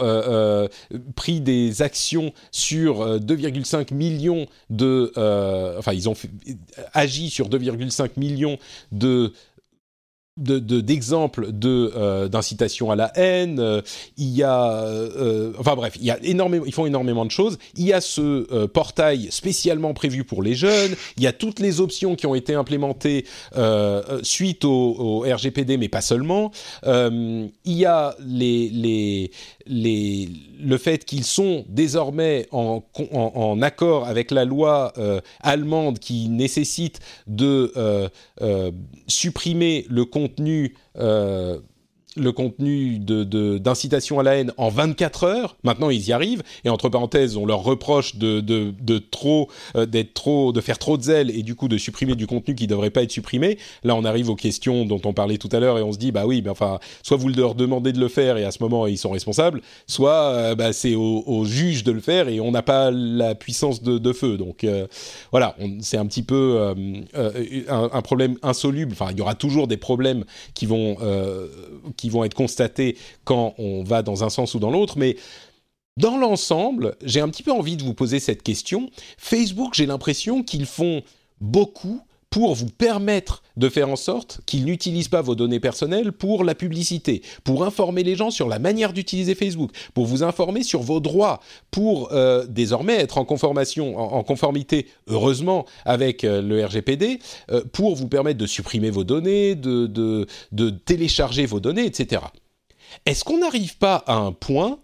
[0.02, 5.12] euh, euh, pris des actions sur 2,5 millions de,
[5.78, 6.14] enfin ils ont
[6.94, 8.58] agi sur 2,5 millions
[8.92, 9.32] de
[10.36, 13.58] d'exemples de, de, euh, d'incitation à la haine.
[13.58, 13.80] Euh,
[14.18, 17.58] il y a, euh, enfin bref, il y a énormément, ils font énormément de choses.
[17.74, 20.94] Il y a ce euh, portail spécialement prévu pour les jeunes.
[21.16, 23.24] Il y a toutes les options qui ont été implémentées
[23.56, 26.50] euh, suite au, au, RGPD, mais pas seulement.
[26.84, 29.30] il y a les, les,
[29.66, 30.28] les,
[30.58, 32.82] le fait qu'ils sont désormais en,
[33.62, 34.92] accord avec la loi
[35.40, 37.72] allemande qui nécessite de
[39.06, 41.58] supprimer le contenu euh,
[42.16, 45.56] le contenu d'incitation de, de, à la haine en 24 heures.
[45.62, 46.42] Maintenant, ils y arrivent.
[46.64, 50.78] Et entre parenthèses, on leur reproche de, de, de trop, euh, d'être trop, de faire
[50.78, 53.58] trop de zèle et du coup de supprimer du contenu qui devrait pas être supprimé.
[53.84, 56.12] Là, on arrive aux questions dont on parlait tout à l'heure et on se dit,
[56.12, 58.86] bah oui, mais enfin, soit vous leur demandez de le faire et à ce moment
[58.86, 62.50] ils sont responsables, soit euh, bah, c'est au, au, juge de le faire et on
[62.50, 64.36] n'a pas la puissance de, feu.
[64.36, 64.86] Donc euh,
[65.30, 66.74] voilà, c'est un petit peu euh,
[67.68, 68.92] un, un, problème insoluble.
[68.92, 70.96] Enfin, il y aura toujours des problèmes qui vont
[71.96, 75.16] qui qui vont être constatés quand on va dans un sens ou dans l'autre, mais
[75.96, 78.90] dans l'ensemble, j'ai un petit peu envie de vous poser cette question.
[79.18, 81.02] Facebook, j'ai l'impression qu'ils font
[81.40, 82.00] beaucoup
[82.36, 86.54] pour vous permettre de faire en sorte qu'ils n'utilisent pas vos données personnelles pour la
[86.54, 91.00] publicité, pour informer les gens sur la manière d'utiliser Facebook, pour vous informer sur vos
[91.00, 97.20] droits, pour euh, désormais être en, conformité, heureusement, avec euh, le RGPD,
[97.50, 100.26] euh, pour vous permettre de supprimer vos données, de,
[100.84, 102.20] télécharger vos données, etc.
[103.06, 104.78] Est-ce qu'on n'arrive pas à un point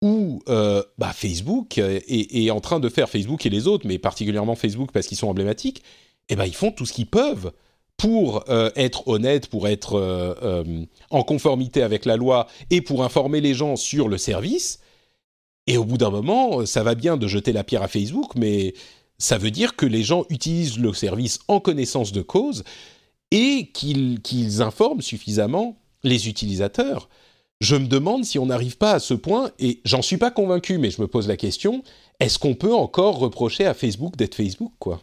[0.00, 4.88] où bah, Facebook est, en train de faire, Facebook et les autres, mais particulièrement Facebook
[4.90, 5.82] parce qu'ils sont emblématiques,
[6.28, 7.52] eh ben, ils font tout ce qu'ils peuvent
[7.96, 8.44] pour
[8.76, 10.34] être honnête, pour être
[11.10, 14.80] en conformité avec la loi et pour informer les gens sur le service.
[15.66, 18.74] Et au bout d'un moment, ça va bien de jeter la pierre à Facebook, mais
[19.16, 22.64] ça veut dire que les gens utilisent le service en connaissance de cause
[23.30, 27.08] et qu'ils informent suffisamment les utilisateurs.
[27.60, 30.78] Je me demande si on n'arrive pas à ce point, et j'en suis pas convaincu,
[30.78, 31.82] mais je me pose la question,
[32.20, 35.00] est-ce qu'on peut encore reprocher à Facebook d'être Facebook, quoi?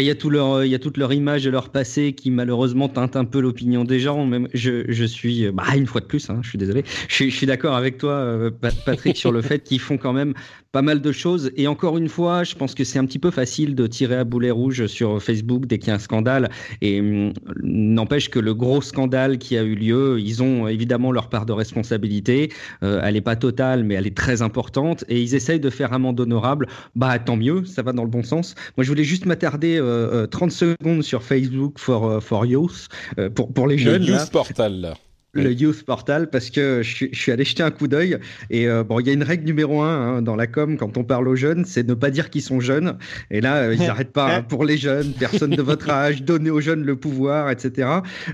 [0.00, 2.30] Il y, a tout leur, il y a toute leur image et leur passé qui
[2.30, 4.24] malheureusement teinte un peu l'opinion des gens.
[4.24, 7.30] Même je, je suis, bah, une fois de plus, hein, je suis désolé, je, je
[7.30, 8.50] suis d'accord avec toi, euh,
[8.86, 10.34] Patrick, sur le fait qu'ils font quand même
[10.72, 11.52] pas mal de choses.
[11.56, 14.24] Et encore une fois, je pense que c'est un petit peu facile de tirer à
[14.24, 16.50] boulet rouge sur Facebook dès qu'il y a un scandale.
[16.80, 17.32] Et hum,
[17.62, 21.52] n'empêche que le gros scandale qui a eu lieu, ils ont évidemment leur part de
[21.52, 22.50] responsabilité.
[22.82, 25.04] Euh, elle n'est pas totale, mais elle est très importante.
[25.08, 26.66] Et ils essayent de faire amende honorable.
[26.96, 28.54] Bah tant mieux, ça va dans le bon sens.
[28.76, 32.88] Moi, je voulais juste m'attarder 30 euh, euh, secondes sur Facebook for, for Youth,
[33.34, 34.02] pour, pour les jeunes.
[34.02, 34.94] Le Youth Portal, là
[35.34, 38.18] le Youth Portal parce que je, suis allé jeter un coup d'œil
[38.50, 40.98] et euh, bon il y a une règle numéro un hein, dans la com quand
[40.98, 42.98] on parle aux jeunes c'est ne pas dire qu'ils sont jeunes.
[43.30, 46.50] Et là euh, ils n'arrêtent pas hein, pour les jeunes personne de votre âge donner
[46.50, 47.88] aux jeunes le pouvoir etc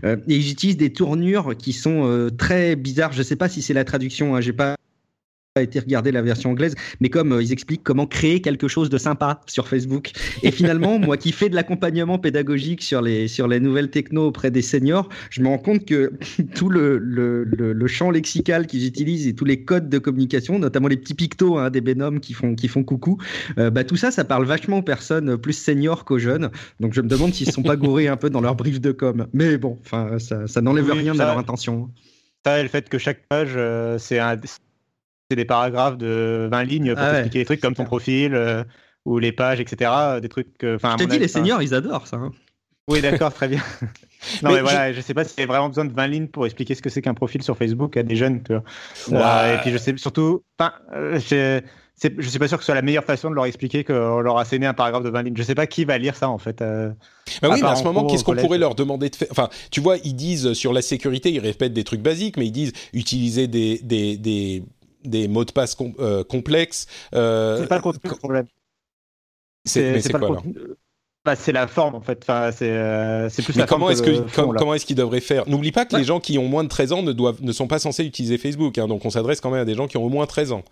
[0.05, 3.13] euh, et ils utilisent des tournures qui sont très bizarres.
[3.13, 4.78] Je sais pas si c'est la traduction hein, j'ai pas
[5.63, 8.99] été regarder la version anglaise, mais comme euh, ils expliquent comment créer quelque chose de
[8.99, 10.13] sympa sur Facebook.
[10.43, 14.51] Et finalement, moi qui fais de l'accompagnement pédagogique sur les, sur les nouvelles techno auprès
[14.51, 16.13] des seniors, je me rends compte que
[16.55, 20.89] tout le, le, le, champ lexical qu'ils utilisent et tous les codes de communication, notamment
[20.89, 23.19] les petits pictos hein, des bénoms qui font, qui font coucou,
[23.59, 26.51] euh, bah, tout ça, ça parle vachement aux personnes plus seniors qu'aux jeunes.
[26.81, 28.93] Donc je me demande s'ils ne sont pas gourés un peu dans leur brief de
[28.93, 29.27] com.
[29.33, 29.79] Mais bon,
[30.19, 31.91] ça, ça n'enlève rien à leur intention.
[32.45, 34.37] Ça, et le fait que chaque page, euh, c'est un
[35.31, 38.65] c'est des paragraphes de 20 lignes pour ah expliquer des trucs comme ton profil euh,
[39.05, 39.91] ou les pages, etc.
[40.23, 40.65] Des trucs.
[40.65, 42.17] Euh, enfin, je t'ai dit, les seniors, ils adorent ça.
[42.17, 42.33] Hein.
[42.89, 43.61] Oui, d'accord, très bien.
[44.43, 46.47] non, mais, voilà, je sais pas s'il y a vraiment besoin de 20 lignes pour
[46.47, 48.43] expliquer ce que c'est qu'un profil sur Facebook à des jeunes.
[48.43, 48.55] Tu
[49.09, 49.21] vois.
[49.21, 50.43] Euh, et puis, je sais surtout.
[50.59, 51.61] Enfin, je
[52.01, 54.39] je suis pas sûr que ce soit la meilleure façon de leur expliquer qu'on leur
[54.39, 55.37] a asséné un paragraphe de 20 lignes.
[55.37, 56.61] Je sais pas qui va lire ça en fait.
[56.61, 56.95] bah
[57.43, 59.29] oui, mais à ce moment, qu'est-ce qu'on pourrait leur demander de faire?
[59.33, 62.53] Enfin, tu vois, ils disent sur la sécurité, ils répètent des trucs basiques, mais ils
[62.53, 64.63] disent utiliser des, des, des
[65.05, 66.87] des mots de passe euh, complexes.
[67.15, 68.47] Euh, c'est pas le contenu le problème.
[69.65, 70.43] C'est pas quoi,
[71.25, 72.21] bah, c'est la forme en fait.
[72.23, 75.47] Enfin, c'est euh, plus la comment est-ce que, comment est-ce qu'ils devraient faire?
[75.49, 77.67] N'oublie pas que les gens qui ont moins de 13 ans ne doivent ne sont
[77.67, 78.79] pas censés utiliser Facebook.
[78.79, 80.63] Hein, donc on s'adresse quand même à des gens qui ont au moins 13 ans.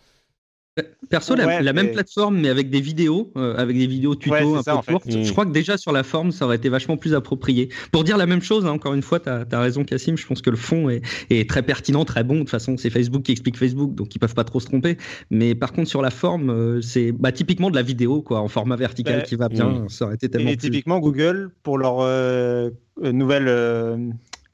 [1.09, 4.93] Perso, la, même plateforme, mais avec des vidéos, euh, avec des vidéos tuto un peu
[4.93, 5.11] courtes.
[5.11, 7.70] Je crois que déjà sur la forme, ça aurait été vachement plus approprié.
[7.93, 10.16] Pour dire la même chose, hein, encore une fois, tu as, raison, Cassim.
[10.16, 12.35] Je pense que le fond est, très pertinent, très bon.
[12.35, 14.98] De toute façon, c'est Facebook qui explique Facebook, donc ils peuvent pas trop se tromper.
[15.31, 18.48] Mais par contre, sur la forme, euh, c'est bah, typiquement de la vidéo, quoi, en
[18.48, 19.69] format vertical qui va bien.
[19.69, 19.89] Mm.
[19.89, 20.51] Ça aurait été tellement.
[20.51, 22.70] Et typiquement, Google, pour leur euh,
[23.01, 23.48] nouvelle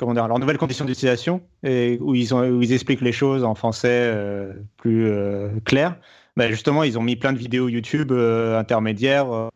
[0.02, 3.44] comment dire, leurs nouvelles conditions d'utilisation et où ils, ont, où ils expliquent les choses
[3.44, 5.96] en français euh, plus euh, clair.
[6.36, 9.48] Bah, justement, ils ont mis plein de vidéos YouTube euh, intermédiaires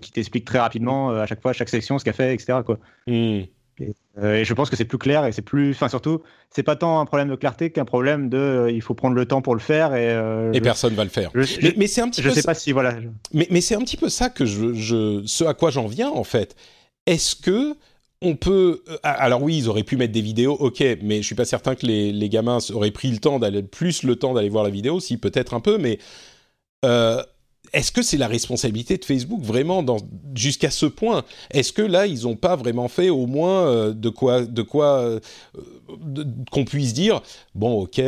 [0.00, 2.60] qui t'expliquent très rapidement à chaque fois, à chaque section, ce qu'elle fait, etc.
[2.64, 2.78] Quoi.
[3.08, 3.40] Hmm.
[3.80, 7.00] Et, je pense que c'est plus clair et c'est plus, enfin surtout, c'est pas tant
[7.00, 9.92] un problème de clarté qu'un problème de, il faut prendre le temps pour le faire
[9.96, 10.56] et.
[10.56, 11.32] et personne va le faire.
[11.34, 12.22] mais, c'est un petit.
[12.22, 12.94] Je sais pas si voilà.
[13.34, 16.10] Mais, mais c'est un petit peu ça que je, je ce à quoi j'en viens
[16.10, 16.54] en fait.
[17.06, 17.76] Est-ce que
[18.22, 18.82] on peut.
[18.88, 21.74] Euh, alors oui, ils auraient pu mettre des vidéos, ok, mais je suis pas certain
[21.74, 25.00] que les, gamins auraient pris le temps d'aller plus le temps d'aller voir la vidéo,
[25.00, 25.98] si peut-être un peu, mais
[26.84, 27.22] euh,
[27.72, 29.84] est-ce que c'est la responsabilité de Facebook vraiment
[30.34, 31.24] jusqu'à ce point?
[31.50, 35.18] Est-ce que là ils n'ont pas vraiment fait au moins euh, de quoi, de quoi
[36.50, 37.22] qu'on puisse dire
[37.54, 38.00] bon, ok,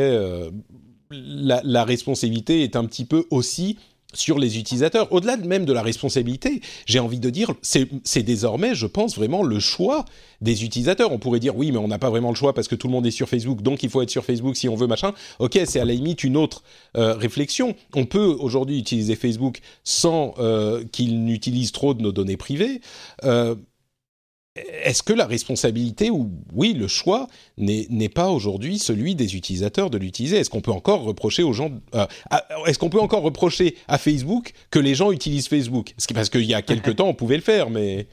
[1.11, 3.77] la, responsabilité est un petit peu aussi
[4.13, 5.11] sur les utilisateurs.
[5.11, 9.59] Au-delà même de la responsabilité, j'ai envie de dire, c'est désormais, je pense, vraiment le
[9.59, 10.05] choix
[10.41, 11.11] des utilisateurs.
[11.11, 12.93] On pourrait dire, oui, mais on n'a pas vraiment le choix parce que tout le
[12.93, 15.13] monde est sur Facebook, donc il faut être sur Facebook si on veut machin.
[15.39, 16.63] Ok, c'est à la limite une autre
[16.97, 17.75] euh, réflexion.
[17.95, 22.81] On peut aujourd'hui utiliser Facebook sans euh, qu'il n'utilise trop de nos données privées.
[23.25, 23.55] Euh,
[24.55, 27.27] est-ce que la responsabilité ou oui le choix
[27.57, 30.37] n'est pas aujourd'hui celui des utilisateurs de l'utiliser?
[30.37, 32.05] Est-ce qu'on peut encore reprocher aux gens euh,
[32.65, 35.93] Est-ce qu'on peut encore reprocher à Facebook que les gens utilisent Facebook?
[36.13, 38.07] Parce qu'il y a quelques temps on pouvait le faire, mais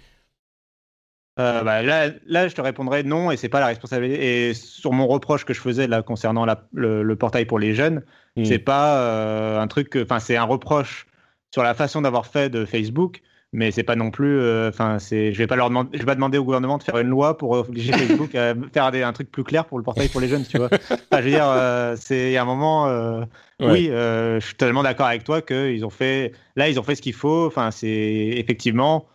[1.39, 4.49] euh, bah, là, là, je te répondrais non, et c'est pas la responsabilité.
[4.49, 8.03] Et sur mon reproche que je faisais là concernant le, portail pour les jeunes,
[8.37, 8.45] hmm.
[8.45, 11.07] c'est pas euh, un truc, enfin c'est un reproche
[11.53, 13.23] sur la façon d'avoir fait de Facebook
[13.57, 16.07] mais c'est pas non plus euh, enfin c'est je vais pas leur demander je vais
[16.07, 19.13] pas demander au gouvernement de faire une loi pour obliger Facebook à faire des, un
[19.13, 20.69] truc plus clair pour le portail pour les jeunes tu vois.
[20.71, 23.25] Je veux dire euh, c'est un moment euh,
[23.61, 26.95] oui je suis totalement d'accord avec toi que ils ont fait là ils ont fait
[26.95, 27.47] ce qu'il faut.
[27.47, 29.07] Enfin c'est effectivement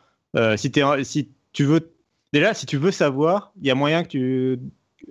[0.58, 1.92] si tu si tu veux
[2.34, 4.60] déjà, si tu veux savoir, il y a moyen que tu,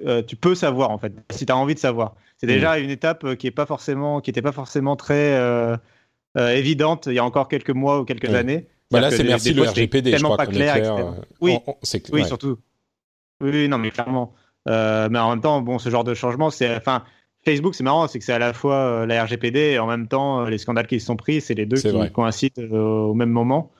[0.07, 2.15] euh, tu peux savoir en fait, si tu as envie de savoir.
[2.39, 5.77] C'est déjà une étape euh, qui est pas forcément, qui n'était pas forcément très euh,
[6.37, 8.67] évidente il y a encore quelques mois ou quelques années.
[8.91, 10.75] Bah là, c'est merci le RGPD, je crois pas clair.
[10.75, 11.59] clair oui,
[12.13, 12.59] oui, surtout.
[13.41, 14.35] Oui, non, mais clairement.
[14.67, 17.05] mais en même temps, bon, ce genre de changement, c'est, enfin,
[17.45, 20.45] Facebook, c'est marrant, c'est que c'est à la fois la RGPD et en même temps
[20.45, 23.73] les scandales qui se sont pris, c'est les deux qui coïncident au même moment.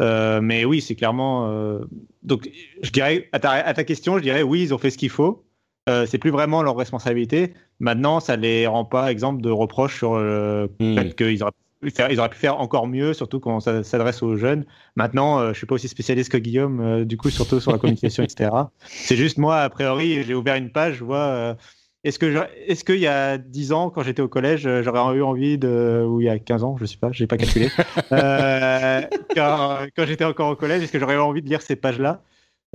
[0.00, 1.48] Euh, mais oui, c'est clairement.
[1.48, 1.84] Euh,
[2.22, 2.48] donc,
[2.82, 5.44] je dirais, à ta, question, je dirais oui, ils ont fait ce qu'il faut.
[5.88, 7.54] Euh, c'est plus vraiment leur responsabilité.
[7.78, 10.94] Maintenant, ça les rend pas exemple de reproches sur le hmm.
[10.94, 11.52] fait qu'ils auraient,
[11.84, 14.64] ils auraient pu faire encore mieux, surtout quand ça s'adresse aux jeunes.
[14.96, 18.50] Maintenant, je suis pas aussi spécialiste que Guillaume, du coup, surtout sur la communication, etc.
[18.84, 21.56] C'est juste moi, a priori, j'ai ouvert une page, je vois
[22.04, 25.22] est-ce que est-ce qu'il y a 10 ans, quand j'étais au collège, euh, j'aurais eu
[25.22, 27.70] envie de, ou il y a 15 ans, je sais pas, j'ai pas calculé,
[28.12, 29.00] euh,
[29.34, 32.22] quand, j'étais encore au collège, est-ce que j'aurais eu envie de lire ces pages-là?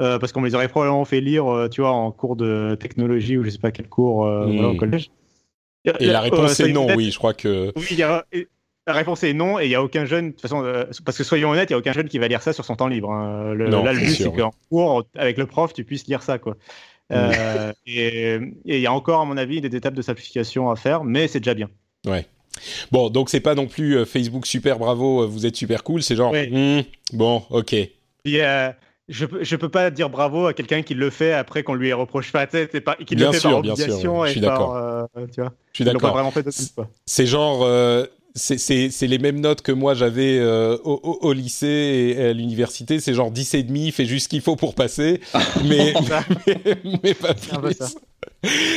[0.01, 3.37] Euh, Parce qu'on me les aurait probablement fait lire, tu vois, en cours de technologie
[3.37, 4.77] ou je sais pas quel cours au hmm.
[4.77, 5.11] collège.
[5.99, 7.71] Et la réponse est non, oui, je crois que.
[7.75, 8.01] Oui,
[8.89, 10.63] la réponse est non, et il n'y a aucun jeune, de toute façon,
[11.05, 12.75] parce que soyons honnêtes, il n'y a aucun jeune qui va lire ça sur son
[12.75, 13.11] temps libre.
[13.11, 13.53] Hein.
[13.53, 16.57] Le, là, le but, c'est qu'en cours, avec le prof, tu puisses lire ça, quoi.
[17.11, 21.03] Euh, et il y a encore, à mon avis, des étapes de simplification à faire,
[21.03, 21.69] mais c'est déjà bien.
[22.05, 22.25] Ouais.
[22.91, 26.01] Bon, donc c'est pas non plus euh, Facebook super bravo, euh, vous êtes super cool,
[26.01, 26.81] c'est genre, hmm,
[27.13, 27.75] bon, ok.
[28.25, 32.31] je, je peux pas dire bravo à quelqu'un qui le fait après qu'on lui reproche
[32.31, 35.07] pas, tête pas qui le fait par obligation je suis d'accord.
[35.33, 35.53] tu vois.
[35.71, 36.31] Je suis d'accord.
[37.05, 37.65] C'est genre,
[38.35, 42.99] c'est les mêmes notes que moi j'avais euh, au, lycée et à l'université.
[42.99, 45.21] C'est genre 10 et demi, fait juste ce qu'il faut pour passer,
[45.65, 45.93] mais,
[47.03, 47.77] mais, pas plus.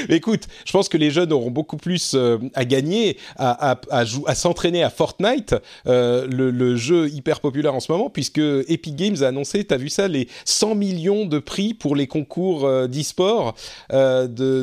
[0.08, 4.34] Écoute, je pense que les jeunes auront beaucoup plus euh, à gagner à, à, à
[4.34, 5.54] s'entraîner à Fortnite,
[5.86, 9.76] euh, le, jeu hyper populaire en ce moment, puisque Epic Games a annoncé, tu as
[9.76, 13.54] vu ça, les 100 millions de prix pour les concours d'e-sport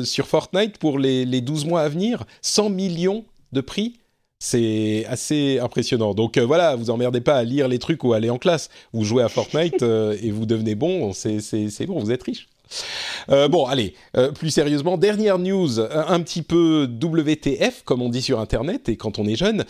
[0.04, 2.24] sur Fortnite pour les, les 12 mois à venir.
[2.42, 3.99] 100 millions de prix
[4.40, 6.14] c'est assez impressionnant.
[6.14, 8.70] Donc euh, voilà, vous emmerdez pas à lire les trucs ou à aller en classe.
[8.92, 12.48] Vous jouez à Fortnite euh, et vous devenez bon, c'est bon, vous êtes riche.
[13.30, 13.94] Euh, bon, allez,
[14.36, 19.18] plus sérieusement, dernière news, un, petit peu WTF, comme on dit sur Internet, et quand
[19.18, 19.64] on est jeune,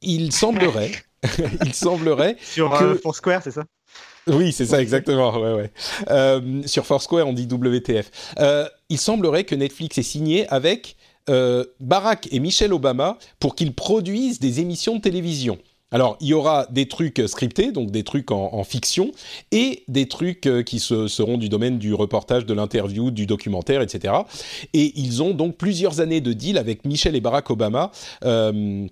[0.00, 0.92] il semblerait,
[1.64, 2.72] il semblerait sur
[3.02, 3.64] Foursquare, c'est ça?
[4.28, 5.36] Oui, c'est ça exactement.
[5.36, 5.70] Ouais,
[6.08, 6.66] ouais.
[6.66, 8.10] sur Foursquare, on dit WTF.
[8.88, 10.96] il semblerait que Netflix est signé avec
[11.28, 15.58] euh, Barack et Michelle Obama pour qu'ils produisent des émissions de télévision.
[15.92, 19.12] Alors, il y aura des trucs scriptés, donc des trucs en, fiction,
[19.52, 24.14] et des trucs euh, qui seront du domaine du reportage, de l'interview, du documentaire, etc.
[24.74, 27.92] Et ils ont donc plusieurs années de deal avec Michelle et Barack Obama.
[28.24, 28.86] Euh,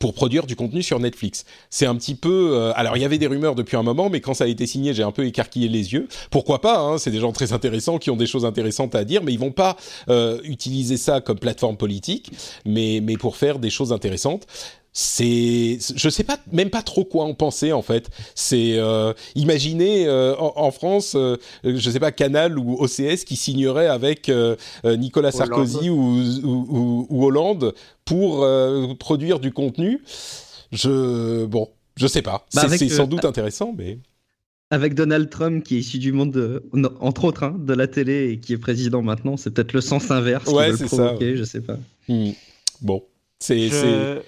[0.00, 1.44] pour produire du contenu sur Netflix.
[1.70, 2.50] C'est un petit peu...
[2.52, 4.66] Euh, alors, il y avait des rumeurs depuis un moment, mais quand ça a été
[4.66, 6.08] signé, j'ai un peu écarquillé les yeux.
[6.30, 9.22] Pourquoi pas hein, C'est des gens très intéressants qui ont des choses intéressantes à dire,
[9.22, 9.76] mais ils vont pas
[10.08, 12.30] euh, utiliser ça comme plateforme politique,
[12.64, 14.46] mais, mais pour faire des choses intéressantes
[14.92, 18.10] c'est je sais pas même pas trop quoi en penser en fait.
[18.34, 23.86] C'est euh, imaginez euh, en, France euh, je sais pas Canal ou OCS qui signerait
[23.86, 27.74] avec euh, Nicolas Sarkozy ou, ou, ou, Hollande
[28.04, 28.46] pour
[28.98, 30.02] produire du contenu.
[30.72, 32.46] Je bon je sais pas.
[32.54, 33.98] Bah, c'est sans doute intéressant mais.
[34.70, 36.62] Avec Donald Trump qui est issu du monde, de,
[37.00, 40.10] entre autres, hein, de la télé et qui est président maintenant, c'est peut-être le sens
[40.10, 41.78] inverse ouais, qui veut le provoquer, ça, je sais pas.
[42.06, 42.32] Hmm.
[42.82, 43.02] Bon,
[43.38, 44.20] c'est je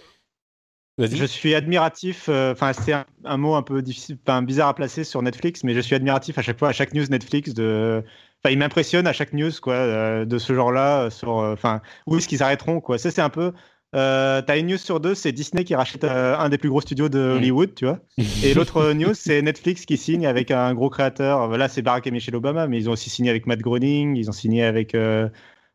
[1.27, 2.27] suis admiratif.
[2.29, 2.93] Euh, enfin, c'est
[3.25, 6.43] un, mot un peu difficile, bizarre à placer sur Netflix, mais je suis admiratif à
[6.43, 7.55] chaque fois, à chaque news Netflix.
[7.55, 8.03] De,
[8.43, 11.05] enfin, il m'impressionne à chaque news, quoi, euh, de ce genre-là.
[11.05, 12.99] Euh, sur, enfin, où est-ce qu'ils arrêteront, quoi.
[12.99, 13.53] Ça, c'est un peu.
[13.97, 17.09] Euh, T'as une news sur deux, c'est Disney qui rachète un des plus gros studios
[17.09, 17.37] de mm.
[17.37, 17.99] Hollywood, tu vois.
[18.45, 21.49] Et l'autre news, c'est Netflix qui signe avec un gros créateur.
[21.49, 24.29] Là, c'est Barack et Michelle Obama, mais ils ont aussi signé avec Matt Groening, ils
[24.29, 25.29] ont signé avec euh,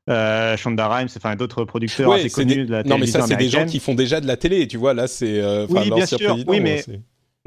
[0.07, 3.49] Shonda Rhimes, enfin d'autres producteurs assez connus de la télévision Non, mais ça, c'est des
[3.49, 4.93] gens qui font déjà de la télé, tu vois.
[4.93, 5.39] Là, c'est.
[5.41, 6.37] Euh, oui, bien sûr.
[6.47, 6.83] Oui, mais.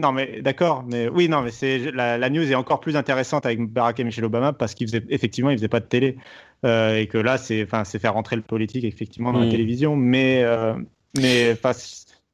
[0.00, 0.84] Non, mais d'accord.
[0.86, 4.24] Mais oui, non, mais c'est la, news est encore plus intéressante avec Barack et Michelle
[4.24, 6.16] Obama parce qu'ils faisaient effectivement, ils faisaient pas de télé
[6.64, 9.50] euh, et que là, c'est enfin, c'est faire rentrer le politique effectivement dans la hmm.
[9.50, 9.96] télévision.
[9.96, 10.74] Mais euh,
[11.16, 11.56] mais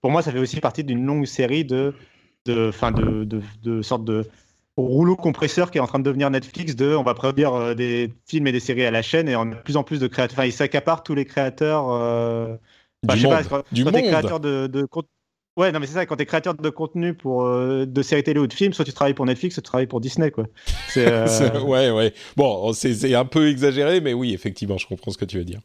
[0.02, 1.94] pour moi, ça fait aussi partie d'une longue série de
[2.44, 4.26] de fin de, de, de sortes de
[4.76, 8.12] rouleau compresseur qui est en train de devenir Netflix de on va produire euh, des
[8.26, 10.06] films et des séries à la chaîne et on a de plus en plus de
[10.06, 10.38] créateurs.
[10.38, 12.56] Enfin ils s'accaparent tous les créateurs euh...
[13.04, 14.86] du je sais pas, quand, du quand créateur de, de
[15.56, 18.40] ouais non mais c'est ça quand t'es créateur de contenu pour euh, de séries télé
[18.40, 20.44] ou de films soit tu travailles pour Netflix soit tu travailles pour Disney quoi
[20.96, 21.60] euh...
[21.60, 25.38] ouais ouais bon c'est un peu exagéré mais oui effectivement je comprends ce que tu
[25.38, 25.60] veux dire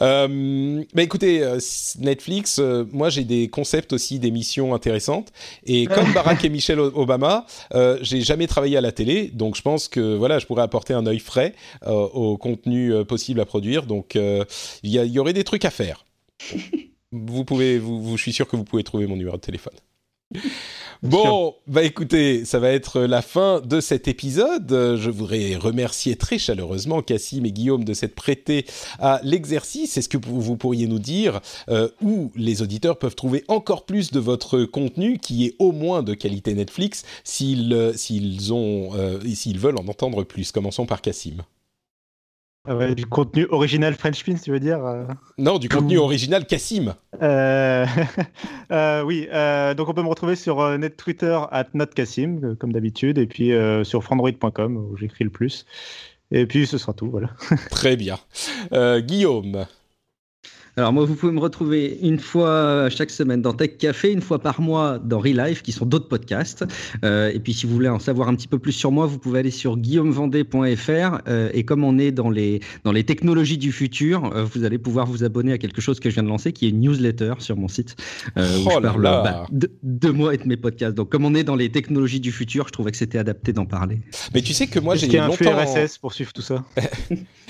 [0.00, 1.58] Euh, bah écoutez, euh,
[2.00, 5.32] Netflix, euh, moi j'ai des concepts aussi d'émissions intéressantes.
[5.64, 9.62] Et comme Barack et Michelle Obama, euh, j'ai jamais travaillé à la télé, donc je
[9.62, 11.54] pense que voilà, je pourrais apporter un œil frais
[11.86, 13.84] euh, au contenu euh, possible à produire.
[13.86, 16.04] Donc il y, a- il y aurait des trucs à faire.
[17.12, 19.74] vous pouvez, vous, vous- je suis sûr que vous pouvez trouver mon numéro de téléphone.
[21.02, 24.96] Bon, bah écoutez, ça va être la fin de cet épisode.
[24.96, 28.66] Je voudrais remercier très chaleureusement Cassim et Guillaume de s'être prêtés
[28.98, 29.96] à l'exercice.
[29.96, 34.10] Est-ce que vous vous pourriez nous dire euh, où les auditeurs peuvent trouver encore plus
[34.10, 39.20] de votre contenu qui est au moins de qualité Netflix s'ils euh, s'ils ont euh,
[39.34, 40.50] s'ils veulent en entendre plus?
[40.50, 41.36] Commençons par Cassim.
[42.68, 45.04] Ah ouais, du contenu original French Pins, tu veux dire euh
[45.38, 46.94] Non, du contenu original Cassim.
[47.22, 47.86] Euh,
[48.72, 53.18] euh, oui, euh, donc on peut me retrouver sur net Twitter at notcassim, comme d'habitude,
[53.18, 53.52] et puis
[53.84, 55.64] sur frandroid.com où j'écris le plus.
[56.32, 57.30] Et puis ce sera tout, voilà.
[57.70, 58.18] Très bien.
[58.72, 59.66] Guillaume.
[60.78, 64.38] Alors moi, vous pouvez me retrouver une fois chaque semaine dans Tech Café, une fois
[64.38, 66.66] par mois dans Relife, qui sont d'autres podcasts.
[67.02, 69.18] Euh, et puis si vous voulez en savoir un petit peu plus sur moi, vous
[69.18, 71.18] pouvez aller sur guillaumevendée.fr.
[71.28, 74.76] Euh, et comme on est dans les, dans les technologies du futur, euh, vous allez
[74.76, 77.32] pouvoir vous abonner à quelque chose que je viens de lancer, qui est une newsletter
[77.38, 77.96] sur mon site,
[78.36, 79.22] euh, où Oh je là parle là.
[79.22, 80.94] bah, de, de moi et de mes podcasts.
[80.94, 83.64] Donc comme on est dans les technologies du futur, je trouvais que c'était adapté d'en
[83.64, 84.00] parler.
[84.34, 85.64] Mais tu sais que moi j'ai a un flux longtemps.
[85.64, 86.64] RSS pour suivre tout ça?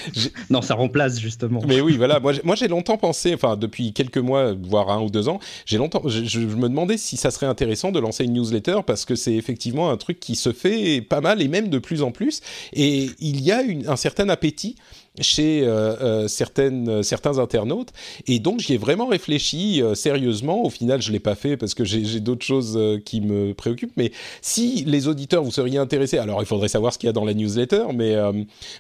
[0.51, 1.63] Non, ça remplace justement.
[1.67, 2.21] Mais oui, voilà.
[2.21, 6.03] Moi, j'ai longtemps pensé, enfin, depuis quelques mois, voire un ou deux ans, j'ai longtemps,
[6.07, 9.91] je, me demandais si ça serait intéressant de lancer une newsletter parce que c'est effectivement
[9.91, 12.41] un truc qui se fait pas mal et même de plus en plus.
[12.73, 14.77] Et il y a un certain appétit
[15.21, 17.91] chez euh, euh, certaines, euh, certains internautes.
[18.27, 20.65] Et donc, j'y ai vraiment réfléchi euh, sérieusement.
[20.65, 23.97] Au final, je l'ai pas fait parce que j'ai d'autres choses qui me préoccupent.
[23.97, 24.13] Mais
[24.43, 27.25] si les auditeurs, vous seriez intéressés, alors il faudrait savoir ce qu'il y a dans
[27.25, 28.15] la newsletter, mais,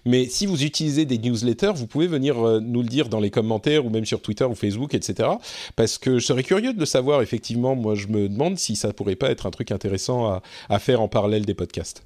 [0.04, 3.84] mais si vous utilisez des newsletters, vous pouvez venir nous le dire dans les commentaires
[3.86, 5.28] ou même sur Twitter ou Facebook, etc.
[5.76, 7.74] Parce que je serais curieux de le savoir, effectivement.
[7.74, 11.00] Moi, je me demande si ça pourrait pas être un truc intéressant à, à faire
[11.00, 12.04] en parallèle des podcasts.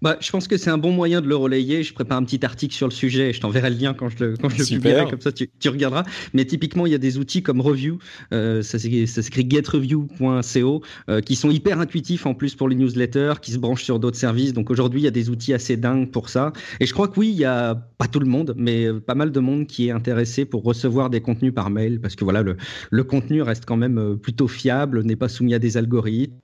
[0.00, 1.82] Bah, je pense que c'est un bon moyen de le relayer.
[1.82, 3.30] Je prépare un petit article sur le sujet.
[3.30, 4.80] et Je t'enverrai le lien quand je le, quand je le Super.
[4.80, 6.04] publierai, comme ça tu, tu regarderas.
[6.34, 7.98] Mais typiquement, il y a des outils comme Review,
[8.32, 12.76] euh, ça s'écrit ça s'écrit getreview.co, euh, qui sont hyper intuitifs en plus pour les
[12.76, 14.52] newsletters, qui se branchent sur d'autres services.
[14.52, 16.52] Donc aujourd'hui, il y a des outils assez dingues pour ça.
[16.80, 19.14] Et je crois que oui, il y a pas tout le monde, mais euh, pas
[19.14, 22.42] mal de monde qui est intéressé pour recevoir des contenus par mail, parce que voilà,
[22.42, 22.56] le,
[22.90, 26.34] le contenu reste quand même euh, plutôt fiable, n'est pas soumis à des algorithmes.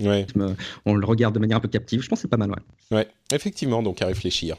[0.00, 0.26] Ouais,
[0.86, 2.02] On le regarde de manière un peu captive.
[2.02, 2.96] Je pense que c'est pas mal, ouais.
[2.96, 4.56] ouais, effectivement, donc à réfléchir.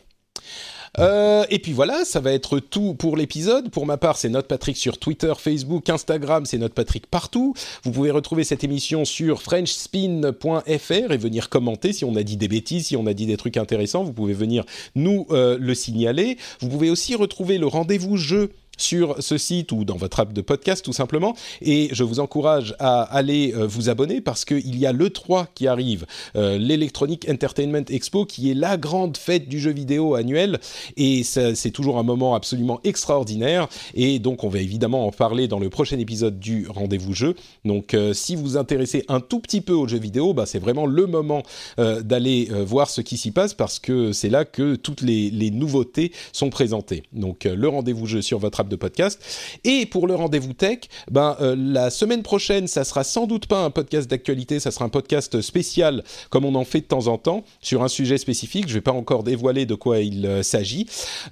[0.97, 3.69] Euh, et puis voilà, ça va être tout pour l'épisode.
[3.69, 7.53] Pour ma part, c'est Note Patrick sur Twitter, Facebook, Instagram, c'est Note Patrick partout.
[7.83, 12.47] Vous pouvez retrouver cette émission sur frenchspin.fr et venir commenter si on a dit des
[12.47, 14.03] bêtises, si on a dit des trucs intéressants.
[14.03, 16.37] Vous pouvez venir nous euh, le signaler.
[16.59, 20.41] Vous pouvez aussi retrouver le rendez-vous jeu sur ce site ou dans votre app de
[20.41, 21.35] podcast tout simplement.
[21.61, 25.47] Et je vous encourage à aller euh, vous abonner parce qu'il y a le 3
[25.53, 30.59] qui arrive, euh, l'Electronic Entertainment Expo, qui est la grande fête du jeu vidéo annuel.
[30.97, 33.67] Et c'est toujours un moment absolument extraordinaire.
[33.93, 37.35] Et donc on va évidemment en parler dans le prochain épisode du rendez-vous jeu.
[37.65, 40.59] Donc euh, si vous vous intéressez un tout petit peu aux jeux vidéo, bah, c'est
[40.59, 41.43] vraiment le moment
[41.77, 46.11] d'aller voir ce qui s'y passe parce que c'est là que toutes les, les nouveautés
[46.31, 47.03] sont présentées.
[47.11, 49.21] Donc le rendez-vous jeu sur votre app de podcast.
[49.63, 50.79] Et pour le rendez-vous tech,
[51.11, 54.85] ben, euh, la semaine prochaine, ça sera sans doute pas un podcast d'actualité, ça sera
[54.85, 58.67] un podcast spécial comme on en fait de temps en temps sur un sujet spécifique.
[58.67, 60.85] Je vais pas encore dévoiler de quoi il euh, s'agit,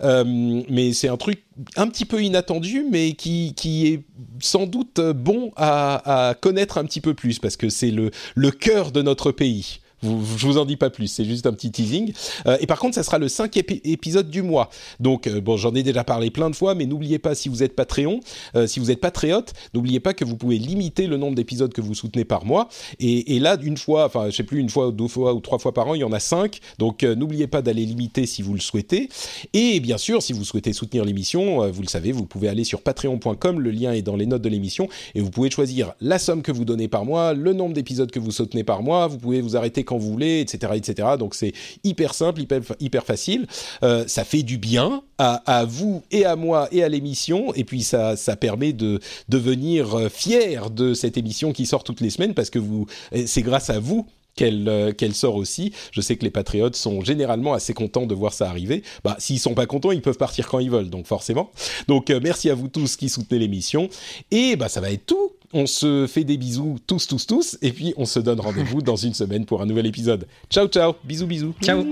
[0.04, 0.24] Euh,
[0.70, 1.44] mais c'est un truc
[1.76, 4.04] un petit peu inattendu, mais qui, qui est
[4.40, 8.52] sans doute bon à, à connaître un petit peu plus parce que c'est le, le
[8.52, 9.80] cœur de notre pays.
[10.02, 12.14] Vous, je vous en dis pas plus, c'est juste un petit teasing.
[12.46, 14.70] Euh, et par contre, ça sera le cinquième épi- épisode du mois.
[15.00, 17.64] Donc, euh, bon, j'en ai déjà parlé plein de fois, mais n'oubliez pas, si vous
[17.64, 18.20] êtes Patreon,
[18.56, 21.82] euh, si vous êtes patriote, n'oubliez pas que vous pouvez limiter le nombre d'épisodes que
[21.82, 22.70] vous soutenez par mois.
[23.00, 25.74] Et, là, une fois, enfin, je sais plus, une fois, deux fois ou trois fois
[25.74, 26.60] par an, il y en a cinq.
[26.78, 29.10] Donc, n'oubliez pas d'aller limiter si vous le souhaitez.
[29.54, 32.82] Et bien sûr, si vous souhaitez soutenir l'émission, vous le savez, vous pouvez aller sur
[32.82, 36.42] patreon.com, le lien est dans les notes de l'émission, et vous pouvez choisir la somme
[36.42, 39.42] que vous donnez par mois, le nombre d'épisodes que vous soutenez par mois, vous pouvez
[39.42, 40.74] vous arrêter quand vous voulez, etc.
[40.76, 41.10] etc.
[41.18, 41.54] Donc c'est
[41.84, 42.42] hyper simple,
[42.80, 43.48] hyper, facile,
[43.84, 47.64] Euh, ça fait du bien à, à vous et à moi et à l'émission, et
[47.64, 49.00] puis ça, ça permet de
[49.30, 52.86] devenir euh, fier de cette émission qui sort toutes les semaines, parce que vous,
[53.26, 54.06] c'est grâce à vous
[54.38, 55.74] qu'elle euh, qu'elle sort aussi.
[55.92, 58.84] Je sais que les patriotes sont généralement assez contents de voir ça arriver.
[59.04, 61.52] Bah, s'ils sont pas contents, ils peuvent partir quand ils veulent, donc forcément.
[61.90, 63.90] Donc euh, merci à vous tous qui soutenez l'émission.
[64.32, 65.32] Et bah ça va être tout.
[65.54, 68.98] On se fait des bisous tous, tous, tous, et puis on se donne rendez-vous dans
[68.98, 70.28] une semaine pour un nouvel épisode.
[70.50, 71.54] Ciao, ciao, bisous, bisous.
[71.62, 71.84] Ciao.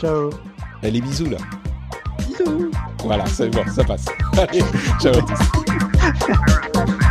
[0.00, 0.30] Ciao
[0.82, 1.38] Eh, les bisous là.
[2.18, 2.70] Bisous.
[3.04, 4.06] Voilà, c'est bon, ça passe.
[4.36, 4.62] Allez,
[5.00, 6.94] ciao à tous.